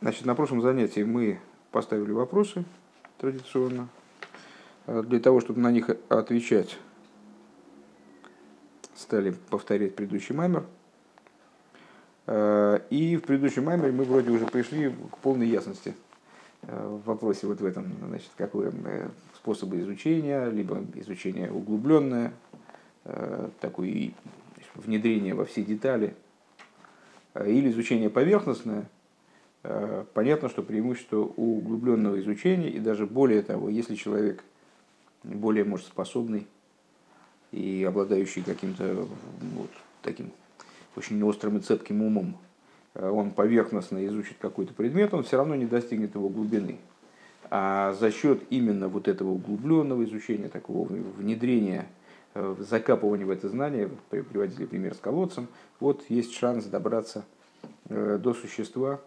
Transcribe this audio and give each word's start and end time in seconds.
Значит, 0.00 0.26
на 0.26 0.36
прошлом 0.36 0.62
занятии 0.62 1.00
мы 1.00 1.40
поставили 1.72 2.12
вопросы 2.12 2.64
традиционно. 3.18 3.88
А 4.86 5.02
для 5.02 5.18
того, 5.18 5.40
чтобы 5.40 5.60
на 5.60 5.72
них 5.72 5.90
отвечать, 6.08 6.78
стали 8.94 9.34
повторять 9.50 9.96
предыдущий 9.96 10.36
маймер. 10.36 10.64
А, 12.28 12.76
и 12.90 13.16
в 13.16 13.22
предыдущем 13.22 13.64
маймере 13.64 13.90
мы 13.90 14.04
вроде 14.04 14.30
уже 14.30 14.46
пришли 14.46 14.90
к 14.90 15.18
полной 15.18 15.48
ясности 15.48 15.96
в 16.62 17.02
вопросе 17.04 17.48
вот 17.48 17.60
в 17.60 17.64
этом, 17.64 17.92
значит, 18.08 18.30
какой 18.36 18.70
э, 18.72 19.08
способы 19.36 19.80
изучения, 19.80 20.48
либо 20.50 20.84
изучение 20.96 21.52
углубленное, 21.52 22.32
такое 23.60 24.12
внедрение 24.74 25.34
во 25.34 25.44
все 25.44 25.62
детали, 25.62 26.16
или 27.34 27.70
изучение 27.70 28.10
поверхностное– 28.10 28.88
Э, 28.97 28.97
понятно, 30.14 30.48
что 30.48 30.62
преимущество 30.62 31.18
у 31.36 31.58
углубленного 31.58 32.20
изучения, 32.20 32.70
и 32.70 32.78
даже 32.78 33.06
более 33.06 33.42
того, 33.42 33.68
если 33.68 33.94
человек 33.94 34.42
более, 35.24 35.64
может, 35.64 35.86
способный 35.86 36.46
и 37.52 37.84
обладающий 37.84 38.42
каким-то 38.42 39.06
вот 39.56 39.70
таким 40.02 40.30
очень 40.96 41.22
острым 41.22 41.58
и 41.58 41.60
цепким 41.60 42.02
умом, 42.02 42.36
э, 42.94 43.08
он 43.08 43.30
поверхностно 43.30 44.04
изучит 44.06 44.36
какой-то 44.40 44.74
предмет, 44.74 45.14
он 45.14 45.22
все 45.24 45.36
равно 45.36 45.54
не 45.54 45.66
достигнет 45.66 46.14
его 46.14 46.28
глубины. 46.28 46.78
А 47.50 47.94
за 47.98 48.10
счет 48.10 48.42
именно 48.50 48.88
вот 48.88 49.08
этого 49.08 49.30
углубленного 49.30 50.04
изучения, 50.04 50.48
такого 50.48 50.86
внедрения, 50.88 51.86
э, 52.34 52.56
закапывания 52.58 53.26
в 53.26 53.30
это 53.30 53.48
знание, 53.48 53.90
приводили 54.10 54.66
пример 54.66 54.94
с 54.94 54.98
колодцем, 54.98 55.48
вот 55.80 56.04
есть 56.08 56.34
шанс 56.34 56.64
добраться 56.64 57.24
до 57.88 58.34
существа, 58.34 59.00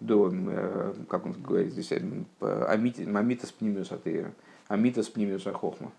до, 0.00 0.30
э, 0.32 0.94
как 1.08 1.26
он 1.26 1.32
говорит 1.32 1.72
здесь, 1.72 1.92
амитас 2.40 3.50
пнимиус 3.52 3.92
атеира, 3.92 4.32
амитас 4.68 5.08
пнимиус 5.08 5.46
ахохма. 5.46 5.92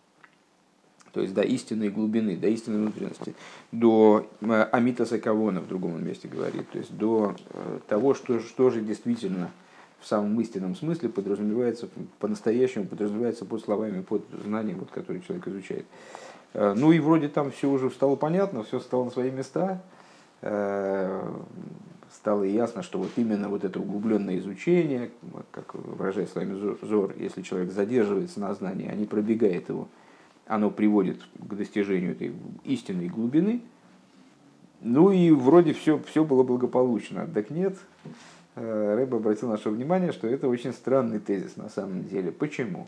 То 1.13 1.21
есть 1.21 1.33
до 1.33 1.41
истинной 1.41 1.89
глубины, 1.89 2.37
до 2.37 2.47
истинной 2.47 2.79
внутренности, 2.79 3.33
до 3.71 4.27
э, 4.41 4.67
амитаса 4.71 5.17
кавона, 5.19 5.61
в 5.61 5.67
другом 5.67 6.05
месте 6.05 6.27
говорит, 6.27 6.69
то 6.69 6.77
есть 6.77 6.95
до 6.95 7.35
э, 7.49 7.79
того, 7.87 8.13
что, 8.13 8.39
что 8.39 8.69
же 8.69 8.81
действительно 8.81 9.49
в 9.99 10.05
самом 10.05 10.39
истинном 10.41 10.75
смысле 10.75 11.09
подразумевается, 11.09 11.89
по-настоящему 12.19 12.85
подразумевается 12.85 13.45
под 13.45 13.63
словами, 13.63 14.01
под 14.01 14.23
знанием, 14.43 14.77
вот, 14.77 14.91
которые 14.91 15.23
человек 15.23 15.47
изучает. 15.47 15.85
Ну 16.53 16.91
и 16.91 16.99
вроде 16.99 17.29
там 17.29 17.51
все 17.51 17.69
уже 17.69 17.89
стало 17.89 18.15
понятно, 18.15 18.63
все 18.63 18.79
стало 18.79 19.05
на 19.05 19.11
свои 19.11 19.31
места 19.31 19.81
стало 22.17 22.43
ясно, 22.43 22.81
что 22.81 22.97
вот 22.99 23.11
именно 23.15 23.47
вот 23.47 23.63
это 23.63 23.79
углубленное 23.79 24.39
изучение, 24.39 25.11
как 25.51 25.75
выражает 25.75 26.29
словами 26.29 26.75
Зор, 26.81 27.13
если 27.17 27.43
человек 27.43 27.71
задерживается 27.71 28.39
на 28.39 28.53
знании, 28.53 28.89
а 28.89 28.95
не 28.95 29.05
пробегает 29.05 29.69
его, 29.69 29.87
оно 30.47 30.71
приводит 30.71 31.21
к 31.37 31.53
достижению 31.53 32.11
этой 32.13 32.33
истинной 32.63 33.07
глубины. 33.07 33.61
Ну 34.81 35.11
и 35.11 35.31
вроде 35.31 35.73
все, 35.73 35.99
все 35.99 36.25
было 36.25 36.43
благополучно. 36.43 37.27
Так 37.31 37.51
нет, 37.51 37.77
э, 38.55 38.95
Рэб 38.95 39.13
обратил 39.13 39.49
наше 39.49 39.69
внимание, 39.69 40.11
что 40.11 40.27
это 40.27 40.47
очень 40.47 40.73
странный 40.73 41.19
тезис 41.19 41.55
на 41.55 41.69
самом 41.69 42.03
деле. 42.05 42.31
Почему? 42.31 42.87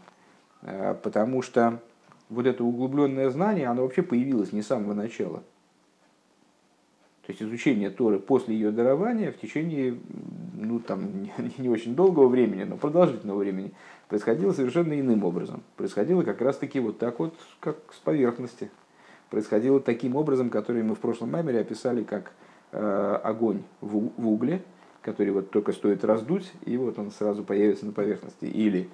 Э, 0.63 0.95
потому 1.01 1.41
что 1.43 1.79
вот 2.29 2.47
это 2.47 2.63
углубленное 2.63 3.29
знание, 3.29 3.67
оно 3.67 3.83
вообще 3.83 4.01
появилось 4.01 4.53
не 4.53 4.63
с 4.63 4.67
самого 4.67 4.93
начала– 4.93 5.43
то 7.29 7.33
есть 7.33 7.43
изучение 7.43 7.91
Торы 7.91 8.17
после 8.17 8.55
ее 8.55 8.71
дарования 8.71 9.31
в 9.31 9.37
течение 9.37 9.99
ну, 10.55 10.79
там, 10.79 11.29
не, 11.59 11.69
очень 11.69 11.93
долгого 11.93 12.27
времени, 12.27 12.63
но 12.63 12.75
продолжительного 12.75 13.37
времени 13.37 13.71
происходило 14.07 14.51
совершенно 14.51 14.99
иным 14.99 15.23
образом. 15.23 15.61
Происходило 15.75 16.23
как 16.23 16.41
раз-таки 16.41 16.79
вот 16.79 16.97
так 16.97 17.19
вот, 17.19 17.35
как 17.59 17.77
с 17.93 17.97
поверхности. 17.97 18.71
Происходило 19.29 19.79
таким 19.79 20.15
образом, 20.15 20.49
который 20.49 20.81
мы 20.81 20.95
в 20.95 20.97
прошлом 20.97 21.29
маймере 21.29 21.59
описали 21.59 22.01
как 22.01 22.31
э, 22.71 23.19
огонь 23.23 23.61
в, 23.79 24.09
в 24.17 24.27
угле, 24.27 24.63
который 25.03 25.31
вот 25.31 25.51
только 25.51 25.71
стоит 25.71 26.03
раздуть, 26.03 26.51
и 26.65 26.77
вот 26.77 26.97
он 26.97 27.11
сразу 27.11 27.43
появится 27.43 27.85
на 27.85 27.91
поверхности. 27.91 28.45
Или 28.45 28.89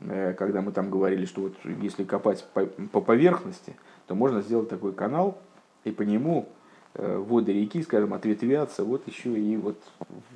э, 0.00 0.32
когда 0.38 0.62
мы 0.62 0.72
там 0.72 0.88
говорили, 0.88 1.26
что 1.26 1.42
вот 1.42 1.54
если 1.82 2.04
копать 2.04 2.46
по, 2.54 2.64
по 2.64 3.02
поверхности, 3.02 3.76
то 4.06 4.14
можно 4.14 4.40
сделать 4.40 4.70
такой 4.70 4.94
канал, 4.94 5.36
и 5.84 5.90
по 5.90 6.00
нему 6.00 6.48
воды 6.94 7.52
реки, 7.52 7.82
скажем, 7.82 8.14
ответвятся 8.14 8.84
вот 8.84 9.06
еще 9.08 9.38
и 9.38 9.56
вот 9.56 9.78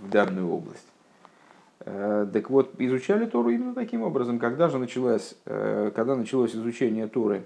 в 0.03 0.11
данную 0.11 0.49
область. 0.49 0.87
Э, 1.81 2.27
так 2.33 2.51
вот, 2.51 2.75
изучали 2.79 3.27
Тору 3.27 3.51
именно 3.51 3.75
таким 3.75 4.03
образом. 4.03 4.39
Когда 4.39 4.69
же 4.69 4.79
началось, 4.79 5.35
э, 5.47 5.91
когда 5.95 6.17
началось 6.17 6.55
изучение 6.55 7.07
Торы 7.07 7.45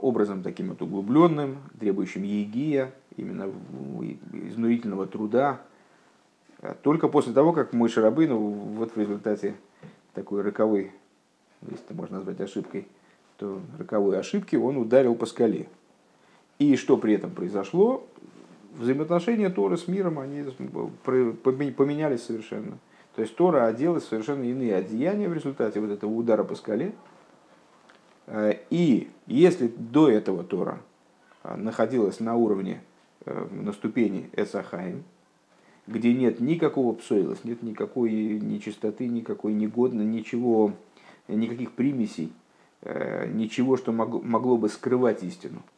образом 0.00 0.44
таким 0.44 0.68
вот 0.68 0.80
углубленным, 0.82 1.56
требующим 1.80 2.22
егия, 2.22 2.92
именно 3.16 3.50
изнурительного 4.32 5.08
труда, 5.08 5.60
только 6.82 7.08
после 7.08 7.32
того, 7.32 7.52
как 7.52 7.72
мой 7.72 7.88
Шарабын, 7.88 8.36
вот 8.36 8.94
в 8.94 9.00
результате 9.00 9.56
такой 10.14 10.42
роковой, 10.42 10.92
если 11.62 11.84
это 11.84 11.94
можно 11.94 12.18
назвать 12.18 12.40
ошибкой, 12.40 12.86
то 13.36 13.60
роковой 13.78 14.20
ошибки 14.20 14.54
он 14.54 14.76
ударил 14.76 15.16
по 15.16 15.26
скале. 15.26 15.68
И 16.58 16.74
что 16.76 16.96
при 16.96 17.14
этом 17.14 17.30
произошло? 17.30 18.06
Взаимоотношения 18.76 19.48
Торы 19.48 19.76
с 19.76 19.88
миром, 19.88 20.18
они 20.18 20.42
поменялись 21.04 22.22
совершенно. 22.22 22.78
То 23.14 23.22
есть 23.22 23.34
Тора 23.34 23.66
оделась 23.66 24.04
в 24.04 24.08
совершенно 24.08 24.44
иные 24.44 24.74
одеяния 24.76 25.28
в 25.28 25.32
результате 25.32 25.80
вот 25.80 25.90
этого 25.90 26.10
удара 26.10 26.44
по 26.44 26.54
скале. 26.54 26.92
Э, 28.26 28.54
и 28.70 29.08
если 29.26 29.66
до 29.66 30.08
этого 30.08 30.44
Тора 30.44 30.80
э, 31.42 31.56
находилась 31.56 32.20
на 32.20 32.36
уровне, 32.36 32.80
э, 33.24 33.48
на 33.50 33.72
ступени 33.72 34.30
Эсахаим, 34.34 35.02
где 35.88 36.12
нет 36.12 36.38
никакого 36.38 36.94
псоилос, 36.94 37.42
нет 37.42 37.62
никакой 37.62 38.12
нечистоты, 38.12 39.08
никакой 39.08 39.54
негодно, 39.54 40.02
ничего, 40.02 40.74
никаких 41.26 41.72
примесей, 41.72 42.32
ничего, 42.84 43.76
что 43.78 43.90
могло 43.90 44.58
бы 44.58 44.68
скрывать 44.68 45.24
истину– 45.24 45.62
Э, 45.72 45.77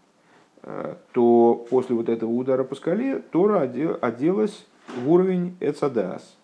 то 1.12 1.66
после 1.71 1.97
вот 1.97 2.09
этого 2.09 2.31
удара 2.31 2.65
по 2.65 2.75
скале 2.75 3.19
Тора 3.19 3.62
оделась 4.03 4.66
в 4.97 5.10
уровень 5.10 5.56
Эцадас, 5.60 6.37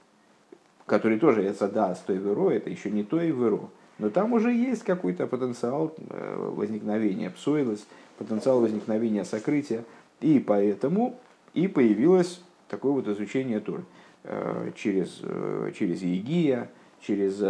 который 0.87 1.19
тоже 1.19 1.49
Эцадас, 1.51 2.01
то 2.01 2.13
и 2.13 2.19
Веро, 2.19 2.51
это 2.51 2.71
еще 2.71 2.91
не 2.91 3.05
то 3.05 3.21
и 3.21 3.31
Веро. 3.31 3.69
Но 3.99 4.11
там 4.11 4.33
уже 4.33 4.53
есть 4.53 4.85
какой-то 4.85 5.27
потенциал 5.27 5.95
э, 5.97 6.51
возникновения 6.55 7.31
псоилос, 7.31 7.87
потенциал 8.19 8.61
возникновения 8.61 9.25
сокрытия. 9.25 9.85
И 10.21 10.39
поэтому 10.39 11.19
и 11.55 11.69
появилось 11.69 12.43
такое 12.69 12.93
вот 12.93 13.09
изучение 13.09 13.61
Торы 13.61 13.85
э, 14.25 14.73
через, 14.75 15.21
через 15.77 16.03
Егия, 16.03 16.71
через 17.01 17.41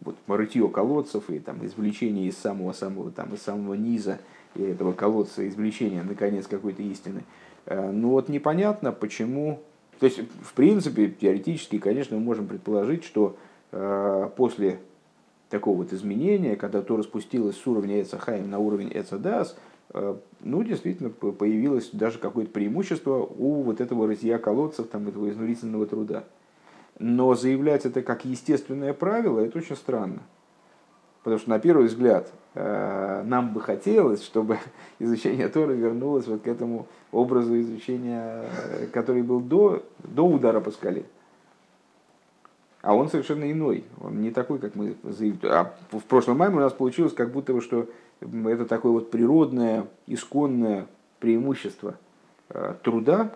вот, 0.00 0.16
рытье 0.26 0.68
колодцев 0.68 1.30
и 1.30 1.38
там, 1.38 1.64
извлечение 1.64 2.26
из 2.26 2.38
самого-самого, 2.38 3.10
там, 3.10 3.34
из 3.34 3.42
самого 3.42 3.74
низа 3.74 4.18
и 4.54 4.62
этого 4.62 4.92
колодца 4.92 5.46
извлечения, 5.46 6.02
наконец, 6.02 6.46
какой-то 6.46 6.82
истины. 6.82 7.24
Э, 7.66 7.90
ну 7.90 8.10
вот 8.10 8.28
непонятно, 8.28 8.92
почему... 8.92 9.60
То 10.00 10.06
есть, 10.06 10.20
в 10.42 10.52
принципе, 10.54 11.08
теоретически, 11.08 11.78
конечно, 11.78 12.16
мы 12.16 12.22
можем 12.22 12.46
предположить, 12.46 13.04
что 13.04 13.36
э, 13.72 14.30
после 14.36 14.78
такого 15.50 15.78
вот 15.78 15.92
изменения, 15.92 16.56
когда 16.56 16.82
то 16.82 16.96
распустилось 16.96 17.56
с 17.56 17.66
уровня 17.66 18.02
Эцахайм 18.02 18.48
на 18.48 18.58
уровень 18.58 18.90
Эцадас, 18.94 19.56
э, 19.94 20.16
ну, 20.40 20.62
действительно, 20.62 21.10
появилось 21.10 21.90
даже 21.92 22.18
какое-то 22.18 22.52
преимущество 22.52 23.16
у 23.16 23.62
вот 23.62 23.80
этого 23.80 24.06
рытья 24.06 24.38
колодцев, 24.38 24.88
там, 24.88 25.08
этого 25.08 25.28
изнурительного 25.30 25.86
труда. 25.86 26.24
Но 26.98 27.34
заявлять 27.34 27.86
это 27.86 28.02
как 28.02 28.24
естественное 28.24 28.92
правило, 28.92 29.40
это 29.40 29.58
очень 29.58 29.76
странно. 29.76 30.22
Потому 31.28 31.40
что 31.40 31.50
на 31.50 31.58
первый 31.58 31.88
взгляд 31.88 32.32
э, 32.54 33.22
нам 33.26 33.52
бы 33.52 33.60
хотелось, 33.60 34.24
чтобы 34.24 34.56
изучение 34.98 35.46
Торы 35.48 35.74
вернулось 35.74 36.26
вот 36.26 36.40
к 36.40 36.46
этому 36.46 36.86
образу 37.12 37.60
изучения, 37.60 38.44
э, 38.44 38.86
который 38.86 39.20
был 39.20 39.40
до, 39.40 39.82
до 39.98 40.22
удара 40.22 40.60
по 40.60 40.70
скале. 40.70 41.04
А 42.80 42.94
он 42.94 43.10
совершенно 43.10 43.52
иной. 43.52 43.84
Он 44.00 44.22
не 44.22 44.30
такой, 44.30 44.58
как 44.58 44.74
мы 44.74 44.96
заявили. 45.02 45.46
А 45.48 45.74
в 45.90 46.00
прошлом 46.04 46.38
маме 46.38 46.56
у 46.56 46.60
нас 46.60 46.72
получилось 46.72 47.12
как 47.12 47.30
будто 47.30 47.52
бы, 47.52 47.60
что 47.60 47.86
это 48.22 48.64
такое 48.64 48.92
вот 48.92 49.10
природное, 49.10 49.86
исконное 50.06 50.86
преимущество 51.20 51.96
э, 52.48 52.72
труда 52.82 53.32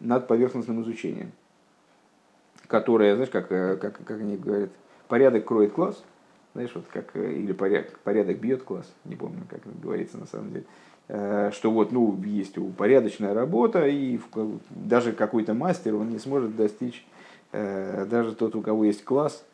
над 0.00 0.26
поверхностным 0.26 0.82
изучением. 0.82 1.30
Которое, 2.66 3.14
знаешь, 3.14 3.30
как, 3.30 3.46
как, 3.46 3.80
как 3.80 4.10
они 4.10 4.36
говорят, 4.36 4.70
порядок 5.06 5.44
кроет 5.44 5.70
класс– 5.70 6.02
знаешь, 6.56 6.70
вот 6.74 6.86
как, 6.90 7.10
э, 7.14 7.34
или 7.34 7.52
порядок, 7.52 7.98
порядок 7.98 8.38
бьет 8.38 8.62
класс, 8.62 8.90
не 9.04 9.14
помню, 9.14 9.42
как 9.48 9.60
говорится 9.82 10.16
на 10.16 10.26
самом 10.26 10.52
деле, 10.52 10.64
э, 11.08 11.50
что 11.52 11.70
вот, 11.70 11.92
ну, 11.92 12.18
есть 12.24 12.56
упорядоченная 12.56 13.34
работа, 13.34 13.86
и 13.86 14.18
даже 14.70 15.12
какой-то 15.12 15.52
мастер, 15.52 15.94
он 15.94 16.08
не 16.10 16.18
сможет 16.18 16.56
достичь 16.56 17.06
даже 17.52 18.34
тот, 18.34 18.56
у 18.56 18.60
кого 18.60 18.84
есть 18.84 19.04
класс, 19.04 19.44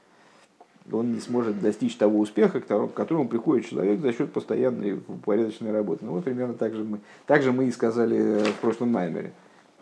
он 0.91 1.13
не 1.13 1.21
сможет 1.21 1.61
достичь 1.61 1.97
того 1.97 2.19
успеха, 2.19 2.61
к 2.61 2.93
которому 2.95 3.29
приходит 3.29 3.67
человек 3.67 4.01
за 4.01 4.13
счет 4.13 4.33
постоянной 4.33 4.95
упорядоченной 4.95 5.73
работы. 5.73 6.05
Ну 6.05 6.13
вот 6.13 6.25
примерно 6.25 6.55
так 6.55 6.75
же 6.75 6.83
мы, 6.83 7.01
так 7.27 7.43
же 7.43 7.53
мы 7.53 7.67
и 7.67 7.71
сказали 7.71 8.43
в 8.45 8.61
прошлом 8.61 8.91
Маймере. 8.91 9.33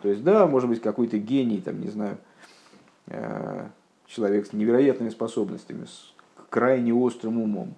То 0.01 0.09
есть, 0.09 0.23
да, 0.23 0.45
может 0.45 0.69
быть, 0.69 0.81
какой-то 0.81 1.17
гений, 1.17 1.61
там, 1.61 1.81
не 1.81 1.87
знаю, 1.87 2.17
человек 4.05 4.45
с 4.45 4.53
невероятными 4.53 5.09
способностями, 5.09 5.85
с 5.85 6.13
крайне 6.51 6.93
острым 6.93 7.39
умом. 7.39 7.73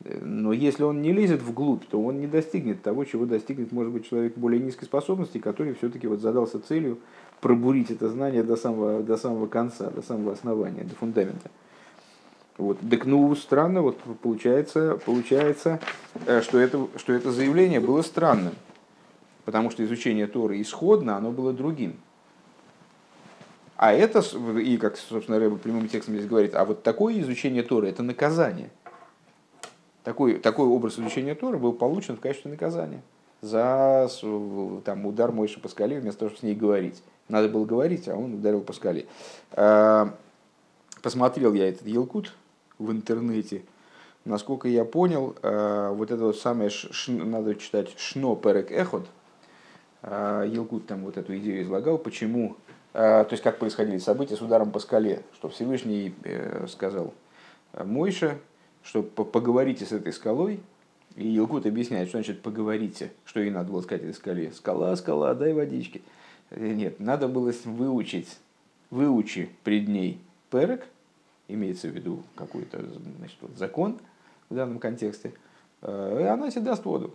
Но 0.00 0.52
если 0.52 0.82
он 0.82 1.00
не 1.00 1.12
лезет 1.12 1.40
вглубь, 1.40 1.84
то 1.86 2.02
он 2.02 2.18
не 2.20 2.26
достигнет 2.26 2.82
того, 2.82 3.04
чего 3.04 3.24
достигнет, 3.26 3.70
может 3.70 3.92
быть, 3.92 4.08
человек 4.08 4.36
более 4.36 4.60
низкой 4.60 4.86
способности, 4.86 5.38
который 5.38 5.74
все-таки 5.74 6.08
вот 6.08 6.20
задался 6.20 6.60
целью 6.60 6.98
пробурить 7.40 7.90
это 7.90 8.08
знание 8.08 8.42
до 8.42 8.56
самого, 8.56 9.02
до 9.02 9.16
самого 9.16 9.46
конца, 9.46 9.90
до 9.90 10.02
самого 10.02 10.32
основания, 10.32 10.82
до 10.82 10.94
фундамента. 10.94 11.50
Вот. 12.58 12.78
Так 12.88 13.06
ну 13.06 13.34
странно, 13.34 13.82
вот 13.82 13.98
получается, 14.22 14.98
получается 15.04 15.80
э, 16.26 16.40
что, 16.42 16.58
это, 16.58 16.86
что 16.96 17.12
это 17.12 17.30
заявление 17.30 17.80
было 17.80 18.02
странным, 18.02 18.54
потому 19.44 19.70
что 19.70 19.84
изучение 19.84 20.26
Торы 20.26 20.60
исходно, 20.60 21.16
оно 21.16 21.30
было 21.30 21.52
другим. 21.52 21.96
А 23.76 23.92
это, 23.92 24.22
и 24.58 24.76
как, 24.76 24.96
собственно, 24.96 25.38
Рэба 25.38 25.56
прямым 25.56 25.88
текстом 25.88 26.14
здесь 26.14 26.28
говорит, 26.28 26.54
а 26.54 26.64
вот 26.64 26.82
такое 26.82 27.20
изучение 27.20 27.62
Торы– 27.62 27.88
это 27.90 28.02
наказание. 28.02 28.70
Такой, 30.04 30.34
такой 30.38 30.66
образ 30.66 30.98
изучения 30.98 31.34
Торы 31.34 31.58
был 31.58 31.72
получен 31.72 32.16
в 32.16 32.20
качестве 32.20 32.50
наказания 32.50 33.02
за 33.44 34.08
там, 34.84 35.04
удар 35.04 35.30
Мойши 35.30 35.60
по 35.60 35.68
скале, 35.68 36.00
вместо 36.00 36.20
того, 36.20 36.30
чтобы 36.30 36.40
с 36.40 36.42
ней 36.44 36.54
говорить. 36.54 37.02
Надо 37.28 37.48
было 37.48 37.64
говорить, 37.64 38.08
а 38.08 38.16
он 38.16 38.34
ударил 38.34 38.60
по 38.62 38.72
скале. 38.72 39.06
А, 39.52 40.14
посмотрел 41.02 41.52
я 41.52 41.68
этот 41.68 41.86
Елкут 41.86 42.34
в 42.78 42.90
интернете. 42.90 43.62
Насколько 44.24 44.68
я 44.68 44.84
понял, 44.84 45.36
а, 45.42 45.92
вот 45.92 46.10
это 46.10 46.24
вот 46.24 46.38
самое, 46.38 46.70
надо 47.08 47.54
читать 47.56 47.94
Шно 47.98 48.34
Перек 48.34 48.70
Эхот. 48.72 49.06
А, 50.02 50.44
Елкут 50.44 50.86
там 50.86 51.04
вот 51.04 51.18
эту 51.18 51.36
идею 51.36 51.62
излагал, 51.62 51.98
почему 51.98 52.56
то 52.94 53.28
есть 53.32 53.42
как 53.42 53.58
происходили 53.58 53.98
события 53.98 54.36
с 54.36 54.40
ударом 54.40 54.70
по 54.70 54.78
скале, 54.78 55.22
что 55.34 55.48
Всевышний 55.48 56.14
э, 56.22 56.66
сказал 56.68 57.12
Мойше, 57.72 58.38
что 58.84 59.02
поговорите 59.02 59.84
с 59.84 59.90
этой 59.90 60.12
скалой, 60.12 60.60
и 61.16 61.36
Илкут 61.36 61.66
объясняет, 61.66 62.08
что 62.08 62.18
значит 62.18 62.40
поговорите, 62.40 63.12
что 63.24 63.40
ей 63.40 63.50
надо 63.50 63.72
было 63.72 63.80
сказать 63.80 64.02
этой 64.02 64.14
скале. 64.14 64.52
Скала, 64.52 64.94
скала, 64.94 65.34
дай 65.34 65.52
водички. 65.52 66.02
Э, 66.50 66.68
нет, 66.68 67.00
надо 67.00 67.26
было 67.26 67.52
выучить, 67.64 68.38
выучи 68.90 69.50
пред 69.64 69.88
ней 69.88 70.20
перек, 70.50 70.86
имеется 71.48 71.88
в 71.88 71.92
виду 71.92 72.22
какой-то 72.36 72.78
значит, 73.18 73.38
вот 73.40 73.56
закон 73.56 73.98
в 74.50 74.54
данном 74.54 74.78
контексте, 74.78 75.32
э, 75.82 76.18
и 76.20 76.24
она 76.24 76.48
тебе 76.48 76.62
даст 76.62 76.84
воду. 76.84 77.12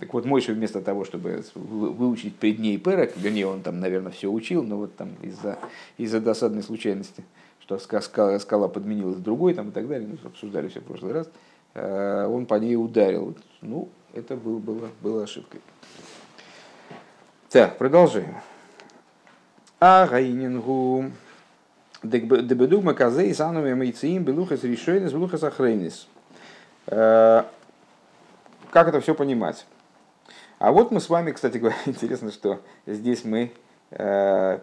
Так 0.00 0.12
вот, 0.12 0.24
Мойша 0.24 0.52
вместо 0.52 0.80
того, 0.80 1.04
чтобы 1.04 1.44
выучить 1.54 2.36
пред 2.36 2.58
ней 2.58 2.78
перек, 2.78 3.16
вернее, 3.16 3.46
он 3.46 3.60
там, 3.60 3.80
наверное, 3.80 4.10
все 4.10 4.28
учил, 4.30 4.62
но 4.62 4.76
вот 4.76 4.96
там 4.96 5.10
из-за 5.22 5.58
из 5.98 6.10
досадной 6.10 6.62
случайности, 6.62 7.22
что 7.60 7.78
скала, 7.78 8.38
скала 8.38 8.68
подменилась 8.68 9.18
другой 9.18 9.54
там, 9.54 9.68
и 9.68 9.72
так 9.72 9.86
далее, 9.86 10.08
ну, 10.08 10.28
обсуждали 10.28 10.68
все 10.68 10.80
в 10.80 10.84
прошлый 10.84 11.12
раз, 11.12 11.30
э, 11.74 12.26
он 12.26 12.46
по 12.46 12.54
ней 12.54 12.76
ударил. 12.76 13.36
Ну, 13.60 13.88
это 14.14 14.36
был, 14.36 14.58
было, 14.58 14.88
было 15.00 15.24
ошибкой. 15.24 15.60
Так, 17.50 17.78
продолжаем. 17.78 18.36
А 19.80 20.06
гайнингу 20.06 21.12
дебедугма 22.02 22.94
казей 22.94 23.34
сануми 23.34 23.74
мейциим 23.74 24.24
белухас 24.24 24.64
решойнис 24.64 25.12
белухас 25.12 25.42
ахрейнис. 25.44 26.08
Э, 26.86 27.44
как 28.70 28.88
это 28.88 29.00
все 29.00 29.14
понимать? 29.14 29.66
А 30.64 30.72
вот 30.72 30.90
мы 30.90 30.98
с 30.98 31.10
вами, 31.10 31.30
кстати 31.30 31.58
говоря, 31.58 31.76
интересно, 31.84 32.32
что 32.32 32.62
здесь 32.86 33.22
мы 33.26 33.52
э, 33.90 34.58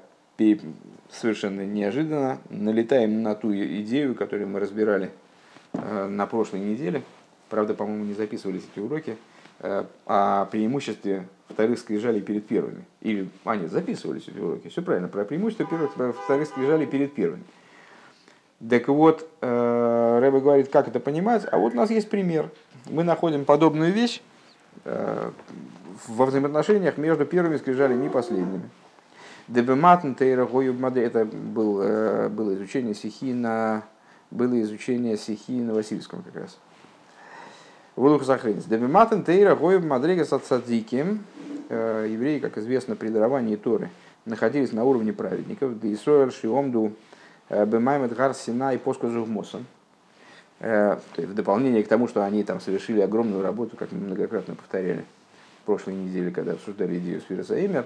совершенно 1.12 1.64
неожиданно 1.64 2.40
налетаем 2.50 3.22
на 3.22 3.36
ту 3.36 3.54
идею, 3.54 4.16
которую 4.16 4.50
мы 4.50 4.60
разбирали 4.60 5.12
э, 5.74 6.08
на 6.08 6.26
прошлой 6.26 6.62
неделе. 6.62 7.04
Правда, 7.50 7.76
по-моему, 7.76 8.06
не 8.06 8.16
записывались 8.16 8.64
эти 8.74 8.80
уроки. 8.80 9.16
Э, 9.60 9.86
о 10.08 10.46
преимуществе 10.46 11.28
вторых 11.48 11.78
скрижалей 11.78 12.22
перед 12.22 12.48
первыми. 12.48 12.84
Или, 13.02 13.30
а 13.46 13.56
нет, 13.56 13.72
записывались 13.72 14.28
эти 14.28 14.40
уроки. 14.40 14.70
Все 14.70 14.82
правильно, 14.82 15.08
про 15.08 15.24
преимущество 15.24 15.68
первых, 15.68 15.92
вторых 16.24 16.48
скрижалей 16.48 16.88
перед 16.88 17.14
первыми. 17.14 17.44
Так 18.68 18.88
вот, 18.88 19.30
э, 19.42 20.20
Рэбе 20.20 20.40
говорит, 20.40 20.70
как 20.70 20.88
это 20.88 21.00
понимать. 21.00 21.46
А 21.52 21.60
вот 21.60 21.74
у 21.74 21.78
нас 21.78 21.92
есть 21.92 22.10
пример. 22.10 22.50
Мы 22.90 23.04
находим 23.04 23.46
подобную 23.46 23.94
вещь 23.94 24.24
э, 24.86 25.30
во 26.08 26.26
взаимоотношениях 26.26 26.98
между 26.98 27.26
первыми 27.26 27.58
скрижалями 27.58 28.06
и 28.06 28.10
последними. 28.10 28.70
Дебематн 29.48 30.14
Тейра 30.14 30.46
это 30.46 31.26
был, 31.26 31.82
э, 31.82 32.30
было 32.30 32.54
изучение 32.56 32.94
стихи 32.94 33.34
на 33.34 33.84
было 34.30 34.62
изучение 34.62 35.18
стихи 35.18 35.60
на 35.60 35.74
Васильском 35.74 36.24
как 36.24 36.36
раз. 36.36 36.58
Вулух 37.98 38.24
Захринс. 38.24 38.64
Дебематн 38.64 39.24
Тейра 39.24 39.56
Гоюб 39.56 39.84
Мадрига 39.84 40.24
Сацадзиким. 40.24 41.24
Э, 41.68 42.08
евреи, 42.10 42.40
как 42.40 42.58
известно, 42.58 42.96
при 42.96 43.10
даровании 43.10 43.58
Торы 43.58 43.90
находились 44.26 44.72
на 44.72 44.86
уровне 44.86 45.12
праведников. 45.12 45.80
Дейсроэль 45.80 46.32
Шиомду 46.32 46.94
э, 47.50 47.66
Бемаймет 47.66 48.16
Гар 48.16 48.34
Сина 48.34 48.74
и 48.74 48.78
Поско 48.78 49.10
Зугмосан. 49.10 49.66
В 50.60 51.34
дополнение 51.34 51.84
к 51.84 51.88
тому, 51.88 52.08
что 52.08 52.24
они 52.24 52.44
там 52.44 52.62
совершили 52.62 53.02
огромную 53.02 53.42
работу, 53.42 53.76
как 53.76 53.92
мы 53.92 53.98
многократно 53.98 54.54
повторяли 54.54 55.06
прошлой 55.62 55.96
неделе, 55.96 56.32
когда 56.32 56.54
обсуждали 56.54 56.98
идею 57.00 57.22
Сфирса 57.22 57.64
Эмер, 57.66 57.86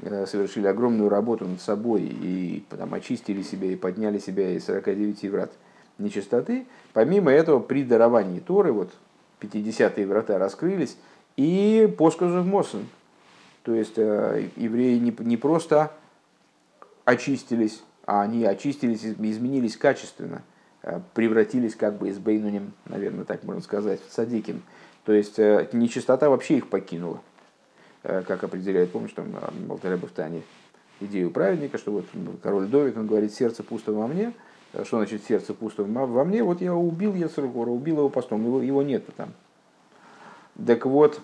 э, 0.00 0.26
совершили 0.26 0.66
огромную 0.66 1.08
работу 1.08 1.46
над 1.46 1.60
собой 1.60 2.02
и 2.02 2.64
там, 2.70 2.94
очистили 2.94 3.42
себя 3.42 3.68
и 3.68 3.76
подняли 3.76 4.18
себя 4.18 4.50
из 4.50 4.64
49 4.64 5.30
врат 5.30 5.52
нечистоты. 5.98 6.66
Помимо 6.92 7.30
этого, 7.30 7.60
при 7.60 7.84
даровании 7.84 8.40
Торы, 8.40 8.72
вот 8.72 8.92
50-е 9.40 10.06
врата 10.06 10.38
раскрылись, 10.38 10.96
и 11.36 11.92
посказу 11.98 12.44
Мосен. 12.44 12.86
То 13.62 13.74
есть 13.74 13.96
э, 13.96 14.48
евреи 14.56 14.98
не, 14.98 15.14
не 15.20 15.36
просто 15.36 15.92
очистились, 17.04 17.82
а 18.06 18.22
они 18.22 18.44
очистились, 18.44 19.04
изменились 19.04 19.76
качественно, 19.76 20.42
э, 20.82 21.00
превратились 21.14 21.76
как 21.76 21.98
бы 21.98 22.08
из 22.08 22.18
Бейнунем, 22.18 22.72
наверное, 22.86 23.24
так 23.24 23.44
можно 23.44 23.62
сказать, 23.62 24.00
в 24.06 24.12
Садиким. 24.12 24.62
То 25.04 25.12
есть 25.12 25.38
э, 25.38 25.68
нечистота 25.72 26.30
вообще 26.30 26.58
их 26.58 26.68
покинула. 26.68 27.20
Э, 28.04 28.22
как 28.26 28.44
определяет, 28.44 28.92
помнишь, 28.92 29.12
там 29.12 29.34
Алтареба 29.68 30.06
в 30.06 30.12
Тане 30.12 30.42
идею 31.00 31.30
праведника, 31.30 31.78
что 31.78 31.90
вот 31.90 32.06
король 32.42 32.68
Довид, 32.68 32.96
он 32.96 33.08
говорит, 33.08 33.34
сердце 33.34 33.64
пусто 33.64 33.92
во 33.92 34.06
мне. 34.06 34.32
Э, 34.72 34.84
что 34.84 34.98
значит 34.98 35.24
сердце 35.24 35.54
пусто 35.54 35.82
во 35.82 36.24
мне? 36.24 36.44
Вот 36.44 36.60
я 36.60 36.74
убил 36.74 37.14
Ецергора, 37.14 37.70
убил 37.70 37.98
его 37.98 38.08
постом, 38.08 38.44
его, 38.44 38.62
его 38.62 38.82
нет 38.82 39.04
там. 39.16 39.32
Так 40.64 40.86
вот, 40.86 41.20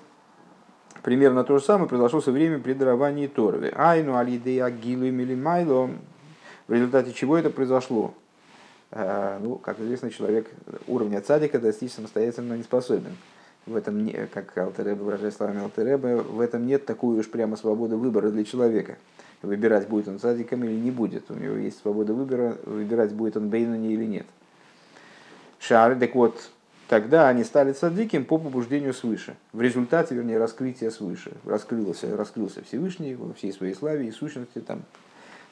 примерно 1.02 1.44
то 1.44 1.58
же 1.58 1.64
самое 1.64 1.88
произошло 1.88 2.20
со 2.20 2.32
временем 2.32 2.62
при 2.62 2.73
даровании 2.73 3.28
Торы. 3.28 3.73
Айну 3.76 4.16
алидея 4.16 4.68
гилу 4.70 5.04
милимайло. 5.12 5.90
В 6.66 6.73
результате 6.73 7.12
чего 7.12 7.37
это 7.37 7.50
произошло? 7.50 8.14
Ну, 8.90 9.56
как 9.56 9.80
известно, 9.80 10.11
человек 10.11 10.50
уровня 10.87 11.20
цадика 11.20 11.58
достичь 11.58 11.92
самостоятельно 11.92 12.54
не 12.54 12.62
способен 12.62 13.16
в 13.68 13.76
этом, 13.76 14.04
не, 14.04 14.12
как 14.32 14.56
Алтереба 14.56 15.02
выражает 15.02 15.34
словами 15.34 15.62
Алтереба, 15.62 16.22
в 16.22 16.40
этом 16.40 16.66
нет 16.66 16.87
такой 16.87 17.18
уж 17.18 17.28
прямо 17.30 17.56
свободы 17.56 17.96
выбора 17.96 18.30
для 18.30 18.44
человека. 18.44 18.96
Выбирать, 19.42 19.88
будет 19.88 20.08
он 20.08 20.18
садиком 20.18 20.64
или 20.64 20.72
не 20.72 20.90
будет. 20.90 21.30
У 21.30 21.34
него 21.34 21.56
есть 21.56 21.80
свобода 21.80 22.12
выбора, 22.12 22.56
выбирать, 22.64 23.12
будет 23.12 23.37
он 23.37 23.48
бейнани 23.48 23.92
или 23.92 24.04
нет. 24.04 24.26
Шары, 25.60 25.96
так 25.96 26.14
вот, 26.14 26.50
тогда 26.88 27.28
они 27.28 27.44
стали 27.44 27.72
садиким 27.72 28.25
по 28.25 28.38
побуждению 28.38 28.94
свыше. 28.94 29.37
В 29.52 29.60
результате, 29.60 30.14
вернее, 30.14 30.38
раскрытия 30.38 30.90
свыше. 30.90 31.32
Раскрылся, 31.44 32.16
раскрылся 32.16 32.64
Всевышний 32.64 33.14
во 33.14 33.32
всей 33.34 33.52
своей 33.52 33.75
славе 33.75 34.08
и 34.08 34.10
сущности, 34.10 34.58
там, 34.60 34.82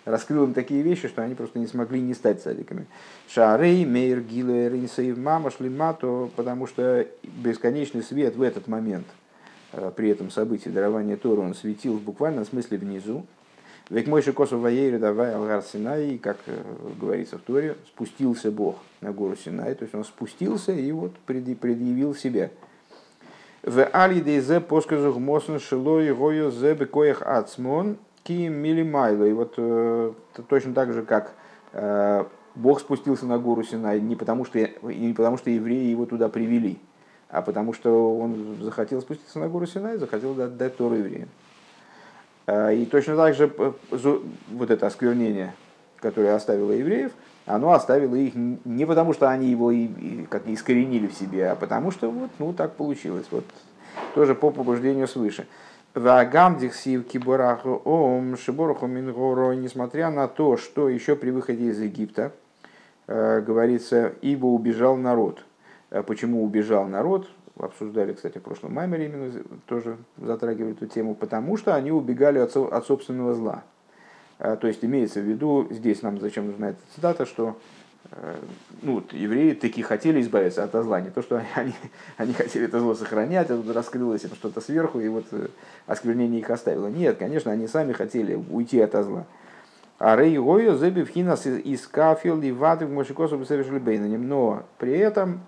раскрыл 0.06 0.44
им 0.44 0.54
такие 0.54 0.80
вещи, 0.80 1.08
что 1.08 1.22
они 1.22 1.34
просто 1.34 1.58
не 1.58 1.66
смогли 1.66 2.00
не 2.00 2.14
стать 2.14 2.40
садиками. 2.40 2.86
Шарей, 3.28 3.84
Мейр, 3.84 4.20
Гилер, 4.20 4.72
Инсаив, 4.74 5.18
Мама, 5.18 5.50
Шлимато, 5.50 6.30
потому 6.34 6.66
что 6.66 7.06
бесконечный 7.22 8.02
свет 8.02 8.36
в 8.36 8.42
этот 8.42 8.68
момент, 8.68 9.06
э, 9.72 9.92
при 9.94 10.08
этом 10.08 10.30
событии 10.30 10.70
дарования 10.70 11.16
Тора, 11.16 11.40
он 11.40 11.54
светил 11.54 11.98
в 11.98 12.02
буквальном 12.02 12.46
смысле 12.46 12.78
внизу. 12.78 13.26
Ведь 13.90 14.08
мой 14.08 14.22
шикосу 14.22 14.58
воейры 14.58 14.98
давай 14.98 15.34
Алгар 15.34 15.62
Синай, 15.62 16.18
как 16.18 16.38
э, 16.46 16.62
говорится 17.00 17.38
в 17.38 17.42
Торе, 17.42 17.76
спустился 17.86 18.50
Бог 18.50 18.76
на 19.00 19.12
гору 19.12 19.36
Синай, 19.36 19.74
то 19.74 19.82
есть 19.82 19.94
он 19.94 20.04
спустился 20.04 20.72
и 20.72 20.90
вот 20.92 21.12
предъявил 21.26 22.14
себя. 22.14 22.50
В 23.62 23.84
Алидейзе 23.84 24.60
посказу 24.60 25.12
гмосн 25.12 25.58
шилой 25.58 26.14
гою 26.14 26.52
зе 26.52 26.74
бекоях 26.74 27.22
ацмон, 27.22 27.96
Ки 28.26 28.48
милимайло. 28.48 29.24
И 29.24 29.32
вот 29.32 29.54
э, 29.56 30.12
точно 30.48 30.74
так 30.74 30.92
же, 30.92 31.02
как 31.02 31.34
Бог 32.54 32.80
спустился 32.80 33.26
на 33.26 33.38
гору 33.38 33.62
Синай 33.62 34.00
не 34.00 34.16
потому, 34.16 34.44
что, 34.46 34.58
не 34.58 35.12
потому, 35.12 35.36
что 35.36 35.50
евреи 35.50 35.90
его 35.90 36.06
туда 36.06 36.30
привели, 36.30 36.78
а 37.28 37.42
потому 37.42 37.74
что 37.74 38.18
он 38.18 38.56
захотел 38.62 39.02
спуститься 39.02 39.38
на 39.38 39.48
гору 39.48 39.66
Синай, 39.66 39.98
захотел 39.98 40.32
дать, 40.32 40.76
Тору 40.76 40.94
евреям. 40.94 41.28
И 42.48 42.88
точно 42.90 43.16
так 43.16 43.34
же 43.34 43.52
вот 43.90 44.70
это 44.70 44.86
осквернение, 44.86 45.54
которое 45.96 46.34
оставило 46.34 46.72
евреев, 46.72 47.12
оно 47.44 47.72
оставило 47.72 48.14
их 48.14 48.32
не 48.34 48.86
потому, 48.86 49.12
что 49.12 49.28
они 49.28 49.50
его 49.50 49.70
и, 49.70 49.84
и, 49.84 50.26
как 50.30 50.48
искоренили 50.48 51.08
в 51.08 51.12
себе, 51.12 51.50
а 51.50 51.56
потому 51.56 51.90
что 51.90 52.10
вот, 52.10 52.30
ну, 52.38 52.54
так 52.54 52.74
получилось. 52.74 53.26
Вот, 53.30 53.44
тоже 54.14 54.34
по 54.34 54.50
побуждению 54.50 55.08
свыше. 55.08 55.46
Вагам 55.96 56.58
дихсив 56.58 57.06
кибораху 57.06 57.80
ом 57.86 58.36
шибораху 58.36 58.86
мингоро, 58.86 59.52
несмотря 59.54 60.10
на 60.10 60.28
то, 60.28 60.58
что 60.58 60.90
еще 60.90 61.16
при 61.16 61.30
выходе 61.30 61.70
из 61.70 61.80
Египта, 61.80 62.32
э, 63.06 63.40
говорится, 63.40 64.12
ибо 64.20 64.44
убежал 64.44 64.98
народ. 64.98 65.42
Э, 65.88 66.02
почему 66.02 66.44
убежал 66.44 66.86
народ? 66.86 67.26
Обсуждали, 67.58 68.12
кстати, 68.12 68.36
в 68.36 68.42
прошлом 68.42 68.74
маймере 68.74 69.06
именно 69.06 69.32
тоже 69.64 69.96
затрагивали 70.18 70.72
эту 70.72 70.86
тему, 70.86 71.14
потому 71.14 71.56
что 71.56 71.74
они 71.74 71.90
убегали 71.90 72.40
от, 72.40 72.54
от 72.54 72.86
собственного 72.86 73.32
зла. 73.32 73.64
Э, 74.38 74.58
то 74.60 74.68
есть 74.68 74.84
имеется 74.84 75.20
в 75.20 75.24
виду, 75.24 75.66
здесь 75.70 76.02
нам 76.02 76.20
зачем 76.20 76.48
нужна 76.48 76.70
эта 76.70 76.80
цитата, 76.94 77.24
что 77.24 77.56
ну, 78.82 78.96
вот, 78.96 79.12
евреи 79.12 79.54
такие 79.54 79.84
хотели 79.84 80.20
избавиться 80.20 80.62
от 80.62 80.72
зла, 80.84 81.00
не 81.00 81.10
то, 81.10 81.22
что 81.22 81.42
они, 81.54 81.72
они 82.18 82.34
хотели 82.34 82.66
это 82.66 82.78
зло 82.78 82.94
сохранять, 82.94 83.50
а 83.50 83.56
тут 83.56 83.74
раскрылось 83.74 84.22
им 84.22 84.30
что-то 84.36 84.60
сверху, 84.60 85.00
и 85.00 85.08
вот 85.08 85.24
осквернение 85.86 86.40
их 86.40 86.50
оставило. 86.50 86.88
Нет, 86.88 87.18
конечно, 87.18 87.50
они 87.50 87.66
сами 87.66 87.92
хотели 87.92 88.34
уйти 88.34 88.80
от 88.80 88.92
зла. 89.04 89.26
А 89.98 90.14
Рей 90.16 90.36
Гойо 90.38 90.76
Зебивхинас 90.76 91.46
из 91.46 91.86
Кафил 91.86 92.40
и 92.42 92.52
Ваты 92.52 92.86
в 92.86 92.92
Мошикосу 92.92 93.42
совершили 93.44 93.78
Бейнанем. 93.78 94.28
Но 94.28 94.64
при 94.78 94.92
этом 94.92 95.40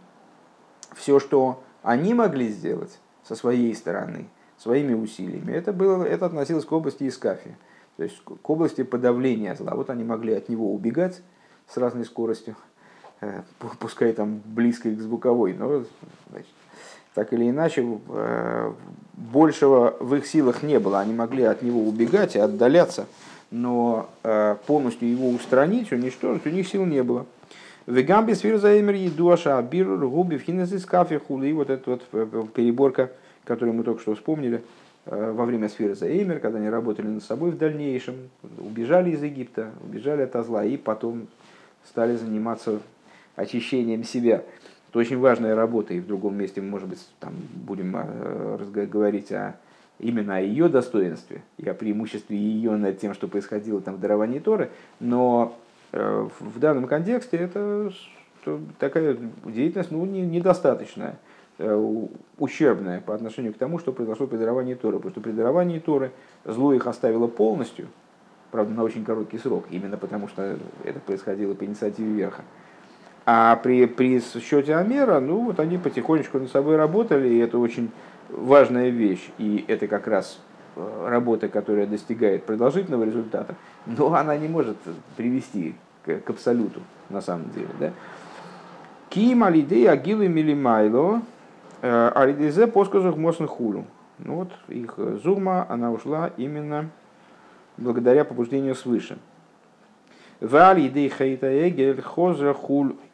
все, 0.95 1.21
что 1.21 1.63
они 1.83 2.15
могли 2.15 2.49
сделать 2.49 2.99
со 3.25 3.35
своей 3.35 3.75
стороны, 3.75 4.29
своими 4.57 4.95
усилиями, 4.95 5.53
это, 5.53 5.73
было, 5.73 6.03
это 6.05 6.27
относилось 6.27 6.65
к 6.65 6.73
области 6.73 7.07
Искафи, 7.07 7.57
то 7.97 8.05
есть 8.05 8.21
к 8.25 8.51
области 8.51 8.83
подавления 8.83 9.55
зла. 9.55 9.75
Вот 9.75 9.91
они 9.91 10.03
могли 10.03 10.33
от 10.33 10.49
него 10.49 10.73
убегать, 10.73 11.23
с 11.69 11.77
разной 11.77 12.07
скоростью, 12.07 12.57
э, 13.21 13.43
пускай 13.79 14.13
там 14.15 14.41
близкой 14.45 14.97
к 14.97 15.01
звуковой, 15.01 15.53
но 15.53 15.85
значит, 16.31 16.49
так 17.19 17.33
или 17.33 17.51
иначе 17.51 17.85
э, 18.11 18.73
большего 19.15 19.97
в 19.99 20.15
их 20.15 20.25
силах 20.25 20.63
не 20.63 20.79
было. 20.79 21.01
Они 21.01 21.13
могли 21.13 21.43
от 21.43 21.63
него 21.63 21.83
убегать 21.83 22.37
и 22.37 22.39
отдаляться, 22.39 23.09
но 23.51 24.09
э, 24.23 24.55
полностью 24.69 25.11
его 25.11 25.29
устранить, 25.31 25.91
уничтожить 25.91 26.47
у 26.47 26.51
них 26.51 26.69
сил 26.69 26.87
не 26.87 27.03
было. 27.03 27.27
Вегамби 27.87 28.35
свирзаэмер 28.35 28.95
едуаша 28.95 29.59
абир 29.59 29.97
губи 29.97 30.37
в 30.37 30.87
кафе 30.87 31.19
хули. 31.19 31.51
Вот 31.51 31.71
эта 31.71 31.91
вот 31.91 32.53
переборка, 32.53 33.11
которую 33.45 33.75
мы 33.75 33.83
только 33.83 34.01
что 34.01 34.15
вспомнили, 34.15 34.63
во 35.05 35.45
время 35.45 35.69
сферы 35.69 35.97
Заэмер, 35.97 36.39
когда 36.39 36.59
они 36.59 36.69
работали 36.69 37.09
над 37.09 37.25
собой 37.25 37.51
в 37.51 37.59
дальнейшем, 37.59 38.31
убежали 38.59 39.11
из 39.11 39.25
Египта, 39.25 39.71
убежали 39.83 40.23
от 40.23 40.47
зла 40.47 40.65
и 40.65 40.77
потом 40.77 41.27
стали 41.85 42.15
заниматься 42.15 42.79
очищением 43.35 44.05
себя. 44.05 44.45
Это 44.89 44.99
очень 45.01 45.19
важная 45.19 45.55
работа, 45.55 45.95
и 45.95 46.01
в 46.01 46.07
другом 46.07 46.37
месте, 46.37 46.61
может 46.61 46.89
быть, 46.89 47.07
там 47.21 47.35
будем 47.55 47.95
э, 47.97 48.87
говорить 48.91 49.31
о, 49.33 49.57
именно 49.99 50.37
о 50.37 50.41
ее 50.41 50.69
достоинстве 50.69 51.43
и 51.59 51.69
о 51.69 51.75
преимуществе 51.75 52.37
ее 52.37 52.77
над 52.77 52.99
тем, 52.99 53.13
что 53.13 53.29
происходило 53.29 53.81
там 53.81 53.97
в 53.97 54.01
даровании 54.01 54.39
Торы, 54.39 54.71
но 54.99 55.59
э, 55.93 56.29
в 56.41 56.59
данном 56.59 56.87
контексте 56.87 57.37
это 57.37 57.93
такая 58.79 59.19
деятельность 59.45 59.91
ну, 59.91 60.07
недостаточная, 60.07 61.19
э, 61.59 62.07
ущербная 62.39 63.01
по 63.03 63.15
отношению 63.15 63.53
к 63.53 63.59
тому, 63.59 63.79
что 63.79 63.93
произошло 63.93 64.27
при 64.27 64.39
даровании 64.39 64.75
Торы. 64.75 64.97
Потому 64.97 65.11
что 65.13 65.21
при 65.21 65.33
даровании 65.33 65.81
Торы 65.81 66.13
зло 66.45 66.73
их 66.73 66.87
оставило 66.87 67.27
полностью– 67.27 67.89
правда, 68.51 68.75
на 68.75 68.83
очень 68.83 69.05
короткий 69.05 69.39
срок, 69.39 69.67
именно 69.71 69.97
потому 69.97 70.29
что 70.29 70.59
это 70.85 71.01
происходило 71.01 71.55
по 71.55 71.65
инициативе 71.65 72.13
верха. 72.13 72.43
А 73.31 73.57
при, 73.57 73.85
при 73.85 74.21
счете 74.21 74.75
Амера, 74.75 75.21
ну 75.21 75.45
вот 75.45 75.61
они 75.61 75.77
потихонечку 75.77 76.39
над 76.39 76.51
собой 76.51 76.77
работали, 76.77 77.29
и 77.29 77.37
это 77.37 77.59
очень 77.59 77.91
важная 78.31 78.89
вещь. 78.89 79.29
И 79.37 79.67
это 79.69 79.87
как 79.87 80.07
раз 80.07 80.41
э, 80.77 81.07
работа, 81.07 81.51
которая 81.51 81.87
достигает 81.87 82.45
продолжительного 82.45 83.05
результата, 83.05 83.55
но 83.85 84.15
она 84.15 84.35
не 84.39 84.49
может 84.49 84.79
привести 85.19 85.75
к, 86.07 86.21
к 86.21 86.31
абсолюту 86.31 86.81
на 87.11 87.21
самом 87.21 87.51
деле. 87.51 87.69
Да? 87.79 87.93
Ким 89.11 89.45
алидей 89.45 89.91
агилы 89.91 90.27
милимайло 90.27 91.21
э, 91.83 92.11
алидезе 92.15 92.67
посказах 92.67 93.17
хулу. 93.47 93.85
Ну 94.21 94.37
вот 94.37 94.53
их 94.69 94.95
зума, 95.23 95.67
она 95.69 95.93
ушла 95.93 96.31
именно 96.39 96.89
благодаря 97.77 98.25
побуждению 98.25 98.75
свыше. 98.75 99.19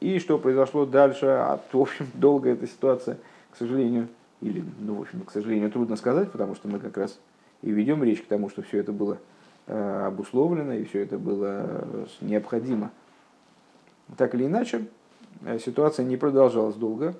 И 0.00 0.18
что 0.18 0.38
произошло 0.38 0.84
дальше, 0.84 1.26
а, 1.26 1.60
в 1.72 1.80
общем, 1.80 2.06
долго 2.14 2.50
эта 2.50 2.66
ситуация, 2.66 3.16
к 3.50 3.56
сожалению, 3.56 4.08
или, 4.42 4.62
ну, 4.80 4.96
в 4.96 5.00
общем, 5.02 5.20
к 5.22 5.30
сожалению, 5.30 5.70
трудно 5.70 5.96
сказать, 5.96 6.30
потому 6.30 6.54
что 6.54 6.68
мы 6.68 6.78
как 6.78 6.96
раз 6.98 7.18
и 7.62 7.70
ведем 7.70 8.04
речь 8.04 8.20
к 8.20 8.26
тому, 8.26 8.50
что 8.50 8.60
все 8.62 8.78
это 8.78 8.92
было 8.92 9.18
э, 9.66 10.06
обусловлено 10.06 10.74
и 10.74 10.84
все 10.84 11.00
это 11.00 11.16
было 11.18 11.62
э, 11.66 12.06
необходимо. 12.20 12.90
Так 14.18 14.34
или 14.34 14.44
иначе, 14.44 14.86
э, 15.46 15.58
ситуация 15.58 16.04
не 16.04 16.18
продолжалась 16.18 16.76
долго, 16.76 17.14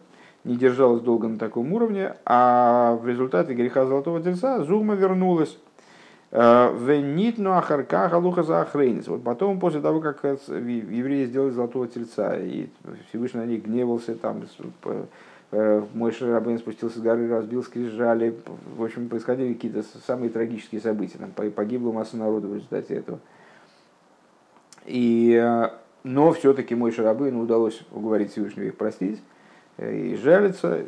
не 0.44 0.56
держалась 0.56 1.00
долго 1.00 1.28
на 1.28 1.38
таком 1.38 1.72
уровне, 1.72 2.14
а 2.26 2.98
в 3.00 3.08
результате 3.08 3.54
греха 3.54 3.86
Золотого 3.86 4.22
Тельца 4.22 4.62
Зума 4.64 4.94
вернулась 4.94 5.56
Венитну 6.34 7.52
ахарка 7.52 8.08
галуха 8.08 8.42
за 8.42 8.62
охрейнец. 8.62 9.06
Вот 9.06 9.22
потом, 9.22 9.60
после 9.60 9.80
того, 9.80 10.00
как 10.00 10.24
евреи 10.24 11.26
сделали 11.26 11.50
золотого 11.50 11.86
тельца, 11.86 12.36
и 12.36 12.66
Всевышний 13.08 13.38
на 13.38 13.46
них 13.46 13.64
гневался, 13.64 14.16
там 14.16 14.42
э, 15.52 15.82
мой 15.94 16.10
Шарабейн 16.10 16.58
спустился 16.58 16.98
с 16.98 17.02
горы, 17.02 17.28
разбил 17.28 17.62
скрижали. 17.62 18.36
В 18.76 18.82
общем, 18.82 19.08
происходили 19.08 19.54
какие-то 19.54 19.84
самые 20.08 20.28
трагические 20.28 20.80
события. 20.80 21.18
Там 21.18 21.30
погибла 21.52 21.92
масса 21.92 22.16
народу 22.16 22.48
в 22.48 22.54
результате 22.56 22.94
этого. 22.96 23.20
И, 24.86 25.40
э, 25.40 25.68
но 26.02 26.32
все-таки 26.32 26.74
мой 26.74 26.90
Шарабейн 26.90 27.36
удалось 27.36 27.80
уговорить 27.92 28.32
Всевышнего 28.32 28.64
их 28.64 28.76
простить 28.76 29.22
э, 29.76 29.96
и 29.96 30.16
жалиться. 30.16 30.86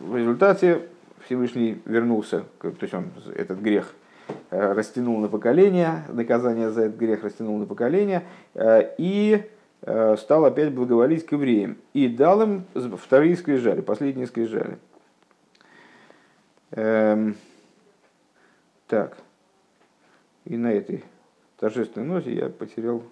В 0.00 0.16
результате 0.16 0.88
Всевышний 1.26 1.80
вернулся, 1.84 2.42
то 2.60 2.74
есть 2.80 2.94
он 2.94 3.04
этот 3.36 3.60
грех 3.60 3.94
растянул 4.50 5.18
на 5.18 5.28
поколение, 5.28 6.04
наказание 6.08 6.70
за 6.70 6.82
этот 6.82 6.98
грех 6.98 7.22
растянул 7.22 7.58
на 7.58 7.66
поколение, 7.66 8.24
э, 8.54 8.94
и 8.98 9.48
э, 9.82 10.16
стал 10.16 10.44
опять 10.44 10.72
благоволить 10.72 11.26
к 11.26 11.32
евреям. 11.32 11.78
И 11.92 12.08
дал 12.08 12.42
им 12.42 12.64
вторые 12.96 13.36
скрижали, 13.36 13.80
последние 13.80 14.26
скрижали. 14.26 14.78
Эм, 16.72 17.36
так, 18.86 19.16
и 20.44 20.56
на 20.56 20.72
этой 20.72 21.04
торжественной 21.58 22.06
ноте 22.06 22.32
я 22.32 22.48
потерял 22.48 23.02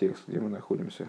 текст, 0.00 0.24
где 0.26 0.40
мы 0.40 0.48
находимся. 0.48 1.06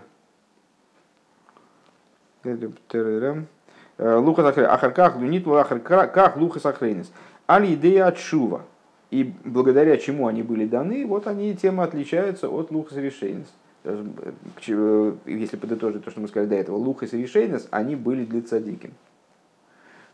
Луха 3.98 4.50
Ахарках, 4.50 5.16
Лунит 5.16 5.46
Луха 5.46 6.60
Сахрейнес. 6.60 7.12
Али 7.48 7.74
идея 7.76 8.08
от 8.08 8.18
Шува 8.18 8.66
и 9.14 9.32
благодаря 9.46 9.98
чему 9.98 10.26
они 10.26 10.42
были 10.42 10.66
даны, 10.66 11.06
вот 11.06 11.28
они 11.28 11.56
тем 11.56 11.80
отличаются 11.82 12.50
от 12.50 12.72
лухас 12.72 12.98
решейнес. 12.98 13.46
Если 13.86 15.56
подытожить 15.56 16.04
то, 16.04 16.10
что 16.10 16.20
мы 16.20 16.28
сказали 16.28 16.50
до 16.50 16.56
этого, 16.56 16.78
лухас 16.78 17.14
решейнес, 17.14 17.68
они 17.70 17.96
были 17.96 18.26
для 18.26 18.42
цадиким. 18.42 18.94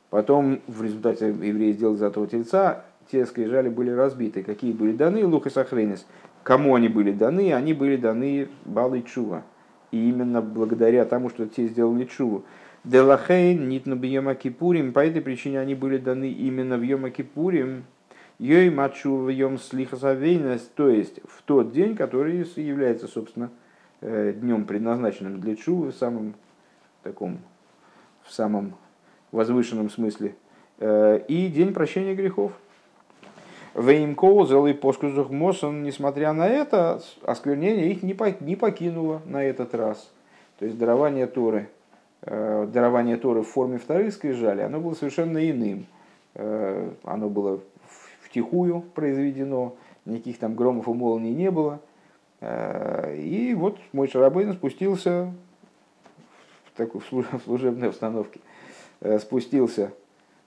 Потом 0.10 0.60
в 0.68 0.84
результате 0.84 1.30
евреи 1.30 1.72
сделали 1.72 1.96
золотого 1.96 2.28
тельца, 2.28 2.84
те 3.10 3.26
скрижали 3.26 3.70
были 3.70 3.92
разбиты. 3.92 4.44
Какие 4.44 4.74
были 4.74 4.92
даны 4.92 5.26
лухас 5.26 5.56
ахрейнес? 5.56 6.06
Кому 6.44 6.76
они 6.76 6.90
были 6.90 7.14
даны? 7.14 7.54
Они 7.54 7.74
были 7.74 7.96
даны 7.96 8.50
Балы 8.66 9.02
Чува. 9.04 9.44
И 9.92 10.10
именно 10.10 10.42
благодаря 10.42 11.06
тому, 11.06 11.30
что 11.30 11.48
те 11.48 11.68
сделали 11.68 12.04
Чуву. 12.04 12.44
Делахейн, 12.84 13.70
нитну 13.70 13.96
бьема 13.96 14.36
кипурим, 14.36 14.92
по 14.92 15.00
этой 15.00 15.22
причине 15.22 15.62
они 15.62 15.74
были 15.74 15.98
даны 15.98 16.30
именно 16.32 16.78
в 16.78 16.82
Йома 16.82 17.12
Кипурим, 17.12 17.84
Йой 18.40 18.70
мачу 18.70 19.18
в 19.18 19.30
йом 19.30 19.58
слихасавейность, 19.58 20.74
то 20.74 20.88
есть 20.88 21.20
в 21.26 21.42
тот 21.42 21.74
день, 21.74 21.98
который 21.98 22.38
является, 22.56 23.10
собственно, 23.10 23.50
э, 24.00 24.32
днем, 24.32 24.64
предназначенным 24.64 25.42
для 25.42 25.58
чувы 25.58 25.92
в 25.92 25.96
самом 25.96 26.36
таком, 27.04 27.40
в 28.24 28.32
самом 28.32 28.76
возвышенном 29.34 29.90
смысле, 29.90 30.36
э, 30.80 31.20
и 31.28 31.48
день 31.48 31.74
прощения 31.74 32.16
грехов. 32.16 32.54
Вейм 33.76 34.16
Коузел 34.16 34.68
и 34.68 34.74
Поскузух 34.74 35.30
Мосон, 35.30 35.84
несмотря 35.84 36.32
на 36.32 36.48
это, 36.48 37.02
осквернение 37.24 37.92
их 37.92 38.04
не 38.04 38.56
покинуло 38.56 39.22
на 39.26 39.44
этот 39.44 39.76
раз. 39.76 40.10
То 40.60 40.66
есть 40.66 40.78
дарование 40.78 41.28
Торы, 41.28 41.68
э, 42.22 42.70
дарование 42.72 43.18
Торы 43.18 43.42
в 43.42 43.50
форме 43.50 43.80
вторых 43.80 44.14
скрижали, 44.14 44.62
оно 44.62 44.80
было 44.80 44.94
совершенно 44.94 45.38
иным. 45.50 45.88
Оно 47.04 47.28
было 47.28 47.60
втихую 48.30 48.82
произведено, 48.94 49.76
никаких 50.06 50.38
там 50.40 50.56
громов 50.56 50.88
и 50.88 50.92
молний 50.92 51.34
не 51.34 51.52
было. 51.52 51.82
Э, 52.42 53.16
и 53.18 53.54
вот 53.54 53.78
мой 53.92 54.08
Шарабейн 54.08 54.54
спустился 54.54 55.34
в 56.66 56.78
такой 56.78 57.02
в 57.02 57.42
служебной 57.44 57.90
установке, 57.90 58.40
спустился 59.20 59.92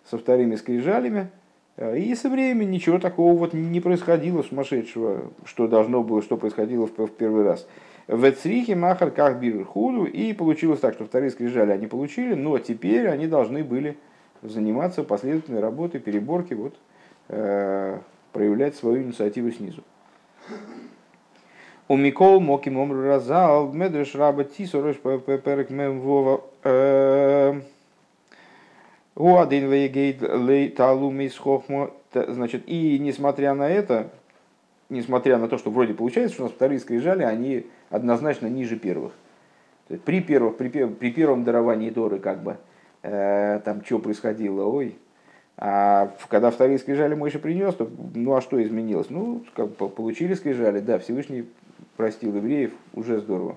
со 0.05 0.19
вторыми 0.19 0.57
скрижалями, 0.57 1.31
и 1.79 2.15
со 2.15 2.29
временем 2.29 2.71
ничего 2.71 2.99
такого 2.99 3.37
вот 3.37 3.55
не 3.55 3.81
происходило 3.81 4.43
сумасшедшего, 4.43 5.33
что 5.45 5.69
должно 5.69 6.03
было, 6.03 6.23
что 6.23 6.37
происходило 6.37 6.87
в 6.87 7.11
первый 7.13 7.45
раз. 7.45 7.67
В 8.09 8.29
Эцрихе 8.29 8.75
Махар 8.75 9.11
как 9.11 9.41
худу 9.67 10.05
и 10.05 10.33
получилось 10.33 10.81
так, 10.81 10.95
что 10.95 11.05
вторые 11.05 11.31
скрижали 11.31 11.71
они 11.71 11.87
получили, 11.87 12.35
но 12.35 12.59
теперь 12.59 13.09
они 13.09 13.27
должны 13.27 13.63
были 13.63 13.97
заниматься 14.43 15.05
последовательной 15.05 15.61
работой, 15.61 16.01
переборки, 16.01 16.55
вот, 16.55 16.75
э, 16.75 16.77
проявлять 17.29 18.77
свою 18.77 19.03
инициативу 19.03 19.51
снизу. 19.51 19.83
У 21.89 21.97
Микол 21.97 22.41
Моки 22.41 22.71
Момру 22.71 23.03
Разал, 23.03 23.73
Медреш 23.73 24.15
Раба 24.15 24.45
Тисорош 24.45 24.97
Перек 24.97 25.69
Мемвова 25.69 26.43
э, 26.65 27.61
Уадин 29.15 29.71
Вейгейт 29.71 30.23
Лей 30.23 30.71
Талумис 30.71 31.37
Хохмо. 31.37 31.91
Значит, 32.15 32.63
и 32.67 32.99
несмотря 32.99 33.55
на 33.55 33.69
это, 33.69 34.11
несмотря 34.89 35.39
на 35.39 35.49
то, 35.49 35.59
что 35.59 35.71
вроде 35.71 35.93
получается, 35.93 36.35
что 36.35 36.45
у 36.45 36.47
нас 36.47 36.55
вторые 36.55 36.79
скрижали, 36.79 37.25
они 37.25 37.67
однозначно 37.91 38.47
ниже 38.47 38.77
первых. 38.77 39.13
При, 40.05 40.21
первых, 40.21 40.57
при, 40.57 40.69
при 40.69 41.11
первом 41.11 41.45
даровании 41.45 41.91
Торы 41.91 42.21
как 42.21 42.43
бы 42.43 42.57
э, 43.03 43.61
там 43.65 43.85
что 43.85 43.99
происходило, 43.99 44.65
ой. 44.65 44.97
А 45.65 46.11
когда 46.29 46.51
вторые 46.51 46.77
скрижали 46.81 47.15
Мойша 47.15 47.39
принес, 47.39 47.73
то 47.77 47.89
ну 48.17 48.35
а 48.35 48.41
что 48.41 48.61
изменилось? 48.61 49.11
Ну, 49.11 49.45
как 49.55 49.69
бы 49.69 49.89
получили 49.89 50.35
скрижали, 50.35 50.81
да, 50.81 50.99
Всевышний 50.99 51.49
простил 51.97 52.35
евреев, 52.35 52.73
уже 52.95 53.21
здорово. 53.21 53.55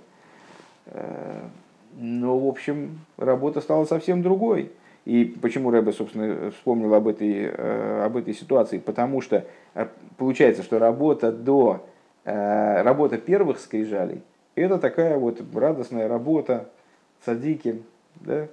Э, 0.85 1.41
но, 1.97 2.37
в 2.37 2.47
общем, 2.47 2.99
работа 3.17 3.59
стала 3.59 3.85
совсем 3.85 4.21
другой. 4.21 4.71
И 5.05 5.35
почему 5.41 5.71
Рэбе, 5.71 5.93
собственно, 5.93 6.51
вспомнил 6.51 6.93
об 6.93 7.07
этой, 7.07 7.49
э, 7.51 8.03
об 8.05 8.17
этой 8.17 8.35
ситуации? 8.35 8.77
Потому 8.77 9.19
что 9.21 9.43
э, 9.73 9.87
получается, 10.17 10.61
что 10.61 10.77
работа 10.77 11.31
до 11.31 11.87
работа 12.23 13.17
первых 13.17 13.59
скрижалей– 13.59 14.21
это 14.55 14.77
такая 14.77 15.17
вот 15.17 15.41
радостная 15.55 16.07
работа 16.07 16.69
садики, 17.23 17.81
да, 18.15 18.47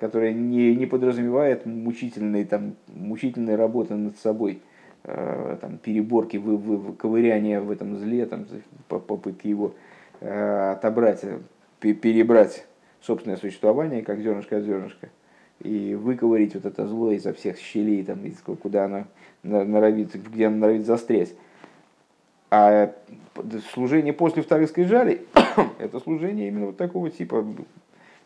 которая 0.00 0.32
не, 0.32 0.74
не 0.74 0.86
подразумевает 0.86 1.66
мучительной, 1.66 2.44
там, 2.44 2.74
мучительной 2.88 3.56
работы 3.56 3.94
над 3.94 4.18
собой, 4.18 4.60
э, 5.04 5.56
там, 5.60 5.78
переборки, 5.78 6.36
вы, 6.36 6.56
вы, 6.56 6.92
ковыряния 6.94 7.60
в 7.60 7.70
этом 7.70 7.96
зле, 7.96 8.26
там, 8.26 8.46
попытки 8.88 9.46
его 9.46 9.74
отобрать, 10.20 11.24
перебрать 11.78 12.66
собственное 13.00 13.36
существование, 13.36 14.02
как 14.02 14.20
зернышко 14.20 14.56
от 14.56 14.64
зернышка, 14.64 15.10
и 15.60 15.94
выковырить 15.94 16.54
вот 16.54 16.66
это 16.66 16.86
зло 16.86 17.12
изо 17.12 17.32
всех 17.32 17.58
щелей, 17.58 18.04
там, 18.04 18.18
куда 18.60 18.86
оно 18.86 19.04
норовит, 19.42 20.14
где 20.14 20.46
оно 20.46 20.56
норовит 20.56 20.86
застрять. 20.86 21.34
А 22.50 22.94
служение 23.72 24.12
после 24.12 24.42
вторых 24.42 24.70
скрижалей– 24.70 25.20
это 25.78 26.00
служение 26.00 26.48
именно 26.48 26.66
вот 26.66 26.76
такого 26.76 27.10
типа 27.10 27.44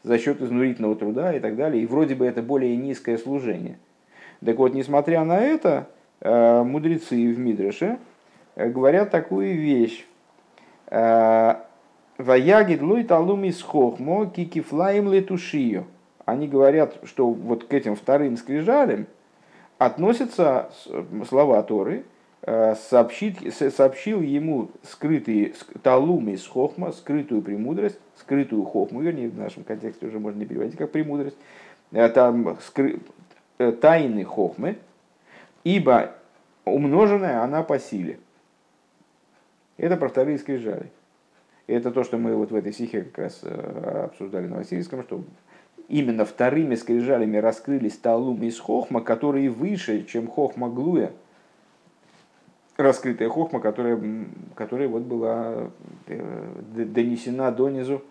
за 0.03 0.19
счет 0.19 0.41
изнурительного 0.41 0.97
труда 0.97 1.35
и 1.35 1.41
так 1.41 1.57
далее. 1.57 1.83
И 1.83 1.87
вроде 1.87 2.15
бы 2.15 2.27
это 2.27 2.43
более 2.43 2.77
низкое 2.77 3.19
служение. 3.19 3.79
Так 4.45 4.57
вот, 4.57 4.75
несмотря 4.75 5.25
на 5.25 5.41
это, 5.41 5.89
э, 6.21 6.63
мудрецы 6.63 7.33
в 7.33 7.39
Мидреше 7.39 7.99
э, 8.57 8.69
говорят 8.69 9.11
такую 9.11 9.57
вещь. 9.57 10.05
Э, 10.89 11.57
Ваягид 12.19 12.83
луй 12.83 13.05
талуми 13.05 13.51
схохмо 13.51 14.27
кикифлаем 14.27 15.13
летушию. 15.13 15.87
Они 16.25 16.47
говорят, 16.47 16.99
что 17.05 17.29
вот 17.31 17.65
к 17.65 17.73
этим 17.73 17.97
вторым 17.97 18.37
скрижалям 18.37 19.07
относятся 19.79 20.71
слова 21.29 21.63
Торы, 21.63 22.05
сообщит, 22.45 23.55
сообщил 23.55 24.21
ему 24.21 24.71
скрытые 24.83 25.55
талумы 25.83 26.33
из 26.33 26.45
хохма, 26.47 26.91
скрытую 26.91 27.41
премудрость, 27.41 27.99
скрытую 28.17 28.65
хохму, 28.65 29.01
вернее, 29.01 29.29
в 29.29 29.39
нашем 29.39 29.63
контексте 29.63 30.07
уже 30.07 30.19
можно 30.19 30.41
не 30.41 30.47
переводить 30.47 30.77
как 30.77 30.91
премудрость, 30.91 31.37
э, 31.93 32.09
там 32.09 32.59
скры, 32.63 32.99
э, 33.59 33.71
тайны 33.71 34.25
хохмы, 34.25 34.79
ибо 35.63 36.15
умноженная 36.65 37.43
она 37.43 37.63
по 37.63 37.79
силе. 37.79 38.19
Это 39.77 39.97
про 39.97 40.09
вторые 40.09 40.39
скрижали. 40.39 40.91
Это 41.69 41.93
то, 41.93 42.03
что 42.03 42.19
мы 42.19 42.35
вот 42.35 42.51
в 42.51 42.57
этой 42.57 42.73
стихе 42.73 43.03
как 43.03 43.19
раз 43.19 43.41
обсуждали 43.45 44.49
на 44.49 44.57
Васильевском, 44.57 45.05
что 45.05 45.23
именно 45.89 46.25
вторыми 46.25 46.75
скрижалями 46.75 47.37
раскрылись 47.37 47.97
талумы 47.97 48.47
из 48.47 48.59
хохма, 48.59 49.01
которые 49.01 49.49
выше, 49.49 50.05
чем 50.05 50.27
хохма 50.27 50.69
глуя– 50.69 51.13
раскрытая 52.77 53.29
хохма, 53.29 53.61
которая, 53.61 54.01
которая 54.55 54.89
вот 54.89 55.03
была 55.03 55.71
э, 56.07 56.47
донесена 56.67 57.51
донизу 57.51 58.03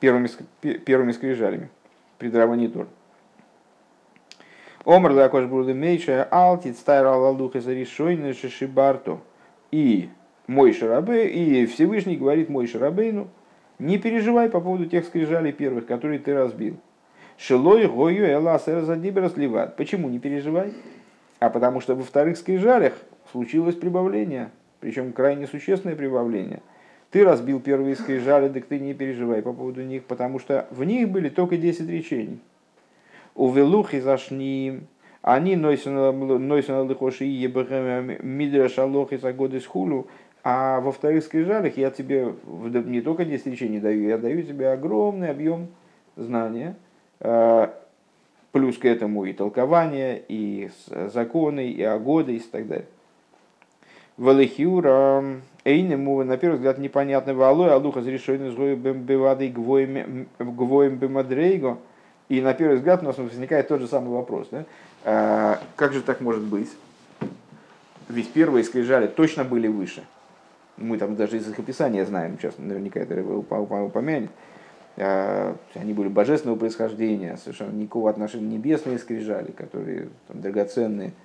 первыми, 0.00 0.28
первыми 0.60 1.12
скрижалями 1.12 1.70
при 2.18 2.28
даровании 2.28 2.68
Тор. 2.68 2.86
Омар 4.84 5.12
лакош 5.12 5.46
буду 5.46 5.74
мейша 5.74 6.28
алтит 6.30 6.76
стайра 6.76 7.10
лалуха 7.10 7.60
заришойны 7.60 8.34
шишибарту. 8.34 9.20
И 9.70 10.10
мой 10.46 10.72
шарабе, 10.72 11.28
и 11.28 11.66
Всевышний 11.66 12.16
говорит 12.16 12.50
мой 12.50 12.66
шарабейну, 12.66 13.28
не 13.78 13.98
переживай 13.98 14.50
по 14.50 14.60
поводу 14.60 14.86
тех 14.86 15.06
скрижалей 15.06 15.52
первых, 15.52 15.86
которые 15.86 16.18
ты 16.18 16.34
разбил. 16.34 16.76
Шилой 17.38 17.88
гою 17.88 18.30
эласер 18.30 18.82
задибер 18.82 19.28
сливат. 19.30 19.76
Почему 19.76 20.08
не 20.08 20.18
переживай? 20.18 20.74
А 21.40 21.50
потому 21.50 21.80
что 21.80 21.94
во 21.94 22.04
вторых 22.04 22.36
скрижалях 22.36 22.92
случилось 23.34 23.74
прибавление, 23.74 24.52
причем 24.78 25.12
крайне 25.12 25.48
существенное 25.48 25.96
прибавление. 25.96 26.62
Ты 27.10 27.24
разбил 27.24 27.58
первые 27.58 27.96
скрижали, 27.96 28.48
так 28.48 28.66
ты 28.66 28.78
не 28.78 28.94
переживай 28.94 29.42
по 29.42 29.52
поводу 29.52 29.82
них, 29.82 30.04
потому 30.04 30.38
что 30.38 30.68
в 30.70 30.84
них 30.84 31.08
были 31.08 31.28
только 31.28 31.56
10 31.56 31.88
речений. 31.88 32.38
У 33.34 33.50
велухи 33.50 33.98
зашни, 33.98 34.82
они 35.20 35.56
нойсен 35.56 36.88
лихоши 36.88 37.24
мидраш 37.24 38.78
алохи 38.78 39.16
за 39.16 39.32
годы 39.32 39.58
с 39.60 39.66
хулу, 39.66 40.06
а 40.44 40.80
во 40.80 40.92
вторых 40.92 41.24
скрижалях 41.24 41.76
я 41.76 41.90
тебе 41.90 42.34
не 42.46 43.00
только 43.00 43.24
10 43.24 43.46
речений 43.46 43.80
даю, 43.80 44.06
я 44.08 44.16
даю 44.16 44.42
тебе 44.44 44.70
огромный 44.70 45.30
объем 45.30 45.66
знания, 46.14 46.76
э, 47.18 47.66
плюс 48.52 48.78
к 48.78 48.84
этому 48.84 49.24
и 49.24 49.32
толкование, 49.32 50.22
и 50.28 50.70
законы, 51.12 51.68
и 51.68 51.82
огоды, 51.82 52.36
и 52.36 52.38
так 52.38 52.68
далее. 52.68 52.86
Валихиура 54.16 55.40
Эйнему, 55.64 56.22
на 56.22 56.36
первый 56.36 56.56
взгляд, 56.56 56.78
непонятно. 56.78 57.34
Валой, 57.34 57.72
Алуха 57.72 58.00
разрешенный 58.00 58.50
злой 58.50 58.76
бевады 58.76 59.48
гвоем 59.48 60.96
бемадрейго. 60.96 61.78
И 62.28 62.40
на 62.40 62.54
первый 62.54 62.76
взгляд 62.76 63.02
у 63.02 63.06
нас 63.06 63.18
возникает 63.18 63.68
тот 63.68 63.80
же 63.80 63.88
самый 63.88 64.10
вопрос. 64.10 64.48
Да? 64.50 64.64
А, 65.04 65.60
как 65.76 65.92
же 65.92 66.00
так 66.00 66.20
может 66.20 66.42
быть? 66.42 66.70
Ведь 68.08 68.30
первые 68.32 68.64
скрижали 68.64 69.06
точно 69.06 69.44
были 69.44 69.68
выше. 69.68 70.04
Мы 70.76 70.98
там 70.98 71.16
даже 71.16 71.36
из 71.38 71.48
их 71.48 71.58
описания 71.58 72.04
знаем, 72.04 72.38
сейчас 72.38 72.54
наверняка 72.58 73.00
это 73.00 73.20
упомянет. 73.22 74.30
А, 74.96 75.56
они 75.74 75.92
были 75.92 76.08
божественного 76.08 76.58
происхождения, 76.58 77.36
совершенно 77.36 77.72
никакого 77.72 78.10
отношения 78.10 78.46
небесные 78.46 78.98
скрижали, 78.98 79.50
которые 79.50 80.08
там, 80.28 80.40
драгоценные– 80.40 81.12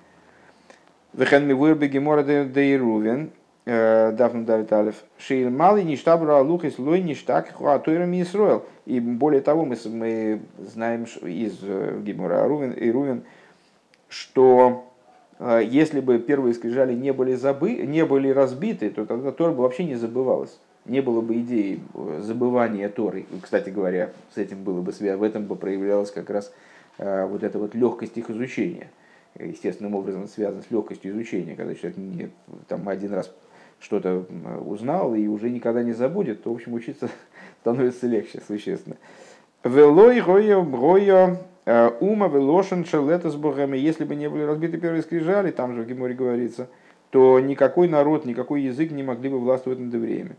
Вехен 1.12 1.46
ми 1.46 1.54
вырбе 1.54 1.88
гемора 1.88 2.22
де 2.22 2.74
Ирувен, 2.74 3.30
Дафн 3.66 4.44
Давид 4.44 4.72
Алиф, 4.72 5.04
Шейл 5.18 5.50
Малый 5.50 5.84
Ништабра 5.84 6.40
Лухис 6.40 6.78
Лой 6.78 7.02
Ништак 7.02 7.52
Хуатуэрами 7.52 8.22
Исроил. 8.22 8.64
И 8.86 9.00
более 9.00 9.40
того, 9.40 9.64
мы, 9.64 9.76
мы 9.86 10.40
знаем 10.58 11.04
из 11.22 11.60
Гемора 12.02 12.46
Рувен, 12.48 12.72
и 12.72 13.20
что 14.08 14.86
если 15.40 16.00
бы 16.00 16.18
первые 16.18 16.54
скрижали 16.54 16.94
не 16.94 17.12
были, 17.12 17.34
забы, 17.34 17.72
не 17.72 18.04
были 18.04 18.28
разбиты, 18.30 18.90
то 18.90 19.04
тогда 19.04 19.32
Тора 19.32 19.52
бы 19.52 19.62
вообще 19.62 19.84
не 19.84 19.96
забывалась. 19.96 20.58
Не 20.84 21.00
было 21.00 21.20
бы 21.20 21.34
идеи 21.40 21.80
забывания 22.20 22.88
Торы. 22.88 23.26
Кстати 23.42 23.70
говоря, 23.70 24.10
с 24.34 24.38
этим 24.38 24.62
было 24.62 24.80
бы 24.80 24.92
в 24.92 25.22
этом 25.22 25.44
бы 25.44 25.56
проявлялась 25.56 26.10
как 26.10 26.30
раз 26.30 26.52
вот 26.98 27.42
эта 27.42 27.58
вот 27.58 27.74
легкость 27.74 28.16
их 28.16 28.30
изучения– 28.30 28.88
естественным 29.46 29.94
образом 29.94 30.28
связан 30.28 30.62
с 30.62 30.70
легкостью 30.70 31.12
изучения, 31.12 31.56
когда 31.56 31.74
человек 31.74 31.96
не, 31.98 32.30
там 32.68 32.88
один 32.88 33.12
раз 33.12 33.32
что-то 33.80 34.26
узнал 34.64 35.14
и 35.14 35.26
уже 35.26 35.50
никогда 35.50 35.82
не 35.82 35.92
забудет, 35.92 36.42
то, 36.42 36.52
в 36.52 36.54
общем, 36.54 36.74
учиться 36.74 37.08
становится 37.60 38.06
легче, 38.06 38.40
существенно. 38.46 38.96
Велой 39.64 40.20
роя 40.20 40.64
роя 40.64 41.38
э, 41.66 41.90
ума 42.00 42.28
велошен 42.28 42.84
шелета 42.84 43.30
с 43.30 43.36
богами. 43.36 43.76
Если 43.76 44.04
бы 44.04 44.14
не 44.14 44.28
были 44.28 44.42
разбиты 44.42 44.78
первые 44.78 45.02
скрижали, 45.02 45.50
там 45.50 45.74
же 45.74 45.82
в 45.82 45.86
Геморе 45.86 46.14
говорится, 46.14 46.68
то 47.10 47.40
никакой 47.40 47.88
народ, 47.88 48.24
никакой 48.24 48.62
язык 48.62 48.90
не 48.90 49.02
могли 49.02 49.28
бы 49.28 49.38
властвовать 49.38 49.78
над 49.78 49.92
евреями. 49.92 50.36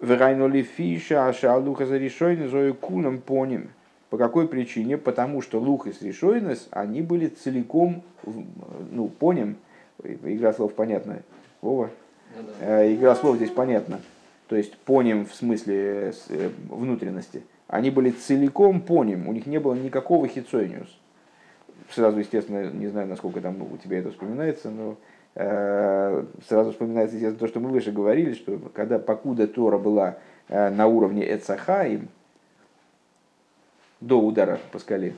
Верайнули 0.00 0.62
фиша, 0.62 1.32
шалуха 1.32 1.86
за 1.86 1.98
решойны, 1.98 2.48
зою 2.48 2.74
кулам 2.74 3.20
поним. 3.20 3.70
По 4.16 4.22
какой 4.22 4.48
причине? 4.48 4.96
Потому 4.96 5.42
что 5.42 5.60
лух 5.60 5.86
и 5.86 5.92
решойнес, 6.00 6.68
они 6.70 7.02
были 7.02 7.26
целиком, 7.26 8.02
ну, 8.90 9.08
поним, 9.08 9.56
игра 10.02 10.54
слов 10.54 10.72
понятная, 10.72 11.22
Вова, 11.60 11.90
ну. 12.34 12.42
Э, 12.62 12.94
игра 12.94 13.14
слов 13.14 13.36
здесь 13.36 13.50
понятна. 13.50 14.00
То 14.48 14.56
есть 14.56 14.78
поним 14.78 15.26
в 15.26 15.34
смысле 15.34 16.14
э, 16.30 16.50
внутренности. 16.70 17.42
Они 17.68 17.90
были 17.90 18.08
целиком 18.08 18.80
поним, 18.80 19.28
у 19.28 19.34
них 19.34 19.44
не 19.44 19.60
было 19.60 19.74
никакого 19.74 20.26
хитсойниус. 20.28 20.88
Сразу, 21.90 22.18
естественно, 22.18 22.70
не 22.70 22.86
знаю, 22.86 23.08
насколько 23.08 23.42
там 23.42 23.60
у 23.70 23.76
тебя 23.76 23.98
это 23.98 24.12
вспоминается, 24.12 24.70
но 24.70 24.96
э, 25.34 26.24
сразу 26.48 26.70
вспоминается 26.70 27.16
естественно, 27.16 27.38
то, 27.38 27.48
что 27.48 27.60
мы 27.60 27.68
выше 27.68 27.92
говорили, 27.92 28.32
что 28.32 28.58
когда 28.72 28.98
покуда 28.98 29.46
Тора 29.46 29.76
была 29.76 30.16
на 30.48 30.86
уровне 30.86 31.22
Эцахаим, 31.34 32.08
до 34.00 34.20
удара 34.20 34.60
по 34.72 34.78
скале, 34.78 35.14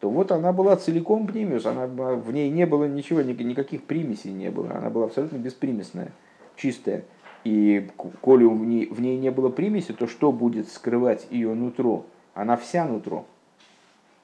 то 0.00 0.10
вот 0.10 0.30
она 0.32 0.52
была 0.52 0.76
целиком 0.76 1.26
пнимиус, 1.26 1.66
она, 1.66 1.86
в 1.86 2.32
ней 2.32 2.50
не 2.50 2.66
было 2.66 2.84
ничего, 2.84 3.22
никаких 3.22 3.84
примесей 3.84 4.32
не 4.32 4.50
было, 4.50 4.72
она 4.74 4.90
была 4.90 5.06
абсолютно 5.06 5.38
беспримесная 5.38 6.12
чистая. 6.56 7.04
И 7.44 7.88
коли 8.20 8.44
в 8.44 8.64
ней, 8.64 8.86
в 8.86 9.00
ней 9.00 9.16
не 9.16 9.30
было 9.30 9.48
примеси, 9.48 9.92
то 9.92 10.06
что 10.06 10.32
будет 10.32 10.68
скрывать 10.68 11.26
ее 11.30 11.54
нутро? 11.54 12.04
Она 12.34 12.56
вся 12.56 12.84
нутро. 12.84 13.26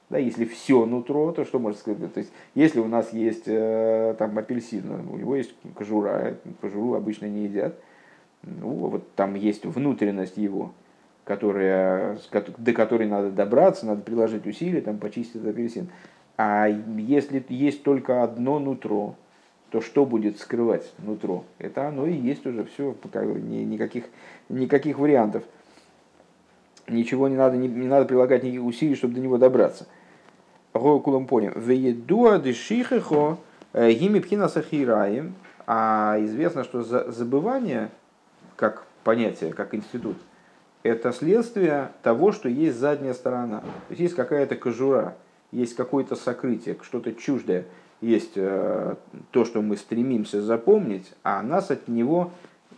Да, 0.09 0.19
если 0.19 0.45
все 0.45 0.85
нутро, 0.85 1.31
то 1.31 1.45
что 1.45 1.57
может 1.57 1.79
сказать? 1.79 2.13
То 2.13 2.19
есть, 2.19 2.31
если 2.53 2.79
у 2.79 2.87
нас 2.87 3.11
есть 3.11 3.45
э, 3.47 4.15
там 4.19 4.37
апельсин, 4.37 5.09
у 5.09 5.17
него 5.17 5.35
есть 5.35 5.55
кожура, 5.73 6.37
кожуру 6.61 6.93
обычно 6.93 7.25
не 7.25 7.45
едят, 7.45 7.75
ну, 8.43 8.69
вот 8.69 9.11
там 9.15 9.33
есть 9.33 9.65
внутренность 9.65 10.37
его, 10.37 10.73
которая, 11.25 12.19
до 12.57 12.73
которой 12.73 13.07
надо 13.07 13.31
добраться, 13.31 13.85
надо 13.85 14.01
приложить 14.01 14.45
усилия, 14.45 14.81
там, 14.81 14.99
почистить 14.99 15.37
этот 15.37 15.49
апельсин. 15.49 15.89
А 16.37 16.67
если 16.67 17.43
есть 17.49 17.83
только 17.83 18.23
одно 18.23 18.59
нутро, 18.59 19.15
то 19.71 19.81
что 19.81 20.05
будет 20.05 20.39
скрывать 20.39 20.93
нутро? 20.99 21.43
Это 21.57 21.87
оно 21.87 22.05
и 22.05 22.13
есть 22.13 22.45
уже 22.45 22.63
все, 22.65 22.95
никаких, 23.13 24.05
никаких 24.49 24.99
вариантов. 24.99 25.43
Ничего 26.87 27.27
не 27.27 27.35
надо, 27.35 27.57
не, 27.57 27.67
не 27.67 27.87
надо 27.87 28.05
прилагать 28.05 28.43
никаких 28.43 28.63
усилий, 28.63 28.95
чтобы 28.95 29.15
до 29.15 29.19
него 29.19 29.37
добраться. 29.37 29.87
Кулам 30.73 31.25
поним. 31.25 31.53
Веедуа 31.55 32.37
дешихехо 32.37 33.37
э. 33.73 35.29
А 35.67 36.17
известно, 36.19 36.63
что 36.63 36.83
забывание, 36.83 37.89
как 38.55 38.85
понятие, 39.03 39.51
как 39.53 39.73
институт, 39.73 40.17
это 40.85 41.11
следствие 41.11 41.91
того, 42.03 42.31
что 42.31 42.47
есть 42.47 42.77
задняя 42.77 43.13
сторона. 43.13 43.61
То 43.61 43.67
есть 43.89 44.01
есть 44.01 44.15
какая-то 44.15 44.55
кожура, 44.55 45.15
есть 45.51 45.75
какое-то 45.75 46.15
сокрытие, 46.15 46.77
что-то 46.83 47.13
чуждое 47.13 47.65
есть 48.01 48.33
э, 48.35 48.95
то, 49.31 49.45
что 49.45 49.63
мы 49.63 49.77
стремимся 49.77 50.43
запомнить, 50.43 51.11
а 51.23 51.41
нас 51.41 51.71
от 51.71 51.87
него, 51.87 52.31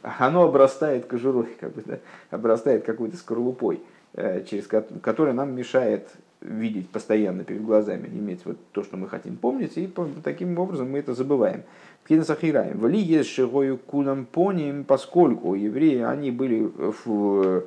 оно 0.04 0.44
обрастает 0.44 1.06
кожурой, 1.06 1.50
как 1.60 1.74
бы, 1.74 1.84
да, 1.86 2.00
обрастает 2.30 2.86
какой-то 2.86 3.18
скорлупой, 3.18 3.82
э, 4.14 4.46
через 4.46 4.68
который 4.68 5.34
нам 5.34 5.54
мешает 5.54 6.08
видеть 6.40 6.90
постоянно 6.90 7.44
перед 7.44 7.66
глазами, 7.66 8.08
иметь 8.08 8.46
вот 8.46 8.58
то, 8.72 8.84
что 8.84 8.96
мы 8.96 9.10
хотим 9.10 9.36
помнить, 9.36 9.76
и 9.76 9.92
таким 10.24 10.58
образом 10.58 10.92
мы 10.92 11.00
это 11.00 11.14
забываем. 11.14 11.64
Кинсахираем. 12.08 12.78
Вали 12.78 13.00
есть 13.00 13.30
шигою 13.32 13.78
кулам 13.78 14.26
поним, 14.26 14.86
поскольку 14.86 15.56
евреи, 15.56 16.04
они 16.04 16.32
были 16.32 16.72
в 17.04 17.66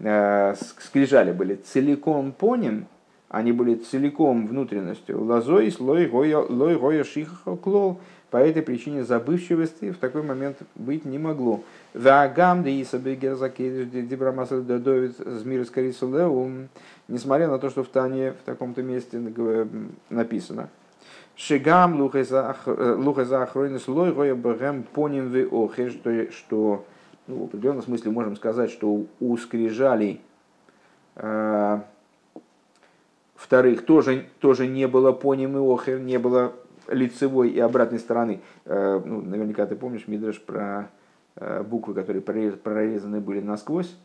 скрижали 0.00 1.32
были 1.32 1.56
целиком 1.56 2.32
поним, 2.32 2.86
они 3.28 3.52
были 3.52 3.76
целиком 3.76 4.46
внутренностью. 4.46 5.22
Лозой, 5.22 5.70
слой, 5.70 6.10
лой, 6.10 6.76
роя, 6.76 7.04
шиха, 7.04 7.56
клол. 7.56 8.00
По 8.30 8.36
этой 8.36 8.62
причине 8.62 9.04
забывчивости 9.04 9.90
в 9.90 9.98
такой 9.98 10.22
момент 10.22 10.58
быть 10.76 11.04
не 11.04 11.18
могло. 11.18 11.62
Вагам 11.94 12.62
да 12.62 12.70
несмотря 17.08 17.48
на 17.48 17.58
то, 17.58 17.70
что 17.70 17.82
в 17.82 17.88
Тане 17.88 18.32
в 18.32 18.42
таком-то 18.44 18.82
месте 18.82 19.20
написано. 20.10 20.68
Шигам 21.36 22.00
лухаза 22.00 22.50
охройнес 23.42 23.88
лой 23.88 24.12
роя 24.12 24.34
бэгэм 24.34 24.84
поним 24.92 25.30
вы 25.30 25.46
охе, 25.46 25.90
что 26.30 26.84
ну, 27.30 27.42
в 27.42 27.44
определенном 27.44 27.82
смысле 27.82 28.10
можем 28.10 28.36
сказать, 28.36 28.70
что 28.70 29.06
у 29.20 29.36
скрижалей 29.36 30.20
э, 31.16 31.80
Вторых, 33.40 33.86
тоже, 33.86 34.26
тоже 34.38 34.66
не 34.66 34.86
было 34.86 35.12
поним 35.12 35.56
и 35.56 35.60
охер, 35.60 35.98
не 35.98 36.18
было 36.18 36.52
лицевой 36.88 37.48
и 37.48 37.58
обратной 37.58 37.98
стороны. 37.98 38.40
Э, 38.66 39.00
ну, 39.02 39.22
наверняка 39.22 39.64
ты 39.64 39.76
помнишь, 39.76 40.06
Мидраш, 40.06 40.40
про 40.42 40.90
э, 41.36 41.62
буквы, 41.62 41.94
которые 41.94 42.20
прорезаны 42.20 43.20
были 43.20 43.40
насквозь. 43.40 43.96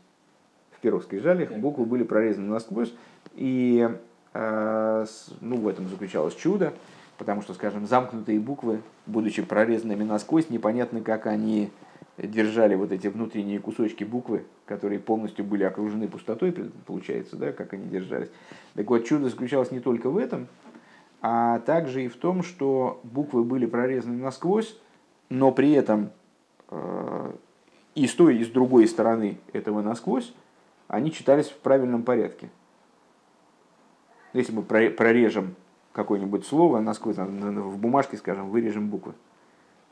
В 0.72 0.80
первых 0.80 1.04
скрижалях 1.04 1.52
буквы 1.52 1.86
были 1.86 2.04
прорезаны 2.04 2.48
насквозь. 2.48 2.94
И 3.34 3.90
э, 4.34 5.06
ну, 5.42 5.58
в 5.58 5.68
этом 5.68 5.90
заключалось 5.90 6.36
чудо, 6.36 6.72
потому 7.18 7.42
что, 7.42 7.54
скажем, 7.56 7.86
замкнутые 7.88 8.40
буквы, 8.40 8.82
будучи 9.06 9.42
прорезанными 9.42 10.04
насквозь, 10.06 10.50
непонятно, 10.50 11.02
как 11.02 11.28
они 11.28 11.72
держали 12.18 12.76
вот 12.76 12.92
эти 12.92 13.08
внутренние 13.08 13.60
кусочки 13.60 14.04
буквы, 14.04 14.46
которые 14.66 15.00
полностью 15.00 15.44
были 15.44 15.64
окружены 15.64 16.08
пустотой, 16.08 16.54
получается, 16.86 17.36
да, 17.36 17.52
как 17.52 17.74
они 17.74 17.88
держались. 17.88 18.30
Так 18.74 18.90
вот, 18.90 19.06
чудо 19.06 19.30
заключалось 19.30 19.72
не 19.72 19.80
только 19.80 20.10
в 20.10 20.18
этом, 20.18 20.48
а 21.22 21.60
также 21.60 22.06
и 22.06 22.08
в 22.08 22.16
том, 22.16 22.44
что 22.44 23.00
буквы 23.04 23.44
были 23.44 23.66
прорезаны 23.66 24.22
насквозь, 24.22 24.80
но 25.30 25.52
при 25.52 25.72
этом 25.72 26.12
э, 26.70 27.32
и 27.96 28.08
с 28.08 28.14
той, 28.14 28.38
и 28.38 28.44
с 28.44 28.50
другой 28.50 28.88
стороны 28.88 29.38
этого 29.52 29.82
насквозь 29.82 30.34
они 30.88 31.12
читались 31.12 31.48
в 31.48 31.58
правильном 31.58 32.04
порядке. 32.04 32.50
Если 34.34 34.52
мы 34.52 34.62
прорежем 34.64 35.56
какое-нибудь 35.94 36.46
слово 36.46 36.80
насквозь, 36.80 37.16
в 37.18 37.78
бумажке, 37.78 38.18
скажем, 38.18 38.50
вырежем 38.50 38.90
буквы, 38.90 39.14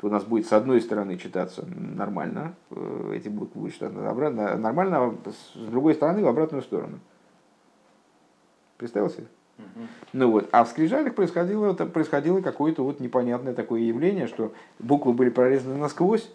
у 0.03 0.09
нас 0.09 0.23
будет 0.23 0.47
с 0.47 0.53
одной 0.53 0.81
стороны 0.81 1.17
читаться 1.17 1.65
нормально, 1.65 2.55
э, 2.71 3.13
эти 3.15 3.29
буквы 3.29 3.61
будут 3.61 3.73
читаться 3.73 3.97
нормально, 3.97 4.97
а 4.97 5.31
с 5.31 5.57
другой 5.57 5.95
стороны 5.95 6.23
в 6.23 6.27
обратную 6.27 6.61
сторону. 6.61 6.99
Представил 8.77 9.09
себе? 9.09 9.27
Ну 10.13 10.31
вот, 10.31 10.49
а 10.51 10.63
в 10.63 10.69
скрижалях 10.69 11.15
происходило, 11.15 11.71
это 11.71 11.85
происходило 11.85 12.41
какое-то 12.41 12.83
вот 12.83 12.99
непонятное 12.99 13.53
такое 13.53 13.81
явление, 13.81 14.27
что 14.27 14.53
буквы 14.79 15.13
были 15.13 15.29
прорезаны 15.29 15.77
насквозь, 15.77 16.29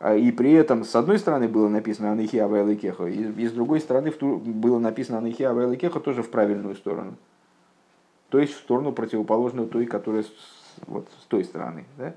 а 0.00 0.14
и 0.14 0.30
при 0.30 0.52
этом 0.52 0.84
с 0.84 0.94
одной 0.94 1.18
стороны 1.18 1.48
было 1.48 1.68
написано 1.68 2.12
Анахи 2.12 2.36
Авайла 2.36 2.74
Кеха, 2.74 3.06
и 3.06 3.46
с 3.46 3.52
другой 3.52 3.80
стороны 3.80 4.12
было 4.12 4.78
написано 4.78 5.18
Анахи 5.18 5.42
Авайла 5.42 5.76
Кеха 5.76 6.00
тоже 6.00 6.22
в 6.22 6.30
правильную 6.30 6.76
сторону. 6.76 7.14
То 8.28 8.38
есть 8.38 8.52
в 8.52 8.58
сторону 8.58 8.92
противоположную 8.92 9.68
той, 9.68 9.86
которая 9.86 10.22
с, 10.22 10.30
вот, 10.86 11.08
с 11.22 11.24
той 11.26 11.44
стороны. 11.44 11.84
Да? 11.96 12.14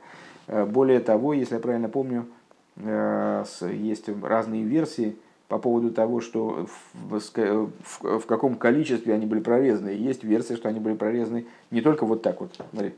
Э, 0.51 0.65
более 0.65 0.99
того, 0.99 1.33
если 1.33 1.55
я 1.55 1.61
правильно 1.61 1.87
помню, 1.87 2.27
э, 2.75 3.43
есть 3.71 4.09
разные 4.21 4.63
версии 4.63 5.15
по 5.47 5.57
поводу 5.57 5.91
того, 5.91 6.19
что 6.19 6.67
в, 6.93 7.19
в, 7.19 8.19
в 8.19 8.25
каком 8.25 8.55
количестве 8.55 9.13
они 9.13 9.25
были 9.25 9.39
прорезаны. 9.39 9.89
Есть 9.89 10.23
версия, 10.23 10.57
что 10.57 10.67
они 10.67 10.79
были 10.79 10.93
прорезаны 10.93 11.45
не 11.71 11.81
только 11.81 12.05
вот 12.05 12.21
так 12.21 12.41
вот, 12.41 12.51
смотри, 12.71 12.93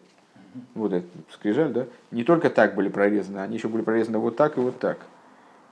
вот 0.74 0.94
это 0.94 1.06
скрижаль, 1.32 1.72
да, 1.72 1.86
не 2.12 2.24
только 2.24 2.50
так 2.50 2.74
были 2.76 2.90
прорезаны, 2.90 3.40
они 3.40 3.58
еще 3.58 3.68
были 3.68 3.84
прорезаны 3.84 4.18
вот 4.18 4.36
так 4.36 4.58
и 4.58 4.60
вот 4.60 4.80
так. 4.80 4.98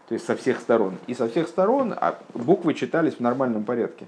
То 0.08 0.14
есть 0.14 0.26
со 0.26 0.36
всех 0.36 0.60
сторон. 0.60 0.98
И 1.08 1.16
со 1.16 1.28
всех 1.28 1.48
сторон 1.48 1.94
а 1.96 2.20
буквы 2.36 2.76
читались 2.76 3.16
в 3.16 3.20
нормальном 3.22 3.64
порядке. 3.64 4.06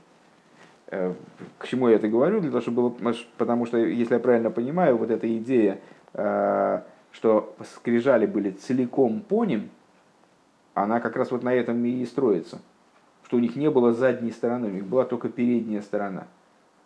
Э, 0.87 1.13
к 1.57 1.67
чему 1.67 1.89
я 1.89 1.95
это 1.95 2.07
говорю? 2.07 2.39
Для 2.39 2.51
того, 2.51 2.61
чтобы 2.61 2.89
было, 2.89 3.15
потому 3.37 3.65
что, 3.65 3.77
если 3.77 4.13
я 4.13 4.19
правильно 4.19 4.51
понимаю, 4.51 4.97
вот 4.97 5.09
эта 5.09 5.35
идея 5.37 5.79
что 7.13 7.55
скрижали 7.75 8.25
были 8.25 8.51
целиком 8.51 9.21
по 9.21 9.45
ним, 9.45 9.69
она 10.73 10.99
как 10.99 11.15
раз 11.15 11.31
вот 11.31 11.43
на 11.43 11.53
этом 11.53 11.85
и 11.85 12.05
строится. 12.05 12.59
Что 13.23 13.37
у 13.37 13.39
них 13.39 13.55
не 13.55 13.69
было 13.69 13.93
задней 13.93 14.31
стороны, 14.31 14.67
у 14.67 14.71
них 14.71 14.85
была 14.85 15.05
только 15.05 15.29
передняя 15.29 15.81
сторона. 15.81 16.27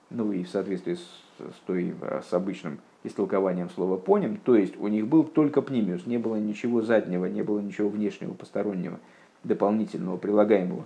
ну 0.10 0.32
и 0.32 0.44
в 0.44 0.50
соответствии 0.50 0.96
с, 0.96 1.00
с, 1.40 1.60
той, 1.66 1.96
с 2.30 2.32
обычным 2.34 2.80
истолкованием 3.04 3.70
слова 3.70 3.98
поним, 3.98 4.38
то 4.38 4.56
есть 4.56 4.78
у 4.78 4.88
них 4.88 5.08
был 5.08 5.24
только 5.24 5.62
пнимиус, 5.62 6.06
не 6.06 6.18
было 6.18 6.36
ничего 6.36 6.82
заднего, 6.82 7.26
не 7.26 7.42
было 7.42 7.60
ничего 7.60 7.90
внешнего, 7.90 8.34
постороннего, 8.34 9.00
дополнительного, 9.44 10.18
прилагаемого. 10.18 10.86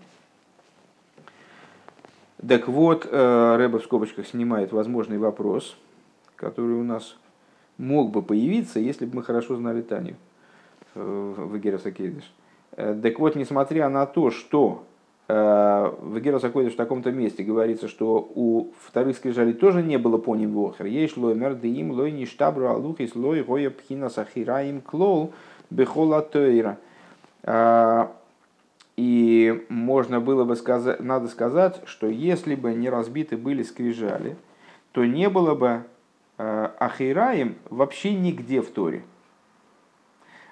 Так 2.48 2.68
вот, 2.68 3.08
э, 3.10 3.56
Рэба 3.58 3.80
в 3.80 3.84
скобочках 3.84 4.28
снимает 4.28 4.72
возможный 4.72 5.18
вопрос, 5.18 5.78
который 6.36 6.76
у 6.76 6.84
нас 6.84 7.16
мог 7.78 8.12
бы 8.12 8.22
появиться, 8.22 8.80
если 8.80 9.06
бы 9.06 9.18
мы 9.18 9.24
хорошо 9.24 9.56
знали 9.56 9.82
Таню 9.82 10.16
э, 10.96 11.34
в 11.38 11.58
Гераса 11.58 11.92
Кейдыш. 11.92 12.32
Э, 12.74 13.00
так 13.02 13.20
вот, 13.20 13.36
несмотря 13.36 13.90
на 13.90 14.06
то, 14.06 14.32
что 14.32 14.86
в 15.28 16.20
Гераса 16.20 16.50
Койдыш 16.50 16.74
в 16.74 16.76
таком-то 16.76 17.10
месте 17.14 17.42
говорится, 17.42 17.88
что 17.88 18.30
у 18.36 18.74
вторых 18.82 19.16
скрижалей 19.16 19.54
тоже 19.54 19.82
не 19.82 19.98
было 19.98 20.18
по 20.18 20.36
ним 20.36 20.52
вохер. 20.52 20.88
Есть 20.88 21.16
лой 21.16 21.36
мердеим, 21.36 21.92
лой 21.92 22.12
не 22.12 22.26
штабру 22.26 22.68
алухис, 22.68 23.16
лой 23.16 23.42
гоя 23.42 23.70
пхина 23.70 24.10
сахираим 24.10 24.82
клол 24.82 25.32
бехола 25.70 26.22
тойра. 26.22 26.80
И 29.02 29.66
можно 29.70 30.20
было 30.20 30.44
бы 30.44 30.56
сказать, 30.56 31.00
надо 31.00 31.28
сказать, 31.28 31.82
что 31.86 32.08
если 32.08 32.56
бы 32.56 32.74
не 32.74 32.90
разбиты 32.90 33.36
были 33.36 33.64
скрижали, 33.64 34.36
то 34.92 35.06
не 35.06 35.30
было 35.30 35.56
бы 35.56 35.68
э, 35.68 35.82
Ахираем 36.80 37.56
вообще 37.70 38.14
нигде 38.14 38.62
в 38.62 38.70
Торе. 38.72 39.04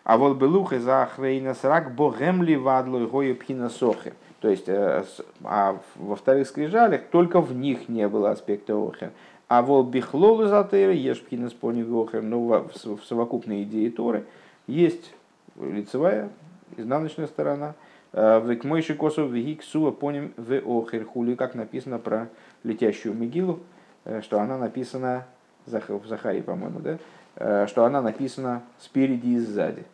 А 0.03 0.17
вот 0.17 0.37
белух 0.37 0.73
из 0.73 0.87
Ахрейна 0.87 1.53
срак 1.53 1.93
богемли 1.93 2.55
вадлой 2.55 3.07
гою 3.07 3.35
пхина 3.35 3.69
сохер. 3.69 4.13
То 4.39 4.49
есть, 4.49 4.67
э, 4.67 5.03
а 5.43 5.79
во 5.95 6.15
вторых 6.15 6.47
скрижалях 6.47 7.03
только 7.11 7.41
в 7.41 7.53
них 7.53 7.89
не 7.89 8.07
было 8.07 8.31
аспекта 8.31 8.75
охер. 8.75 9.11
А 9.47 9.61
вот 9.61 9.87
бихлолу 9.87 10.47
затейра 10.47 10.93
ешь 10.93 11.21
пхина 11.21 11.49
спони 11.49 11.83
охер. 11.83 12.21
Но 12.21 12.39
в 12.39 13.03
совокупной 13.05 13.63
идее 13.63 13.91
Торы 13.91 14.25
есть 14.67 15.13
лицевая, 15.59 16.29
изнаночная 16.77 17.27
сторона– 17.27 17.75
Э, 18.11 18.39
в 18.39 18.65
Мойши 18.65 18.95
Косов 18.95 19.29
Вигиксуа 19.31 19.91
поним 19.91 20.33
в 20.37 20.53
Охерхули, 20.53 21.35
как 21.35 21.55
написано 21.55 21.99
про 21.99 22.29
летящую 22.63 23.15
Мигилу, 23.15 23.59
э, 24.05 24.21
что 24.21 24.39
она 24.39 24.57
написана 24.57 25.27
в 25.69 26.07
Захаре, 26.07 26.41
по-моему, 26.41 26.79
да? 26.79 26.97
Э, 27.35 27.67
что 27.67 27.85
она 27.85 28.01
написана 28.01 28.63
спереди 28.79 29.29
и 29.29 29.39
сзади. 29.39 29.85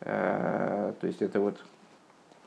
То 0.00 0.94
есть 1.00 1.22
это 1.22 1.40
вот 1.40 1.56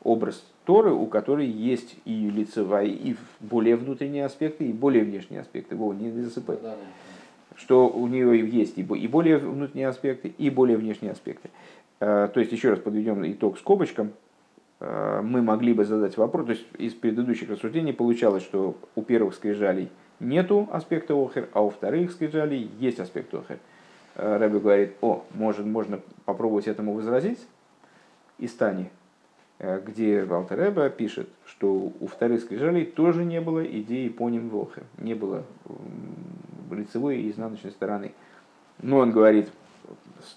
образ 0.03 0.45
Торы, 0.65 0.93
у 0.93 1.07
которой 1.07 1.47
есть 1.47 1.95
и 2.05 2.29
лицевая, 2.29 2.85
и 2.85 3.15
более 3.39 3.75
внутренние 3.75 4.25
аспекты, 4.25 4.65
и 4.65 4.73
более 4.73 5.03
внешние 5.03 5.41
аспекты. 5.41 5.75
Во, 5.75 5.91
не 5.91 6.11
засыпай. 6.11 6.59
Что 7.55 7.89
у 7.89 8.05
нее 8.05 8.47
есть 8.47 8.77
и 8.77 8.83
более 8.83 9.39
внутренние 9.39 9.87
аспекты, 9.87 10.27
и 10.37 10.51
более 10.51 10.77
внешние 10.77 11.13
аспекты. 11.13 11.49
То 11.97 12.31
есть, 12.35 12.51
еще 12.51 12.69
раз 12.69 12.79
подведем 12.79 13.25
итог 13.25 13.57
скобочкам. 13.57 14.11
Э, 14.79 15.21
мы 15.23 15.41
могли 15.41 15.73
бы 15.73 15.85
задать 15.85 16.17
вопрос, 16.17 16.45
то 16.45 16.51
есть 16.51 16.65
из 16.77 16.93
предыдущих 16.93 17.49
рассуждений 17.49 17.93
получалось, 17.93 18.43
что 18.43 18.77
у 18.95 19.01
первых 19.01 19.33
скрижалей 19.33 19.89
нету 20.19 20.67
аспекта 20.71 21.13
охер, 21.13 21.49
а 21.53 21.61
у 21.61 21.69
вторых 21.69 22.11
скрижалей 22.11 22.69
есть 22.79 22.99
аспект 22.99 23.33
охер. 23.33 23.59
Э, 24.15 24.37
Рэбби 24.37 24.59
говорит, 24.59 24.95
о, 25.01 25.23
может, 25.33 25.65
можно 25.65 25.99
попробовать 26.25 26.67
этому 26.67 26.93
возразить 26.93 27.39
из 28.39 28.53
Тани, 28.53 28.89
э, 29.59 29.79
где 29.85 30.23
Валтер 30.23 30.57
Рэбе 30.57 30.89
пишет, 30.89 31.29
что 31.45 31.71
у 31.99 32.07
вторых 32.07 32.41
скрижалей 32.41 32.85
тоже 32.85 33.23
не 33.23 33.41
было 33.41 33.63
идеи 33.65 34.09
поним 34.09 34.49
в 34.49 34.57
охер, 34.57 34.83
не 34.97 35.13
было 35.13 35.43
лицевой 36.71 37.17
и 37.21 37.29
изнаночной 37.29 37.71
стороны. 37.71 38.13
Но 38.81 38.97
он 38.97 39.11
говорит, 39.11 39.49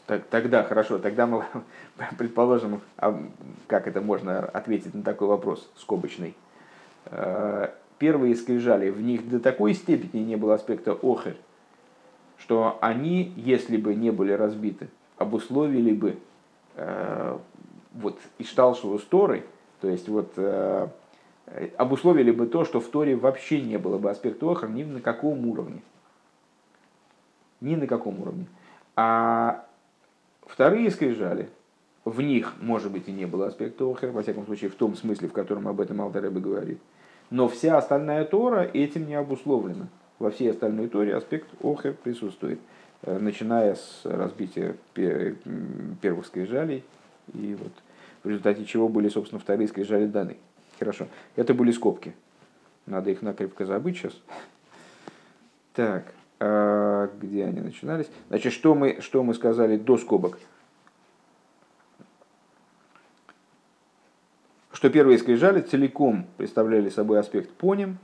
тогда 0.07 0.63
хорошо, 0.63 0.99
тогда 0.99 1.27
мы 1.27 1.45
предположим, 2.19 2.81
а 2.97 3.23
как 3.67 3.87
это 3.87 4.01
можно 4.01 4.41
ответить 4.41 4.95
на 4.95 5.03
такой 5.03 5.29
вопрос 5.29 5.71
скобочный. 5.77 6.35
Первые 8.01 8.35
скрижали, 8.35 8.91
в 8.91 9.01
них 9.01 9.29
до 9.29 9.39
такой 9.39 9.75
степени 9.75 10.23
не 10.23 10.37
было 10.37 10.55
аспекта 10.55 10.93
охер, 10.93 11.37
что 12.39 12.79
они, 12.81 13.33
если 13.37 13.77
бы 13.77 13.95
не 13.95 14.11
были 14.11 14.33
разбиты, 14.33 14.89
обусловили 15.19 15.93
бы 15.93 16.17
э, 16.75 17.39
вот 17.93 18.19
Ишталшеву 18.39 18.99
с 18.99 19.05
Торой, 19.05 19.45
то 19.81 19.89
есть 19.89 20.09
вот 20.09 20.33
э, 20.37 20.89
обусловили 21.77 22.31
бы 22.33 22.47
то, 22.47 22.65
что 22.65 22.81
в 22.81 22.89
Торе 22.89 23.15
вообще 23.15 23.61
не 23.61 23.77
было 23.77 23.99
бы 23.99 24.11
аспекта 24.11 24.51
охер 24.51 24.71
ни 24.71 24.83
на 24.83 25.01
каком 25.01 25.47
уровне. 25.47 25.83
Ни 27.61 27.77
на 27.77 27.87
каком 27.87 28.19
уровне. 28.21 28.47
А 28.97 29.67
Вторые 30.51 30.91
скрижали, 30.91 31.49
в 32.05 32.21
них, 32.21 32.55
может 32.61 32.91
быть, 32.91 33.09
и 33.09 33.13
не 33.13 33.27
было 33.27 33.47
аспекта 33.47 33.85
охер, 33.85 34.11
во 34.11 34.23
всяком 34.23 34.47
случае, 34.47 34.71
в 34.71 34.75
том 34.75 34.97
смысле, 34.97 35.29
в 35.29 35.33
котором 35.33 35.69
об 35.69 35.81
этом 35.81 36.01
Алтаребе 36.01 36.41
говорит. 36.41 36.81
Но 37.31 37.49
вся 37.49 37.79
остальная 37.79 38.25
Тора 38.25 38.63
этим 38.63 39.07
не 39.07 39.15
обусловлена. 39.15 39.89
Во 40.19 40.31
всей 40.31 40.51
остальной 40.51 40.89
Торе 40.89 41.15
аспект 41.17 41.49
охер 41.63 41.95
присутствует, 41.95 42.61
э, 43.03 43.19
начиная 43.19 43.77
с 43.77 44.03
разбития 44.05 44.77
первых 44.95 46.27
скрижалей, 46.27 46.85
и 47.33 47.57
вот 47.59 47.73
в 48.23 48.29
результате 48.29 48.65
чего 48.65 48.89
были, 48.89 49.09
собственно, 49.09 49.41
вторые 49.41 49.69
скрижали 49.69 50.07
даны. 50.07 50.37
Хорошо, 50.79 51.07
это 51.37 51.55
были 51.55 51.71
скобки. 51.71 52.15
Надо 52.87 53.11
их 53.11 53.23
накрепко 53.23 53.65
забыть 53.65 53.97
сейчас. 53.97 54.21
Так, 55.75 56.13
а, 56.41 57.11
где 57.21 57.45
они 57.45 57.61
начинались. 57.61 58.11
Значит, 58.29 58.53
что 58.53 58.75
мы, 58.75 58.99
что 59.01 59.23
мы 59.23 59.35
сказали 59.35 59.77
до 59.77 59.97
скобок? 59.97 60.39
Что 64.81 64.89
первые 64.89 65.19
скрижали 65.19 65.61
целиком 65.61 66.25
представляли 66.39 66.89
собой 66.89 67.21
аспект 67.21 67.51
поним, 67.51 67.99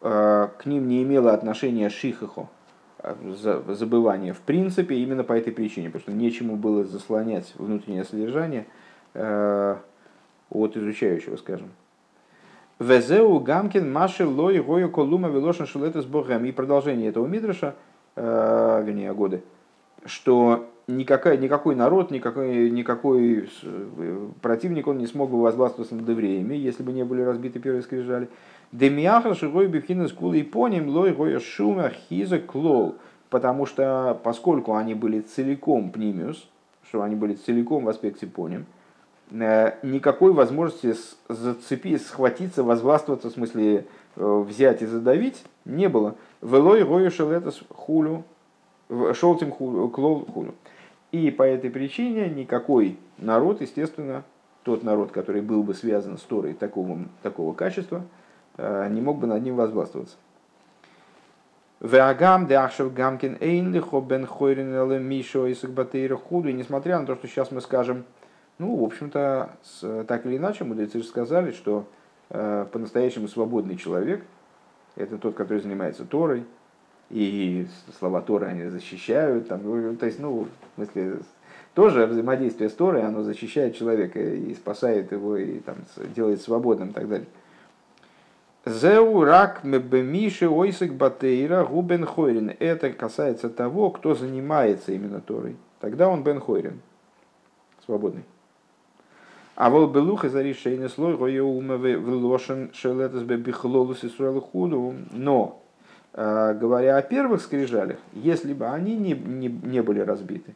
а, 0.00 0.48
к 0.58 0.66
ним 0.66 0.88
не 0.88 1.04
имело 1.04 1.32
отношения 1.32 1.88
шихахо, 1.88 2.48
а, 2.98 3.16
забывание 3.68 4.32
в 4.32 4.40
принципе, 4.40 4.96
именно 4.96 5.22
по 5.22 5.34
этой 5.34 5.52
причине, 5.52 5.90
потому 5.90 6.02
что 6.02 6.12
нечему 6.12 6.56
было 6.56 6.84
заслонять 6.84 7.54
внутреннее 7.54 8.02
содержание 8.02 8.66
от 9.14 10.76
изучающего, 10.76 11.36
скажем. 11.36 11.68
Везеу 12.80 13.38
Гамкин 13.38 13.92
Маши 13.92 14.26
Лой 14.26 14.60
Гою 14.60 14.90
Колума 14.90 15.28
Велошин 15.28 15.66
Шулета 15.66 16.02
с 16.02 16.06
Богом. 16.06 16.44
И 16.44 16.50
продолжение 16.50 17.10
этого 17.10 17.28
Мидраша, 17.28 17.76
вернее, 18.16 19.14
годы, 19.14 19.44
что 20.04 20.68
никакой, 20.86 21.38
никакой 21.38 21.74
народ, 21.74 22.10
никакой, 22.10 22.70
никакой 22.70 23.48
э, 23.62 24.28
противник, 24.40 24.86
он 24.86 24.98
не 24.98 25.06
смог 25.06 25.30
бы 25.30 25.40
возглавствоваться 25.40 25.94
над 25.94 26.08
евреями, 26.08 26.54
если 26.54 26.82
бы 26.82 26.92
не 26.92 27.04
были 27.04 27.22
разбиты 27.22 27.58
первые 27.58 27.82
скрижали. 27.82 28.28
Демиахра 28.72 29.34
Шигой 29.34 29.66
Бифхина 29.66 30.08
Скулы 30.08 30.40
и 30.40 30.42
Поним 30.42 30.88
Лой 30.88 31.12
Гоя 31.12 31.40
Шума 31.40 31.90
Хиза 31.90 32.38
Клол. 32.38 32.96
Потому 33.30 33.66
что, 33.66 34.20
поскольку 34.22 34.76
они 34.76 34.94
были 34.94 35.20
целиком 35.20 35.90
пнимиус, 35.90 36.48
что 36.88 37.02
они 37.02 37.16
были 37.16 37.34
целиком 37.34 37.84
в 37.84 37.88
аспекте 37.88 38.26
поним, 38.26 38.66
Э, 39.30 39.72
никакой 39.82 40.32
возможности 40.32 40.94
зацепить, 41.28 42.02
схватиться, 42.02 42.62
возгластвоваться, 42.62 43.30
в 43.30 43.32
смысле 43.32 43.86
э, 44.16 44.44
взять 44.46 44.82
и 44.82 44.86
задавить, 44.86 45.42
не 45.64 45.88
было. 45.88 46.14
Велой 46.42 46.84
гою 46.84 47.10
шелетас 47.10 47.60
хулю, 47.70 48.24
шелтим 48.88 49.52
клол 49.52 50.26
хулю. 50.26 50.54
И 51.12 51.30
по 51.30 51.42
этой 51.42 51.70
причине 51.70 52.28
никакой 52.28 52.98
народ, 53.18 53.60
естественно, 53.60 54.24
тот 54.64 54.82
народ, 54.82 55.12
который 55.12 55.42
был 55.42 55.62
бы 55.62 55.74
связан 55.74 56.18
с 56.18 56.22
Торой 56.22 56.54
такого, 56.54 56.98
такого 57.22 57.54
качества, 57.54 58.02
э, 58.56 58.88
не 58.90 59.00
мог 59.00 59.18
бы 59.18 59.26
над 59.26 59.42
ним 59.42 59.56
возгластвоваться. 59.56 60.16
Веагам 61.80 62.46
Дахшев 62.46 62.94
Гамкин 62.94 63.36
Эйнлихо 63.40 64.00
Бен 64.00 64.26
Хойрин 64.26 65.02
Мишо 65.02 65.46
и 65.46 65.54
Сагбатейра 65.54 66.16
Худу. 66.16 66.48
И 66.48 66.52
несмотря 66.54 66.98
на 66.98 67.06
то, 67.06 67.14
что 67.14 67.28
сейчас 67.28 67.50
мы 67.50 67.60
скажем, 67.60 68.04
ну, 68.58 68.76
в 68.76 68.84
общем-то, 68.84 69.50
так 70.08 70.24
или 70.24 70.38
иначе, 70.38 70.64
мудрецы 70.64 70.98
же 70.98 71.04
сказали, 71.04 71.50
что 71.50 71.86
э, 72.30 72.66
по-настоящему 72.72 73.28
свободный 73.28 73.76
человек– 73.76 74.24
это 74.96 75.18
тот, 75.18 75.34
который 75.34 75.58
занимается 75.58 76.04
Торой, 76.04 76.44
и 77.10 77.66
слова 77.98 78.20
Торы 78.22 78.46
они 78.46 78.64
защищают, 78.64 79.48
там, 79.48 79.60
ну, 79.62 79.96
то 79.96 80.06
есть, 80.06 80.18
ну, 80.18 80.48
в 80.72 80.74
смысле, 80.76 81.18
тоже 81.74 82.06
взаимодействие 82.06 82.70
с 82.70 82.74
Торой, 82.74 83.02
оно 83.02 83.22
защищает 83.22 83.76
человека 83.76 84.20
и 84.20 84.54
спасает 84.54 85.12
его, 85.12 85.36
и 85.36 85.58
там, 85.58 85.76
делает 86.14 86.40
свободным 86.40 86.90
и 86.90 86.92
так 86.92 87.08
далее. 87.08 87.26
Зеу 88.66 89.24
рак 89.24 89.62
мебемиши 89.62 90.48
ойсик 90.48 90.94
батейра 90.94 91.64
губен 91.64 92.06
хойрин. 92.06 92.54
Это 92.58 92.90
касается 92.90 93.50
того, 93.50 93.90
кто 93.90 94.14
занимается 94.14 94.92
именно 94.92 95.20
Торой. 95.20 95.56
Тогда 95.80 96.08
он 96.08 96.22
бен 96.22 96.40
хойрин, 96.40 96.80
свободный. 97.84 98.24
А 99.54 99.68
вол 99.68 99.88
белуха 99.88 100.30
за 100.30 100.42
решение 100.42 100.88
слой 100.88 101.16
гоеума 101.16 101.76
в 101.76 102.08
лошен 102.08 102.70
шелетас 102.72 103.22
бехлолус 103.22 104.02
и 104.02 104.08
худу. 104.08 104.94
Но 105.12 105.63
говоря 106.14 106.96
о 106.96 107.02
первых 107.02 107.42
скрижалях, 107.42 107.98
если 108.12 108.52
бы 108.52 108.66
они 108.66 108.96
не, 108.96 109.14
не, 109.14 109.48
не 109.48 109.82
были 109.82 110.00
разбиты, 110.00 110.54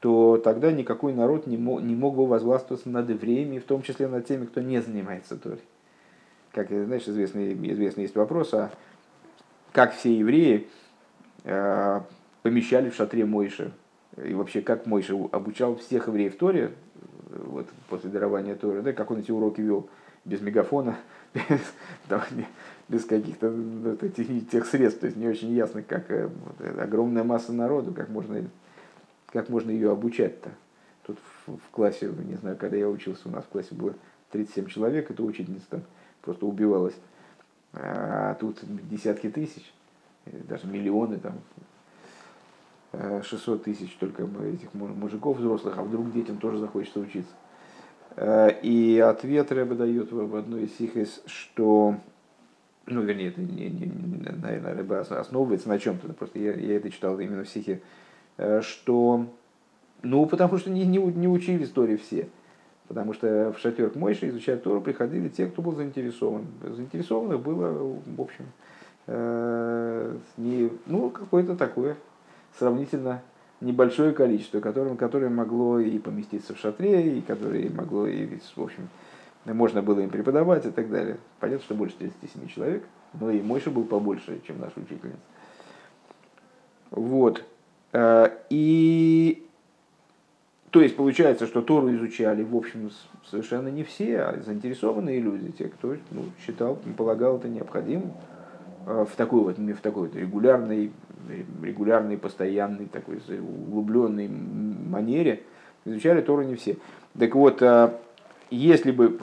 то 0.00 0.40
тогда 0.42 0.72
никакой 0.72 1.12
народ 1.12 1.46
не 1.46 1.56
мог, 1.56 1.82
не 1.82 1.94
мог 1.94 2.16
бы 2.16 2.26
возглавствоваться 2.26 2.88
над 2.88 3.08
евреями, 3.08 3.58
в 3.58 3.64
том 3.64 3.82
числе 3.82 4.08
над 4.08 4.26
теми, 4.26 4.46
кто 4.46 4.60
не 4.60 4.80
занимается 4.80 5.36
Торой. 5.36 5.60
Как, 6.52 6.68
знаешь, 6.68 7.06
известный, 7.06 7.54
известный 7.72 8.02
есть 8.02 8.16
вопрос, 8.16 8.54
а 8.54 8.70
как 9.72 9.94
все 9.94 10.16
евреи 10.16 10.68
э, 11.44 12.00
помещали 12.42 12.90
в 12.90 12.94
шатре 12.94 13.24
Мойши, 13.24 13.72
и 14.16 14.34
вообще 14.34 14.62
как 14.62 14.86
Мойши 14.86 15.14
обучал 15.30 15.76
всех 15.76 16.08
евреев 16.08 16.36
Торе, 16.36 16.72
вот, 17.30 17.66
после 17.88 18.10
дарования 18.10 18.54
Торы, 18.54 18.82
да, 18.82 18.92
как 18.92 19.10
он 19.10 19.18
эти 19.18 19.30
уроки 19.30 19.60
вел 19.60 19.88
без 20.28 20.40
мегафона, 20.40 20.96
без, 21.34 21.60
там, 22.08 22.22
без 22.88 23.04
каких-то 23.04 23.50
ну, 23.50 23.96
тех 23.96 24.66
средств, 24.66 25.00
то 25.00 25.06
есть 25.06 25.16
не 25.16 25.26
очень 25.26 25.50
ясно, 25.50 25.82
как 25.82 26.10
э, 26.10 26.28
вот, 26.28 26.78
огромная 26.78 27.24
масса 27.24 27.52
народу, 27.52 27.92
как 27.92 28.08
можно, 28.08 28.44
как 29.32 29.48
можно 29.48 29.70
ее 29.70 29.90
обучать-то. 29.90 30.50
Тут 31.06 31.18
в, 31.46 31.56
в 31.56 31.70
классе, 31.70 32.12
не 32.26 32.36
знаю, 32.36 32.56
когда 32.56 32.76
я 32.76 32.88
учился, 32.88 33.28
у 33.28 33.30
нас 33.30 33.44
в 33.44 33.48
классе 33.48 33.74
было 33.74 33.94
37 34.30 34.66
человек, 34.66 35.10
это 35.10 35.22
учительница 35.22 35.66
там 35.70 35.82
просто 36.22 36.46
убивалась. 36.46 36.94
А 37.72 38.34
тут 38.34 38.58
десятки 38.88 39.30
тысяч, 39.30 39.72
даже 40.26 40.66
миллионы, 40.66 41.18
там, 41.18 41.34
600 43.22 43.64
тысяч 43.64 43.94
только 43.96 44.24
этих 44.24 44.72
мужиков 44.74 45.38
взрослых, 45.38 45.76
а 45.76 45.82
вдруг 45.82 46.12
детям 46.12 46.38
тоже 46.38 46.58
захочется 46.58 47.00
учиться. 47.00 47.32
И 48.20 49.04
ответ 49.06 49.52
Рэба 49.52 49.76
дает 49.76 50.10
в 50.10 50.34
одной 50.34 50.64
из 50.64 50.80
их, 50.80 51.08
что 51.26 51.94
ну, 52.90 53.02
вернее, 53.02 53.28
это, 53.28 53.40
не, 53.40 53.68
не, 53.68 53.86
наверное, 54.42 54.74
Рэбе 54.74 54.96
основывается 54.96 55.68
на 55.68 55.78
чем-то, 55.78 56.12
просто 56.14 56.38
я, 56.38 56.54
я 56.54 56.76
это 56.76 56.90
читал 56.90 57.18
именно 57.20 57.44
в 57.44 57.48
стихе, 57.48 57.80
э, 58.38 58.60
что, 58.62 59.26
ну, 60.02 60.26
потому 60.26 60.58
что 60.58 60.70
не, 60.70 60.86
не, 60.86 60.98
не 60.98 61.28
учили 61.28 61.64
истории 61.64 61.96
все. 61.96 62.28
Потому 62.86 63.12
что 63.12 63.52
в 63.52 63.60
шатер 63.60 63.90
к 63.90 63.96
Мойше 63.96 64.28
изучать 64.28 64.62
Тору 64.62 64.80
приходили 64.80 65.28
те, 65.28 65.46
кто 65.46 65.60
был 65.60 65.72
заинтересован. 65.72 66.46
Заинтересованных 66.62 67.38
было, 67.40 67.70
в 68.06 68.20
общем, 68.20 68.46
э, 69.06 70.16
не, 70.38 70.70
ну, 70.86 71.10
какое-то 71.10 71.54
такое 71.54 71.96
сравнительно 72.58 73.22
небольшое 73.60 74.12
количество, 74.12 74.60
которое, 74.60 74.94
которое 74.94 75.30
могло 75.30 75.78
и 75.78 75.98
поместиться 75.98 76.54
в 76.54 76.58
шатре, 76.58 77.18
и 77.18 77.20
которое 77.20 77.70
могло 77.70 78.06
и, 78.06 78.26
в 78.26 78.62
общем, 78.62 78.88
можно 79.44 79.82
было 79.82 80.00
им 80.00 80.10
преподавать 80.10 80.66
и 80.66 80.70
так 80.70 80.90
далее. 80.90 81.18
Понятно, 81.40 81.64
что 81.64 81.74
больше 81.74 81.96
37 81.96 82.48
человек, 82.48 82.84
но 83.18 83.30
и 83.30 83.40
Мойша 83.40 83.70
был 83.70 83.84
побольше, 83.84 84.40
чем 84.46 84.60
наша 84.60 84.74
учительница. 84.76 85.18
Вот. 86.90 87.44
Э, 87.92 88.30
и 88.50 89.44
то 90.70 90.82
есть 90.82 90.96
получается, 90.96 91.46
что 91.46 91.62
Тору 91.62 91.94
изучали, 91.94 92.42
в 92.42 92.54
общем, 92.54 92.90
совершенно 93.24 93.68
не 93.68 93.84
все, 93.84 94.20
а 94.20 94.40
заинтересованные 94.40 95.18
люди, 95.18 95.50
те, 95.52 95.68
кто 95.68 95.96
ну, 96.10 96.24
считал, 96.44 96.78
полагал 96.96 97.38
это 97.38 97.48
необходимым 97.48 98.12
э, 98.86 99.06
в 99.10 99.16
такой 99.16 99.40
вот, 99.40 99.58
в 99.58 99.80
такой 99.80 100.08
вот 100.08 100.16
регулярной, 100.16 100.92
регулярной, 101.62 102.16
постоянной, 102.16 102.86
такой 102.86 103.20
углубленной 103.38 104.28
манере 104.28 105.42
изучали 105.84 106.20
Тору 106.20 106.42
не 106.42 106.54
все. 106.54 106.76
Так 107.18 107.34
вот, 107.34 107.62
э, 107.62 107.90
если 108.50 108.92
бы 108.92 109.18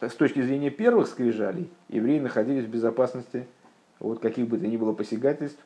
с 0.00 0.14
точки 0.14 0.42
зрения 0.42 0.70
первых 0.70 1.08
скрижалей 1.08 1.70
евреи 1.88 2.18
находились 2.18 2.64
в 2.64 2.68
безопасности 2.68 3.46
от 4.00 4.20
каких 4.20 4.48
бы 4.48 4.58
то 4.58 4.66
ни 4.66 4.76
было 4.76 4.92
посягательств, 4.92 5.64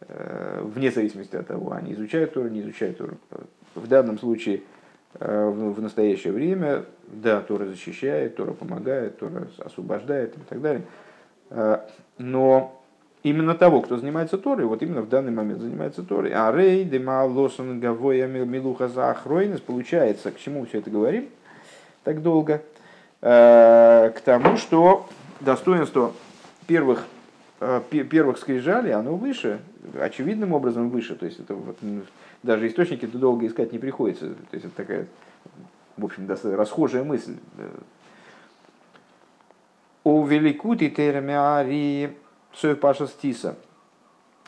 э, 0.00 0.62
вне 0.62 0.90
зависимости 0.90 1.36
от 1.36 1.46
того, 1.46 1.72
они 1.72 1.92
изучают 1.92 2.34
Тору, 2.34 2.48
не 2.48 2.60
изучают 2.60 2.98
Тору. 2.98 3.16
В 3.74 3.86
данном 3.88 4.18
случае, 4.18 4.62
э, 5.18 5.48
в 5.48 5.80
настоящее 5.80 6.32
время, 6.32 6.84
да, 7.08 7.40
Тора 7.40 7.66
защищает, 7.66 8.36
Тора 8.36 8.52
помогает, 8.52 9.18
Тора 9.18 9.48
освобождает 9.58 10.36
и 10.36 10.40
так 10.40 10.60
далее. 10.60 10.82
Э, 11.50 11.80
но 12.18 12.79
именно 13.22 13.54
того, 13.54 13.82
кто 13.82 13.96
занимается 13.98 14.38
Торой, 14.38 14.66
вот 14.66 14.82
именно 14.82 15.02
в 15.02 15.08
данный 15.08 15.32
момент 15.32 15.60
занимается 15.60 16.02
Торой, 16.02 16.32
а 16.32 16.52
рей, 16.52 16.84
дема, 16.84 17.24
лосан, 17.24 17.80
гавоя, 17.80 18.26
милуха, 18.26 18.88
заахройнес, 18.88 19.60
получается, 19.60 20.30
к 20.30 20.38
чему 20.38 20.64
все 20.66 20.78
это 20.78 20.90
говорим– 20.90 21.26
так 22.04 22.22
долго, 22.22 22.62
э, 23.20 24.12
к 24.14 24.20
тому, 24.20 24.56
что 24.56 25.08
достоинство 25.40 26.12
первых, 26.66 27.04
э, 27.60 27.80
первых 27.88 28.38
скрижалей, 28.38 28.92
оно 28.92 29.16
выше, 29.16 29.60
очевидным 29.98 30.52
образом 30.52 30.90
выше. 30.90 31.14
То 31.14 31.26
есть 31.26 31.40
это 31.40 31.54
вот, 31.54 31.78
даже 32.42 32.66
источники 32.68 33.04
это 33.04 33.18
долго 33.18 33.46
искать 33.46 33.72
не 33.72 33.78
приходится. 33.78 34.28
То 34.28 34.54
есть 34.54 34.66
это 34.66 34.74
такая, 34.74 35.06
в 35.96 36.04
общем, 36.04 36.28
расхожая 36.28 37.04
мысль. 37.04 37.36
У 40.02 40.24
великути 40.24 40.88
термиари 42.52 42.78
Паша 42.78 43.06
Стиса. 43.06 43.56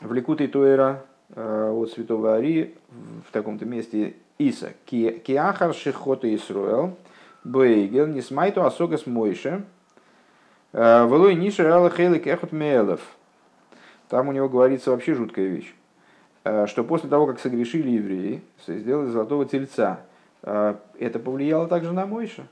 В 0.00 0.12
Ликуте 0.12 0.48
Тойра 0.48 1.04
э, 1.34 1.70
от 1.70 1.90
святого 1.90 2.34
Ари 2.36 2.74
в 3.28 3.32
таком-то 3.32 3.64
месте 3.64 4.16
Иса. 4.38 4.72
Киахар 4.86 5.74
Шихота 5.74 6.32
Исруэл. 6.34 6.96
Бейгел, 7.44 8.06
не 8.06 8.20
смайту 8.20 8.64
асогас 8.64 9.04
мойше, 9.04 9.64
э, 10.72 11.06
велой 11.08 11.34
ниша 11.34 11.64
рала 11.64 11.90
хейлик 11.90 12.28
эхот 12.28 12.52
меэлов. 12.52 13.00
Там 14.08 14.28
у 14.28 14.32
него 14.32 14.48
говорится 14.48 14.92
вообще 14.92 15.14
жуткая 15.14 15.48
вещь, 15.48 15.74
э, 16.44 16.66
что 16.68 16.84
после 16.84 17.08
того, 17.08 17.26
как 17.26 17.40
согрешили 17.40 17.90
евреи, 17.90 18.42
сделали 18.64 19.08
золотого 19.10 19.44
тельца, 19.44 20.00
это 20.42 21.20
повлияло 21.20 21.68
также 21.68 21.92
на 21.92 22.04
Мойша. 22.04 22.48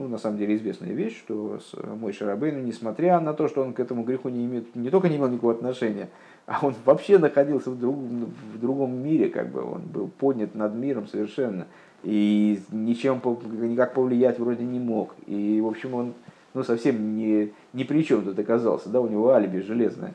Ну, 0.00 0.08
на 0.08 0.16
самом 0.16 0.38
деле 0.38 0.56
известная 0.56 0.94
вещь, 0.94 1.18
что 1.18 1.58
Мойша 2.00 2.24
Рабейн, 2.24 2.64
несмотря 2.64 3.20
на 3.20 3.34
то, 3.34 3.48
что 3.48 3.60
он 3.60 3.74
к 3.74 3.80
этому 3.80 4.02
греху 4.02 4.30
не 4.30 4.46
имеет, 4.46 4.74
не 4.74 4.88
только 4.88 5.10
не 5.10 5.18
имел 5.18 5.28
никакого 5.28 5.52
отношения, 5.52 6.08
а 6.46 6.60
он 6.62 6.74
вообще 6.86 7.18
находился 7.18 7.70
в, 7.70 7.78
друг, 7.78 7.96
в 7.96 8.58
другом 8.58 8.94
мире, 9.04 9.28
как 9.28 9.50
бы 9.50 9.62
он 9.62 9.82
был 9.82 10.08
поднят 10.08 10.54
над 10.54 10.74
миром 10.74 11.06
совершенно 11.06 11.66
и 12.02 12.62
ничем 12.70 13.20
никак 13.60 13.92
повлиять 13.92 14.38
вроде 14.38 14.64
не 14.64 14.80
мог. 14.80 15.14
И, 15.26 15.60
в 15.60 15.66
общем, 15.66 15.92
он 15.92 16.14
ну, 16.54 16.62
совсем 16.62 17.14
не, 17.14 17.52
ни 17.74 17.84
при 17.84 18.02
чем 18.02 18.22
тут 18.22 18.38
оказался, 18.38 18.88
да, 18.88 19.02
у 19.02 19.06
него 19.06 19.28
алиби 19.28 19.58
железное. 19.58 20.14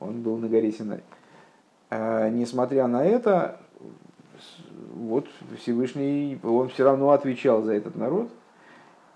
Он 0.00 0.22
был 0.22 0.38
на 0.38 0.48
горе 0.48 0.72
Синай. 0.72 1.00
А, 1.90 2.30
несмотря 2.30 2.86
на 2.86 3.04
это, 3.04 3.60
вот 4.94 5.26
Всевышний, 5.58 6.38
он 6.42 6.70
все 6.70 6.84
равно 6.84 7.10
отвечал 7.10 7.60
за 7.60 7.74
этот 7.74 7.96
народ. 7.96 8.30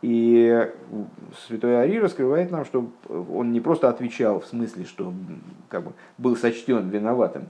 И 0.02 0.70
святой 1.46 1.82
Ари 1.82 1.98
раскрывает 1.98 2.50
нам, 2.50 2.64
что 2.64 2.90
он 3.08 3.52
не 3.52 3.60
просто 3.60 3.88
отвечал 3.88 4.40
в 4.40 4.46
смысле, 4.46 4.84
что 4.84 5.12
как 5.68 5.84
бы, 5.84 5.92
был 6.16 6.36
сочтен 6.36 6.88
виноватым, 6.88 7.48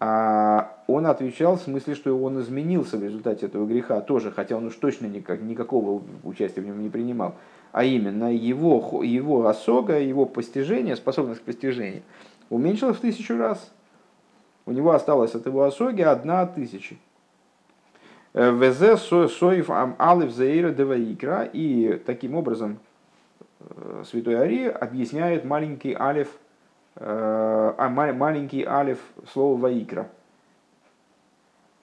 а 0.00 0.82
он 0.88 1.06
отвечал 1.06 1.56
в 1.56 1.62
смысле, 1.62 1.94
что 1.94 2.20
он 2.20 2.40
изменился 2.40 2.96
в 2.96 3.04
результате 3.04 3.46
этого 3.46 3.66
греха 3.66 4.00
тоже, 4.00 4.32
хотя 4.32 4.56
он 4.56 4.66
уж 4.66 4.74
точно 4.74 5.06
никак, 5.06 5.40
никакого 5.40 6.02
участия 6.24 6.60
в 6.60 6.66
нем 6.66 6.82
не 6.82 6.90
принимал. 6.90 7.36
А 7.70 7.84
именно 7.84 8.34
его, 8.34 9.04
его 9.04 9.46
осога, 9.46 10.00
его 10.00 10.26
постижение, 10.26 10.96
способность 10.96 11.42
к 11.42 11.44
постижению 11.44 12.02
уменьшилась 12.50 12.96
в 12.96 13.00
тысячу 13.00 13.38
раз. 13.38 13.72
У 14.66 14.72
него 14.72 14.90
осталось 14.90 15.36
от 15.36 15.46
его 15.46 15.62
осоги 15.62 16.02
одна 16.02 16.46
тысяча. 16.46 16.96
Везе 18.34 18.96
соев 18.96 19.70
алиф 19.70 20.32
заира 20.32 20.70
деваикра. 20.70 21.48
И 21.52 22.00
таким 22.06 22.34
образом 22.34 22.78
э, 23.60 24.04
святой 24.06 24.40
Ари 24.40 24.66
объясняет 24.66 25.44
маленький 25.44 25.94
алиф 25.94 26.28
Э, 26.96 27.72
а 27.78 27.88
маленький 27.88 28.64
алиф 28.64 28.98
слова 29.32 29.58
Ваикра. 29.58 30.08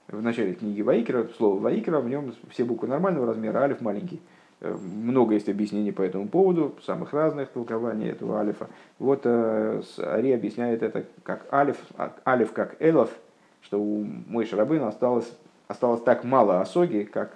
В 0.08 0.22
начале 0.22 0.54
книги 0.54 0.82
Ваикра, 0.82 1.28
слово 1.38 1.60
Ваикра, 1.60 2.00
в 2.00 2.10
нем 2.10 2.34
все 2.50 2.64
буквы 2.64 2.88
нормального 2.88 3.28
размера, 3.28 3.60
алиф 3.60 3.82
маленький. 3.82 4.22
Э, 4.62 4.72
много 4.72 5.34
есть 5.34 5.50
объяснений 5.50 5.92
по 5.92 6.04
этому 6.04 6.28
поводу, 6.28 6.76
самых 6.86 7.14
разных 7.14 7.50
толкований 7.50 8.10
этого 8.10 8.40
алифа. 8.40 8.68
Вот 9.00 9.22
э, 9.24 9.82
Ари 9.98 10.32
объясняет 10.32 10.84
это 10.84 11.06
как 11.24 11.52
алиф, 11.52 11.78
алиф 12.26 12.54
как 12.54 12.76
элов, 12.80 13.10
что 13.62 13.82
у 13.82 14.04
Мой 14.04 14.46
Шарабына 14.46 14.90
осталось, 14.90 15.32
осталось 15.70 16.02
так 16.02 16.26
мало 16.26 16.60
осоги, 16.60 17.04
как, 17.04 17.32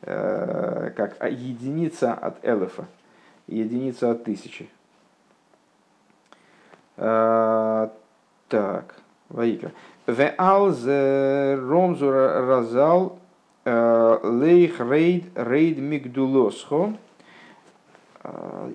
как 0.00 1.16
единица 1.30 2.12
от 2.14 2.44
элефа, 2.44 2.86
единица 3.46 4.10
от 4.10 4.24
тысячи. 4.24 4.68
Э, 6.96 7.88
так, 8.48 8.96
Ваикра. 9.28 9.72
В 10.06 10.34
алзе 10.36 11.54
ромзу 11.54 12.10
разал 12.10 13.18
э, 13.64 14.18
лейх 14.22 14.80
рейд 14.80 15.26
рейд 15.34 15.78
мигдулосхо 15.78 16.94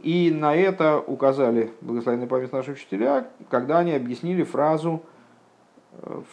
И 0.02 0.32
на 0.34 0.56
это 0.56 1.00
указали 1.00 1.72
благословенный 1.82 2.26
память 2.26 2.52
наши 2.54 2.72
учителя, 2.72 3.28
когда 3.50 3.80
они 3.80 3.94
объяснили 3.94 4.44
фразу 4.44 5.04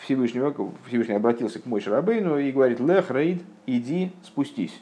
Всевышнего, 0.00 0.54
Всевышний 0.86 1.14
обратился 1.14 1.60
к 1.60 1.66
Мойше 1.66 1.90
Рабейну 1.90 2.38
и 2.38 2.52
говорит, 2.52 2.80
«Лех, 2.80 3.10
рейд, 3.10 3.42
иди, 3.66 4.12
спустись». 4.22 4.80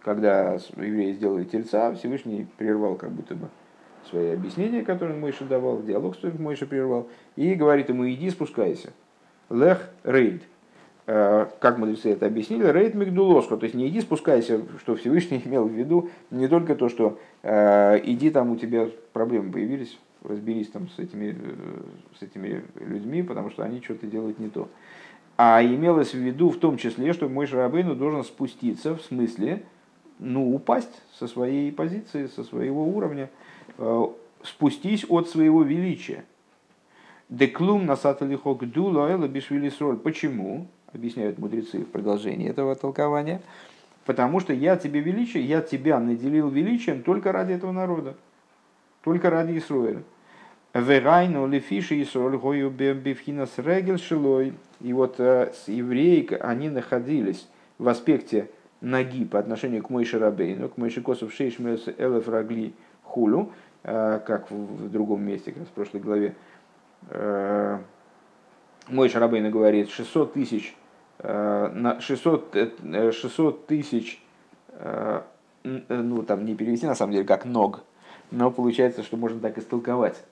Когда 0.00 0.54
евреи 0.76 1.12
сделали 1.12 1.44
тельца, 1.44 1.94
Всевышний 1.94 2.46
прервал 2.56 2.94
как 2.94 3.10
будто 3.10 3.34
бы 3.34 3.48
свои 4.08 4.30
объяснения, 4.30 4.82
которые 4.82 5.18
Мойше 5.18 5.44
давал, 5.44 5.82
диалог, 5.82 6.14
что 6.14 6.30
Мойше 6.38 6.66
прервал, 6.66 7.08
и 7.36 7.54
говорит 7.54 7.88
ему, 7.88 8.08
иди, 8.08 8.30
спускайся. 8.30 8.92
Лех, 9.50 9.90
рейд. 10.04 10.42
Э, 11.06 11.46
как 11.60 11.78
мудрецы 11.78 12.12
это 12.12 12.26
объяснили, 12.26 12.66
рейд 12.66 12.94
мигдулоску, 12.94 13.56
то 13.56 13.64
есть 13.64 13.74
не 13.74 13.88
иди, 13.88 14.02
спускайся, 14.02 14.60
что 14.78 14.94
Всевышний 14.94 15.40
имел 15.46 15.66
в 15.66 15.72
виду, 15.72 16.10
не 16.30 16.48
только 16.48 16.74
то, 16.74 16.90
что 16.90 17.18
э, 17.42 18.00
иди, 18.04 18.30
там 18.30 18.50
у 18.50 18.56
тебя 18.56 18.90
проблемы 19.14 19.50
появились, 19.50 19.98
разберись 20.22 20.68
там 20.68 20.88
с 20.88 20.98
этими, 20.98 21.36
э, 21.38 21.80
с 22.18 22.22
этими 22.22 22.64
людьми, 22.80 23.22
потому 23.22 23.50
что 23.50 23.62
они 23.62 23.80
что-то 23.80 24.06
делают 24.06 24.38
не 24.38 24.48
то. 24.48 24.68
А 25.36 25.62
имелось 25.62 26.12
в 26.12 26.18
виду 26.18 26.50
в 26.50 26.58
том 26.58 26.76
числе, 26.76 27.12
что 27.12 27.28
мой 27.28 27.46
шарабейну 27.46 27.94
должен 27.94 28.24
спуститься, 28.24 28.96
в 28.96 29.02
смысле, 29.02 29.62
ну, 30.18 30.54
упасть 30.54 31.02
со 31.14 31.28
своей 31.28 31.70
позиции, 31.70 32.26
со 32.26 32.42
своего 32.42 32.88
уровня, 32.88 33.30
спустись 34.42 35.06
от 35.08 35.28
своего 35.28 35.62
величия. 35.62 36.24
Деклум 37.28 37.86
насаталихок 37.86 38.68
дула 38.68 39.08
эла 39.08 39.28
бишвилисроль. 39.28 39.98
Почему? 39.98 40.66
объясняют 40.92 41.38
мудрецы 41.38 41.80
в 41.80 41.90
продолжении 41.90 42.48
этого 42.48 42.74
толкования, 42.74 43.40
потому 44.04 44.40
что 44.40 44.52
я 44.52 44.76
тебе 44.76 45.00
величие, 45.00 45.44
я 45.44 45.60
тебя 45.60 46.00
наделил 46.00 46.48
величием 46.48 47.02
только 47.02 47.32
ради 47.32 47.52
этого 47.52 47.72
народа, 47.72 48.16
только 49.02 49.30
ради 49.30 49.58
Исруэля. 49.58 50.02
Верайну 50.74 51.46
лефиши 51.46 52.02
Исруэль 52.02 52.36
гою 52.36 52.70
бифхинас 52.70 53.58
регель 53.58 53.98
шилой. 53.98 54.54
И 54.80 54.92
вот 54.92 55.18
э, 55.18 55.52
с 55.52 55.68
евреи, 55.68 56.28
они 56.40 56.68
находились 56.68 57.48
в 57.78 57.88
аспекте 57.88 58.48
ноги 58.80 59.24
по 59.24 59.38
отношению 59.38 59.82
к 59.82 59.90
Мойше 59.90 60.18
Рабейну, 60.18 60.68
к 60.68 60.76
Мойше 60.76 61.00
Косов 61.00 61.32
Шейшмес 61.32 61.88
Элеф 61.98 62.28
Рагли 62.28 62.74
Хулю, 63.02 63.50
э, 63.82 64.20
как 64.24 64.50
в 64.50 64.90
другом 64.90 65.24
месте, 65.24 65.52
как 65.52 65.64
в 65.64 65.70
прошлой 65.70 66.00
главе, 66.00 66.34
э, 67.10 67.78
мой 68.88 69.08
Шарабейна 69.08 69.50
говорит, 69.50 69.90
600 69.90 70.32
тысяч, 70.34 70.76
э, 71.18 71.70
на 71.74 72.00
600, 72.00 72.54
600 73.12 73.56
э, 73.56 73.66
тысяч, 73.66 74.22
ну 75.64 76.22
там 76.22 76.44
не 76.44 76.54
перевести 76.54 76.86
на 76.86 76.94
самом 76.94 77.12
деле 77.12 77.24
как 77.24 77.44
ног, 77.44 77.82
но 78.30 78.50
получается, 78.50 79.02
что 79.02 79.16
можно 79.16 79.40
так 79.40 79.58
истолковать. 79.58 80.22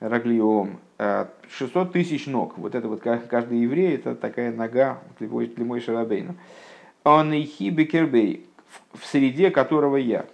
Раглиом. 0.00 0.78
600 1.50 1.92
тысяч 1.92 2.26
ног. 2.26 2.58
Вот 2.58 2.74
это 2.74 2.88
вот 2.88 3.00
каждый 3.02 3.60
еврей, 3.60 3.94
это 3.94 4.14
такая 4.14 4.52
нога 4.52 4.98
для 5.18 5.64
мой 5.64 5.80
Шарабейна. 5.80 6.34
Он 7.04 7.32
и 7.32 7.44
хибекербей, 7.44 8.46
в 8.92 9.04
среде 9.06 9.50
которого 9.50 9.96
я. 9.96 10.26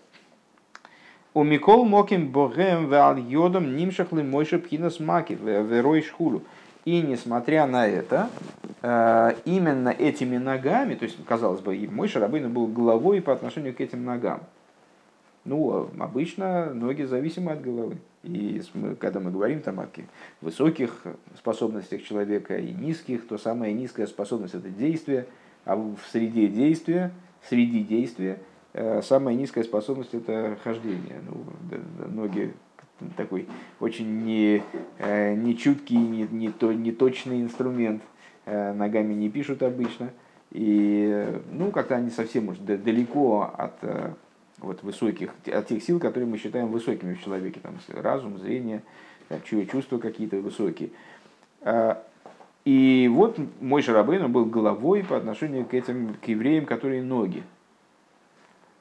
У 1.35 1.45
Микол 1.45 1.85
Моким 1.85 2.29
Богем 2.29 2.89
Вал 2.89 3.17
Йодом 3.17 3.75
Нимшахлы 3.77 4.23
Мойша 4.23 4.59
Пхинас 4.59 5.01
Маки 5.01 5.33
Верой 5.33 6.03
Шхулу. 6.03 6.43
И 6.85 7.01
несмотря 7.01 7.67
на 7.67 7.87
это, 7.87 8.29
э, 8.83 9.35
именно 9.45 9.89
этими 9.91 10.37
ногами, 10.37 10.95
то 10.95 11.05
есть, 11.05 11.17
казалось 11.25 11.61
бы, 11.61 11.89
мой 11.91 12.09
Шарабейн 12.09 12.53
был 12.53 12.67
головой 12.67 13.23
по 13.23 13.33
отношению 13.33 13.75
к 13.75 13.81
этим 13.81 14.05
ногам. 14.05 14.41
Ну, 15.45 15.91
обычно 15.99 16.73
ноги 16.73 17.03
зависимы 17.03 17.53
от 17.53 17.63
головы. 17.63 17.99
И 18.23 18.63
когда 19.01 19.19
мы 19.19 19.33
говорим 19.33 19.61
там 19.61 19.81
о 19.81 19.89
высоких 20.41 21.03
способностях 21.37 22.05
человека 22.05 22.57
и 22.57 22.73
низких, 22.73 23.27
то 23.27 23.39
самая 23.39 23.73
низкая 23.73 24.07
способность 24.07 24.55
это 24.55 24.69
действие, 24.69 25.27
а 25.65 25.75
в 25.75 25.99
среде 26.11 26.47
действия, 26.47 27.11
среди 27.49 27.83
действия, 27.83 28.39
э, 28.73 29.03
самая 29.03 29.35
низкая 29.35 29.65
способность 29.65 30.15
это 30.15 30.57
хождение. 30.63 31.21
Ну, 31.29 31.45
ноги 32.09 32.55
такой 33.17 33.49
очень 33.81 34.25
не, 34.25 34.63
э, 34.99 35.35
не 35.35 35.57
чуткий, 35.57 35.97
не, 35.97 36.23
не, 36.31 36.51
то, 36.51 36.73
не 36.73 36.93
точный 36.93 37.43
инструмент. 37.43 38.03
Э, 38.45 38.73
ногами 38.73 39.15
не 39.15 39.29
пишут 39.29 39.65
обычно. 39.65 40.11
И 40.53 41.27
ну, 41.51 41.73
как-то 41.73 41.97
они 41.97 42.11
совсем 42.11 42.49
уж 42.49 42.59
далеко 42.59 43.53
от 43.57 43.75
вот, 44.63 44.83
высоких, 44.83 45.31
от 45.47 45.67
тех 45.67 45.83
сил, 45.83 45.99
которые 46.01 46.29
мы 46.29 46.39
считаем 46.39 46.69
высокими 46.69 47.15
в 47.15 47.23
человеке. 47.23 47.61
Там, 47.61 47.75
разум, 47.89 48.39
зрение, 48.39 48.83
там, 49.29 49.41
чувства 49.43 49.99
какие-то 49.99 50.37
высокие. 50.37 50.91
И 52.65 53.11
вот 53.13 53.39
мой 53.61 53.83
Шарабейн 53.83 54.31
был 54.31 54.45
головой 54.47 55.05
по 55.05 55.17
отношению 55.17 55.65
к 55.65 55.75
этим 55.75 56.15
к 56.15 56.29
евреям, 56.29 56.65
которые 56.65 57.03
ноги. 57.03 57.43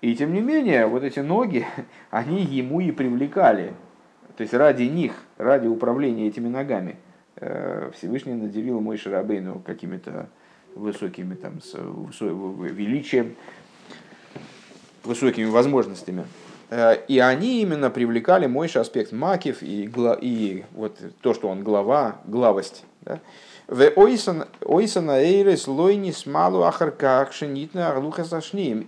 И 0.02 0.16
тем 0.16 0.34
не 0.34 0.42
менее, 0.42 0.86
вот 0.88 1.04
эти 1.04 1.20
ноги, 1.20 1.66
они 2.12 2.44
ему 2.44 2.80
и 2.80 2.92
привлекали 2.92 3.74
то 4.42 4.44
есть 4.44 4.56
ради 4.56 4.84
них, 4.84 5.14
ради 5.38 5.68
управления 5.68 6.28
этими 6.28 6.48
ногами, 6.48 6.96
э, 7.36 7.92
Всевышний 7.94 8.34
наделил 8.34 8.80
мой 8.80 8.98
Шарабейну 8.98 9.60
какими-то 9.60 10.30
высокими, 10.74 11.36
там, 11.36 11.62
с 11.62 11.76
величием, 11.76 13.36
высокими 15.04 15.45
возможностями. 15.45 16.26
Э, 16.70 16.97
и 17.08 17.20
они 17.20 17.62
именно 17.62 17.89
привлекали 17.89 18.47
мой 18.47 18.68
аспект 18.68 19.12
макив 19.12 19.62
и, 19.62 19.91
и 20.22 20.66
вот 20.72 20.97
то, 21.22 21.34
что 21.34 21.49
он 21.49 21.64
глава, 21.64 22.22
главость. 22.26 22.86
Да? 23.02 23.20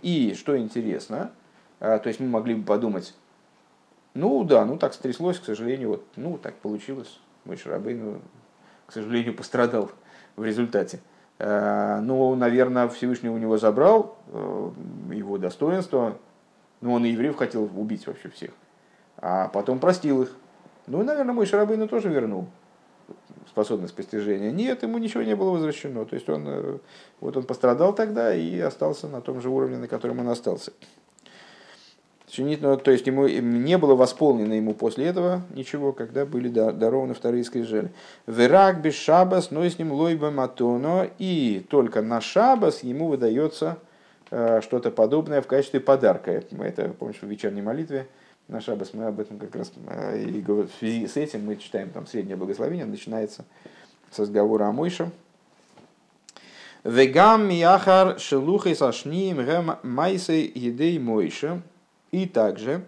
И, 0.02 0.36
что 0.38 0.58
интересно, 0.58 1.32
э, 1.80 2.00
то 2.02 2.08
есть 2.08 2.20
мы 2.20 2.28
могли 2.28 2.56
бы 2.56 2.66
подумать, 2.66 3.14
ну 4.14 4.44
да, 4.44 4.66
ну 4.66 4.78
так 4.78 4.94
стряслось, 4.94 5.40
к 5.40 5.46
сожалению, 5.46 5.90
вот, 5.90 6.06
ну 6.16 6.38
так 6.38 6.56
получилось. 6.56 7.20
Мой 7.46 7.58
Шарабейн, 7.58 8.22
к 8.86 8.94
сожалению, 8.94 9.36
пострадал 9.36 9.90
в 10.36 10.44
результате. 10.44 11.00
Э, 11.40 12.00
но, 12.02 12.36
наверное, 12.36 12.88
Всевышний 12.88 13.30
у 13.30 13.38
него 13.38 13.58
забрал 13.58 14.18
э, 14.28 14.70
его 15.14 15.38
достоинство. 15.38 16.18
Ну, 16.82 16.94
он 16.94 17.06
и 17.06 17.10
евреев 17.10 17.36
хотел 17.36 17.64
убить 17.64 18.08
вообще 18.08 18.30
всех. 18.30 18.52
А 19.18 19.48
потом 19.48 19.80
простил 19.80 20.24
их. 20.24 20.36
Ну, 20.88 21.02
и, 21.02 21.06
наверное, 21.06 21.34
мой 21.34 21.46
Шарабейну 21.46 21.88
тоже 21.88 22.10
вернул 22.10 22.48
способность 23.48 23.96
постижения. 23.96 24.52
Нет, 24.52 24.84
ему 24.84 24.98
ничего 24.98 25.24
не 25.24 25.36
было 25.36 25.52
возвращено. 25.52 26.06
То 26.06 26.16
есть 26.16 26.28
он, 26.30 26.46
э, 26.48 26.78
вот 27.20 27.38
он 27.38 27.44
пострадал 27.44 27.94
тогда 27.94 28.34
и 28.34 28.60
остался 28.60 29.08
на 29.08 29.22
том 29.22 29.42
же 29.42 29.50
уровне, 29.50 29.78
на 29.78 29.88
котором 29.88 30.20
он 30.20 30.30
остался. 30.30 30.74
Шинитного, 32.34 32.78
то 32.78 32.90
есть 32.90 33.06
ему 33.06 33.28
не 33.28 33.78
было 33.78 33.94
восполнено 33.94 34.54
ему 34.54 34.74
после 34.74 35.06
этого 35.06 35.44
ничего, 35.54 35.92
когда 35.92 36.26
были 36.26 36.50
дарованы 36.50 37.14
вторые 37.14 37.44
скрижали. 37.44 37.92
Верак 38.26 38.82
без 38.82 38.96
шабас, 38.96 39.52
но 39.52 39.64
с 39.64 39.78
ним 39.78 39.92
лойба 39.92 40.32
матоно, 40.32 41.08
и 41.20 41.64
только 41.70 42.02
на 42.02 42.22
шабас 42.22 42.82
ему 42.82 43.08
выдается 43.08 43.78
э, 44.32 44.62
что-то 44.64 44.90
подобное 44.90 45.44
в 45.44 45.48
качестве 45.48 45.80
подарка. 45.80 46.44
Мы 46.50 46.66
это, 46.66 46.90
помнишь, 46.90 47.20
в 47.22 47.28
вечерней 47.28 47.62
молитве 47.62 48.08
на 48.48 48.62
шабас 48.62 48.96
мы 48.96 49.06
об 49.06 49.20
этом 49.20 49.38
как 49.38 49.56
раз 49.56 49.72
э, 49.90 50.24
и 50.24 50.42
в 50.42 50.70
связи 50.80 51.06
с 51.06 51.16
этим 51.18 51.46
мы 51.46 51.58
читаем 51.58 51.92
там 51.92 52.08
среднее 52.08 52.36
благословение, 52.36 52.86
начинается 52.86 53.46
с 54.10 54.18
разговора 54.18 54.70
о 54.70 54.72
Мойше. 54.72 55.12
Вегам 56.84 57.48
мияхар 57.48 58.18
шелухой 58.18 58.76
сашнием 58.76 59.38
гэм 59.38 59.76
майсей 59.84 60.52
едей 60.56 60.98
Мойше– 60.98 61.62
и 62.14 62.28
также, 62.28 62.86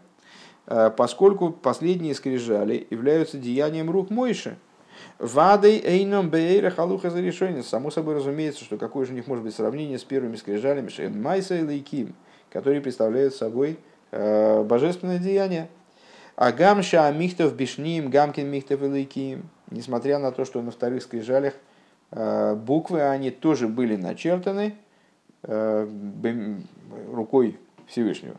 э, 0.68 0.92
поскольку 0.96 1.52
последние 1.52 2.14
скрижали 2.14 2.86
являются 2.92 3.38
деянием 3.38 3.90
рук 3.90 4.12
Мойши, 4.12 4.56
Вадой 5.18 5.82
эйном 5.84 6.30
бейра 6.30 6.70
халуха 6.70 7.10
за 7.10 7.22
решение. 7.22 7.64
Само 7.64 7.90
собой 7.90 8.16
разумеется, 8.16 8.64
что 8.64 8.78
какое 8.78 9.06
же 9.06 9.14
у 9.14 9.16
них 9.16 9.28
может 9.28 9.44
быть 9.44 9.56
сравнение 9.56 9.98
с 9.98 10.04
первыми 10.04 10.36
скрижалями 10.36 10.90
Шен 10.90 11.22
Майса 11.22 11.56
и 11.56 11.64
Лейким, 11.64 12.14
которые 12.52 12.82
представляют 12.82 13.34
собой 13.34 13.80
э, 14.12 14.64
божественное 14.64 15.18
деяние. 15.18 15.70
А 16.36 16.52
гамша 16.52 17.12
михтов 17.12 17.56
бишним, 17.56 18.10
гамкин 18.10 18.48
михтов 18.48 18.84
и 18.84 18.88
лейким. 18.88 19.50
Несмотря 19.72 20.20
на 20.20 20.32
то, 20.32 20.46
что 20.46 20.62
на 20.62 20.70
вторых 20.70 21.02
скрижалях 21.02 21.54
э, 22.12 22.56
буквы, 22.56 23.02
они 23.02 23.32
тоже 23.32 23.68
были 23.68 23.96
начертаны 23.96 24.76
рукой 27.12 27.60
Всевышнего. 27.88 28.36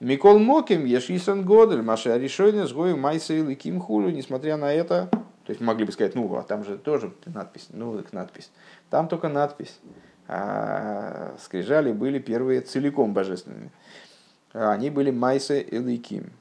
Микол 0.00 0.38
Моким, 0.38 0.84
Ешисан 0.84 1.44
Годель, 1.44 1.82
Маша 1.82 2.14
Аришойна, 2.14 2.66
Сгою 2.66 2.96
Майса 2.96 3.34
и 3.34 3.54
Ким 3.54 3.80
Хулю, 3.80 4.10
несмотря 4.10 4.56
на 4.56 4.72
это, 4.72 5.08
то 5.10 5.50
есть 5.50 5.60
могли 5.60 5.84
бы 5.84 5.92
сказать, 5.92 6.14
ну, 6.14 6.34
а 6.36 6.42
там 6.42 6.64
же 6.64 6.78
тоже 6.78 7.12
надпись, 7.26 7.68
ну, 7.70 7.98
их 7.98 8.12
надпись. 8.12 8.50
Там 8.88 9.08
только 9.08 9.28
надпись. 9.28 9.78
А 10.28 11.34
скрижали 11.42 11.92
были 11.92 12.18
первые 12.18 12.60
целиком 12.60 13.12
божественными. 13.12 13.70
Они 14.52 14.90
были 14.90 15.10
Майса 15.10 15.58
и 15.58 15.78
Ликим. 15.78 16.32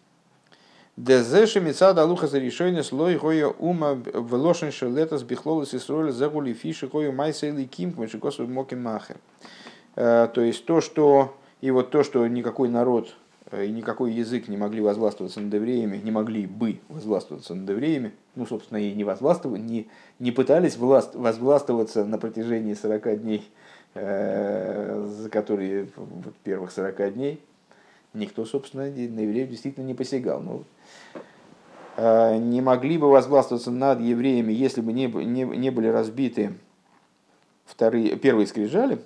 Дезеши 0.99 1.61
мецада 1.61 2.03
луха 2.03 2.27
за 2.27 2.39
решение 2.39 2.83
слой 2.83 3.17
гоя 3.17 3.47
ума 3.47 3.93
в 3.93 4.33
лошен 4.35 4.69
шелета 4.69 5.17
с 5.17 5.23
бихлолос 5.23 5.73
и 5.73 5.79
сроли 5.79 6.11
загули 6.11 6.51
фиши 6.51 6.87
гою 6.87 7.13
майса 7.13 7.47
или 7.47 7.63
ким 7.63 7.93
кмешикосу 7.93 8.45
моки 8.47 8.75
махе. 8.75 9.15
То 9.95 10.29
есть 10.35 10.65
то, 10.65 10.81
что 10.81 11.37
и 11.61 11.71
вот 11.71 11.91
то, 11.91 12.03
что 12.03 12.27
никакой 12.27 12.67
народ 12.67 13.07
э, 13.07 13.28
и 13.51 13.69
никакой 13.71 14.13
язык 14.13 14.47
не 14.47 14.57
могли 14.57 14.81
возгластвоваться 14.81 15.39
над 15.39 15.53
евреями, 15.53 15.97
не 15.97 16.11
могли 16.11 16.45
бы 16.45 16.79
возгластвоваться 16.87 17.55
над 17.55 17.69
евреями, 17.69 18.11
ну, 18.35 18.45
собственно, 18.45 18.77
и 18.77 18.93
не 18.93 19.03
возгластвовали, 19.03 19.59
не, 19.59 19.87
не 20.19 20.31
пытались 20.31 20.77
власт, 20.77 21.15
возгластвоваться 21.15 22.05
на 22.05 22.19
протяжении 22.19 22.75
40 22.75 23.21
дней, 23.21 23.49
э, 23.95 25.07
за 25.09 25.29
которые 25.29 25.87
вот, 25.95 26.35
первых 26.43 26.71
40 26.71 27.13
дней. 27.13 27.41
Никто, 28.13 28.45
собственно, 28.45 28.83
на 28.83 28.87
евреев 28.87 29.49
действительно 29.49 29.85
не 29.85 29.95
посягал. 29.95 30.41
Но, 30.41 30.63
э, 31.97 32.37
не 32.37 32.61
могли 32.61 32.99
бы 32.99 33.09
возгластвоваться 33.09 33.71
над 33.71 33.99
евреями, 33.99 34.53
если 34.53 34.81
бы 34.81 34.93
не, 34.93 35.07
не, 35.07 35.43
не 35.43 35.71
были 35.71 35.87
разбиты 35.87 36.53
вторые, 37.65 38.15
первые 38.15 38.45
скрижали, 38.45 38.99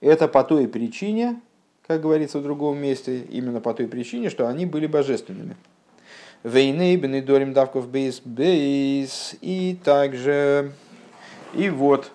это 0.00 0.26
по 0.28 0.42
той 0.42 0.68
причине, 0.68 1.40
как 1.86 2.00
говорится 2.00 2.38
в 2.38 2.42
другом 2.42 2.78
месте, 2.78 3.20
именно 3.20 3.60
по 3.60 3.72
той 3.74 3.86
причине, 3.86 4.30
что 4.30 4.48
они 4.48 4.66
были 4.66 4.86
божественными. 4.86 5.56
Вейнейбен 6.42 7.14
и 7.14 7.20
Дорим 7.20 7.52
Давков 7.52 7.88
Бейс 7.88 8.20
Бейс. 8.24 9.36
И 9.40 9.78
также, 9.82 10.72
и 11.54 11.70
вот, 11.70 12.12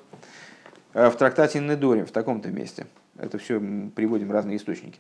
э, 0.93 1.09
в 1.09 1.15
трактате 1.15 1.59
Недорим, 1.59 2.05
в 2.05 2.11
таком-то 2.11 2.49
месте, 2.49 2.88
это 3.17 3.38
все 3.38 3.61
приводим 3.95 4.32
разные 4.32 4.57
источники, 4.57 4.99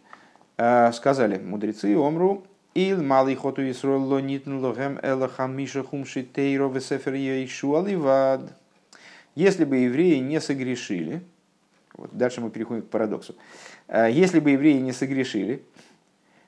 э, 0.57 0.91
сказали 0.93 1.37
мудрецы 1.37 1.95
Омру, 1.95 2.45
Ил 2.73 3.03
малый 3.03 3.35
хоту 3.35 3.69
Исрол 3.69 4.19
нитн 4.19 4.59
лохем 4.59 4.97
эла 5.03 5.27
хамиша 5.27 5.83
хумши 5.83 6.23
тейро 6.23 6.69
весефер 6.69 7.15
ейшу 7.15 7.75
аливад. 7.75 8.53
Если 9.35 9.65
бы 9.65 9.75
евреи 9.75 10.19
не 10.19 10.39
согрешили, 10.39 11.21
вот 11.93 12.11
дальше 12.13 12.39
мы 12.39 12.49
переходим 12.49 12.83
к 12.83 12.89
парадоксу. 12.89 13.35
А, 13.91 14.07
если 14.07 14.39
бы 14.39 14.51
евреи 14.51 14.79
не 14.79 14.93
согрешили, 14.93 15.61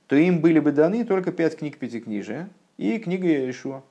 то 0.07 0.15
им 0.15 0.39
были 0.39 0.59
бы 0.59 0.71
даны 0.71 1.03
только 1.03 1.33
пять 1.33 1.57
книг 1.57 1.77
Пятикнижия 1.77 2.49
и 2.77 2.97
книга 2.97 3.27
Иешуа. 3.27 3.83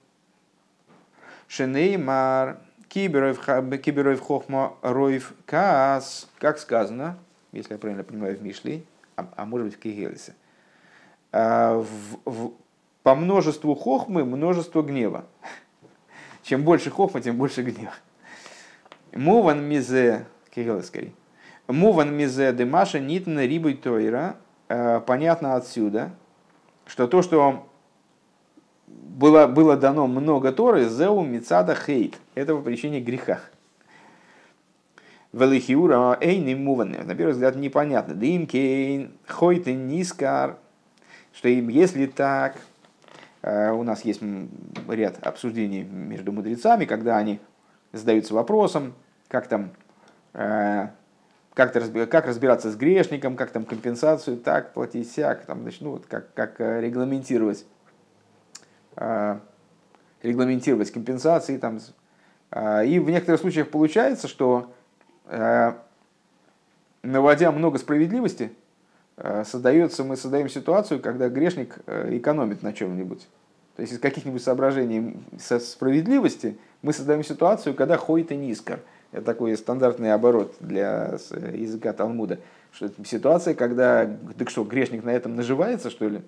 Шенеймар, 1.48 2.60
Киберов 2.88 4.20
Хохма 4.20 4.74
Ройв 4.80 5.34
Каас, 5.44 6.30
как 6.38 6.58
сказано, 6.58 7.18
если 7.52 7.74
я 7.74 7.78
правильно 7.78 8.04
понимаю, 8.04 8.38
в 8.38 8.42
Мишле, 8.42 8.84
а, 9.16 9.28
а 9.36 9.44
может 9.44 9.66
быть 9.66 9.76
в 9.76 9.78
Кигелисе, 9.78 10.34
в, 11.30 12.52
по 13.02 13.14
множеству 13.14 13.74
хохмы 13.74 14.24
множество 14.24 14.82
гнева. 14.82 15.26
Чем 16.42 16.64
больше 16.64 16.90
хохма, 16.90 17.20
тем 17.20 17.36
больше 17.36 17.62
гнева. 17.62 17.92
Муван 19.12 19.62
мизе, 19.62 20.24
Кигелис 20.54 20.86
скорее. 20.86 21.12
Муван 21.68 22.14
мизе 22.14 22.52
демаша 22.52 23.00
нитн 23.00 23.38
рибой 23.38 23.74
тойра. 23.74 24.36
Э, 24.68 25.00
понятно 25.00 25.54
отсюда, 25.54 26.10
что 26.86 27.06
то, 27.06 27.22
что 27.22 27.68
было, 28.86 29.46
было 29.46 29.76
дано 29.76 30.06
много 30.06 30.52
Торы, 30.52 30.88
зеу 30.88 31.22
мицада 31.22 31.74
хейт. 31.74 32.18
Это 32.34 32.54
по 32.54 32.62
причине 32.62 33.00
греха. 33.00 33.40
Велихиура 35.32 36.18
эйни 36.20 36.54
муван. 36.54 36.90
На 36.90 37.14
первый 37.14 37.32
взгляд 37.32 37.56
непонятно. 37.56 38.14
Дим 38.14 38.46
кейн 38.46 39.12
хойты 39.26 39.72
нискар. 39.72 40.58
Что 41.32 41.48
им, 41.48 41.68
если 41.68 42.06
так, 42.06 42.56
э, 43.40 43.70
у 43.70 43.82
нас 43.82 44.04
есть 44.04 44.20
ряд 44.88 45.26
обсуждений 45.26 45.82
между 45.82 46.32
мудрецами, 46.32 46.84
когда 46.84 47.16
они 47.16 47.40
задаются 47.92 48.34
вопросом, 48.34 48.92
как 49.28 49.46
там 49.48 49.70
э, 50.34 50.88
как, 51.54 51.74
-то, 51.76 52.06
как 52.06 52.26
разбираться 52.26 52.70
с 52.70 52.76
грешником, 52.76 53.36
как 53.36 53.50
там 53.50 53.64
компенсацию 53.64 54.38
так 54.38 54.72
платить, 54.72 55.10
сяк, 55.10 55.44
там, 55.44 55.62
значит, 55.62 55.82
ну, 55.82 55.90
вот 55.92 56.06
как, 56.06 56.32
как 56.34 56.60
э, 56.60 56.80
регламентировать, 56.80 57.66
э, 58.96 59.38
регламентировать 60.22 60.90
компенсации. 60.90 61.58
Там. 61.58 61.78
Э, 62.50 62.86
и 62.86 62.98
в 62.98 63.10
некоторых 63.10 63.40
случаях 63.40 63.68
получается, 63.68 64.28
что 64.28 64.72
э, 65.26 65.72
наводя 67.02 67.52
много 67.52 67.78
справедливости, 67.78 68.52
э, 69.18 69.44
создается, 69.44 70.04
мы 70.04 70.16
создаем 70.16 70.48
ситуацию, 70.48 71.00
когда 71.00 71.28
грешник 71.28 71.78
экономит 71.86 72.62
на 72.62 72.72
чем-нибудь. 72.72 73.28
То 73.76 73.82
есть 73.82 73.94
из 73.94 73.98
каких-нибудь 73.98 74.42
соображений 74.42 75.16
со 75.38 75.58
справедливости 75.58 76.58
мы 76.82 76.92
создаем 76.92 77.24
ситуацию, 77.24 77.74
когда 77.74 77.98
ходит 77.98 78.32
и 78.32 78.36
низкор– 78.36 78.80
это 79.12 79.24
такой 79.24 79.56
стандартный 79.56 80.12
оборот 80.12 80.54
для 80.60 81.18
языка 81.54 81.92
Талмуда. 81.92 82.40
Что 82.72 82.86
это 82.86 83.04
ситуация, 83.04 83.54
когда, 83.54 84.10
так 84.38 84.48
что, 84.48 84.64
грешник 84.64 85.04
на 85.04 85.10
этом 85.10 85.36
наживается, 85.36 85.90
что 85.90 86.08
ли? 86.08 86.22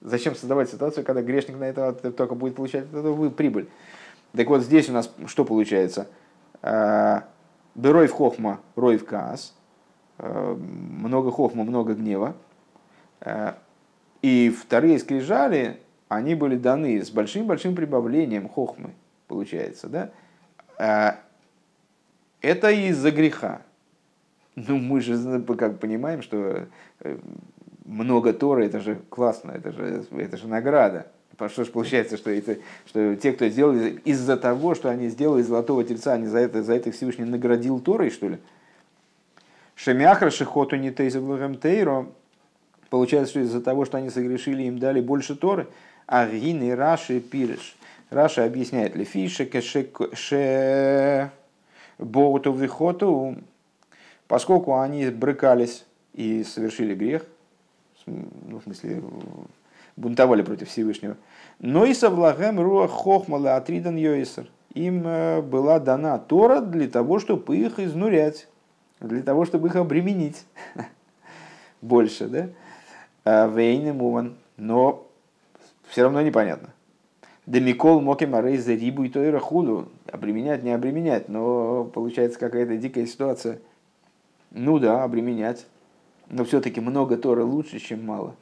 Зачем 0.00 0.34
создавать 0.34 0.68
ситуацию, 0.68 1.04
когда 1.04 1.22
грешник 1.22 1.56
на 1.58 1.64
этом 1.64 1.94
только 2.12 2.34
будет 2.34 2.56
получать 2.56 2.84
этого 2.84 3.30
прибыль? 3.30 3.68
Так 4.36 4.48
вот, 4.48 4.62
здесь 4.62 4.88
у 4.88 4.92
нас 4.92 5.12
что 5.26 5.44
получается? 5.44 6.08
А, 6.60 7.24
Берой 7.74 8.08
в 8.08 8.12
хохма, 8.12 8.60
рой 8.74 8.96
в 8.96 9.04
каас. 9.04 9.54
А, 10.18 10.54
много 10.56 11.30
хохма, 11.30 11.62
много 11.62 11.94
гнева. 11.94 12.34
А, 13.20 13.56
и 14.22 14.50
вторые 14.50 14.98
скрижали, 14.98 15.80
они 16.08 16.34
были 16.34 16.56
даны 16.56 17.04
с 17.04 17.10
большим-большим 17.10 17.76
прибавлением 17.76 18.48
хохмы, 18.48 18.94
получается. 19.28 19.88
Да? 19.88 21.20
Это 22.40 22.70
из-за 22.70 23.10
греха. 23.10 23.62
Ну, 24.54 24.78
мы 24.78 25.00
же 25.00 25.40
как 25.56 25.78
понимаем, 25.78 26.22
что 26.22 26.66
э, 27.00 27.18
много 27.84 28.32
Торы, 28.32 28.66
это 28.66 28.80
же 28.80 28.98
классно, 29.08 29.52
это 29.52 29.72
же, 29.72 30.04
это 30.16 30.36
же 30.36 30.48
награда. 30.48 31.06
Что 31.48 31.64
же 31.64 31.70
получается, 31.70 32.16
что, 32.16 32.30
это, 32.30 32.58
что 32.86 33.14
те, 33.14 33.32
кто 33.32 33.48
сделали 33.48 34.00
из-за 34.04 34.36
того, 34.36 34.74
что 34.74 34.90
они 34.90 35.08
сделали 35.08 35.42
золотого 35.42 35.84
тельца, 35.84 36.14
они 36.14 36.26
за 36.26 36.38
это, 36.38 36.64
за 36.64 36.74
это 36.74 36.90
Всевышний 36.90 37.24
наградил 37.24 37.78
Торой, 37.78 38.10
что 38.10 38.28
ли? 38.28 38.38
Шемяхра 39.76 40.30
шихоту 40.30 40.74
не 40.74 40.90
тейро. 40.90 42.06
Получается, 42.90 43.30
что 43.30 43.40
из-за 43.40 43.60
того, 43.60 43.84
что 43.84 43.98
они 43.98 44.10
согрешили, 44.10 44.64
им 44.64 44.80
дали 44.80 45.00
больше 45.00 45.36
Торы. 45.36 45.68
А 46.08 46.26
гины 46.26 46.74
Раши 46.74 47.20
пириш. 47.20 47.76
Раша 48.10 48.44
объясняет 48.44 48.96
ли 48.96 49.04
фише 49.04 49.44
кеше 49.44 51.30
Боуту 51.98 52.52
вихоту, 52.52 53.36
поскольку 54.26 54.78
они 54.78 55.08
брыкались 55.10 55.84
и 56.14 56.44
совершили 56.44 56.94
грех, 56.94 57.26
ну, 58.06 58.58
в 58.58 58.62
смысле, 58.62 59.02
бунтовали 59.96 60.42
против 60.42 60.68
Всевышнего. 60.68 61.16
Но 61.58 61.84
и 61.84 61.94
совлагем 61.94 62.60
руах 62.60 62.90
хохмала 62.90 63.56
атридан 63.56 63.96
йойсер. 63.96 64.48
Им 64.74 65.06
э, 65.06 65.42
была 65.42 65.80
дана 65.80 66.18
Тора 66.18 66.60
для 66.60 66.88
того, 66.88 67.18
чтобы 67.18 67.56
их 67.56 67.80
изнурять, 67.80 68.48
для 69.00 69.22
того, 69.22 69.44
чтобы 69.44 69.68
их 69.68 69.76
обременить 69.76 70.44
больше, 71.82 72.28
да? 72.28 72.48
А 73.24 73.48
Вейны 73.48 73.92
муван. 73.92 74.36
Но 74.56 75.06
все 75.88 76.02
равно 76.02 76.22
непонятно. 76.22 76.70
Демикол 77.48 78.02
Моким 78.02 78.34
Арейза 78.34 78.74
Рибу 78.74 79.04
и 79.04 79.08
Тойра 79.08 79.38
Худу. 79.38 79.88
Обременять, 80.12 80.62
не 80.62 80.70
обременять, 80.70 81.30
но 81.30 81.84
получается 81.84 82.38
какая-то 82.38 82.76
дикая 82.76 83.06
ситуация. 83.06 83.58
Ну 84.50 84.78
да, 84.78 85.02
обременять. 85.02 85.64
Но 86.28 86.44
все-таки 86.44 86.82
много 86.82 87.16
Тора 87.16 87.44
лучше, 87.44 87.78
чем 87.78 88.04
мало. 88.04 88.36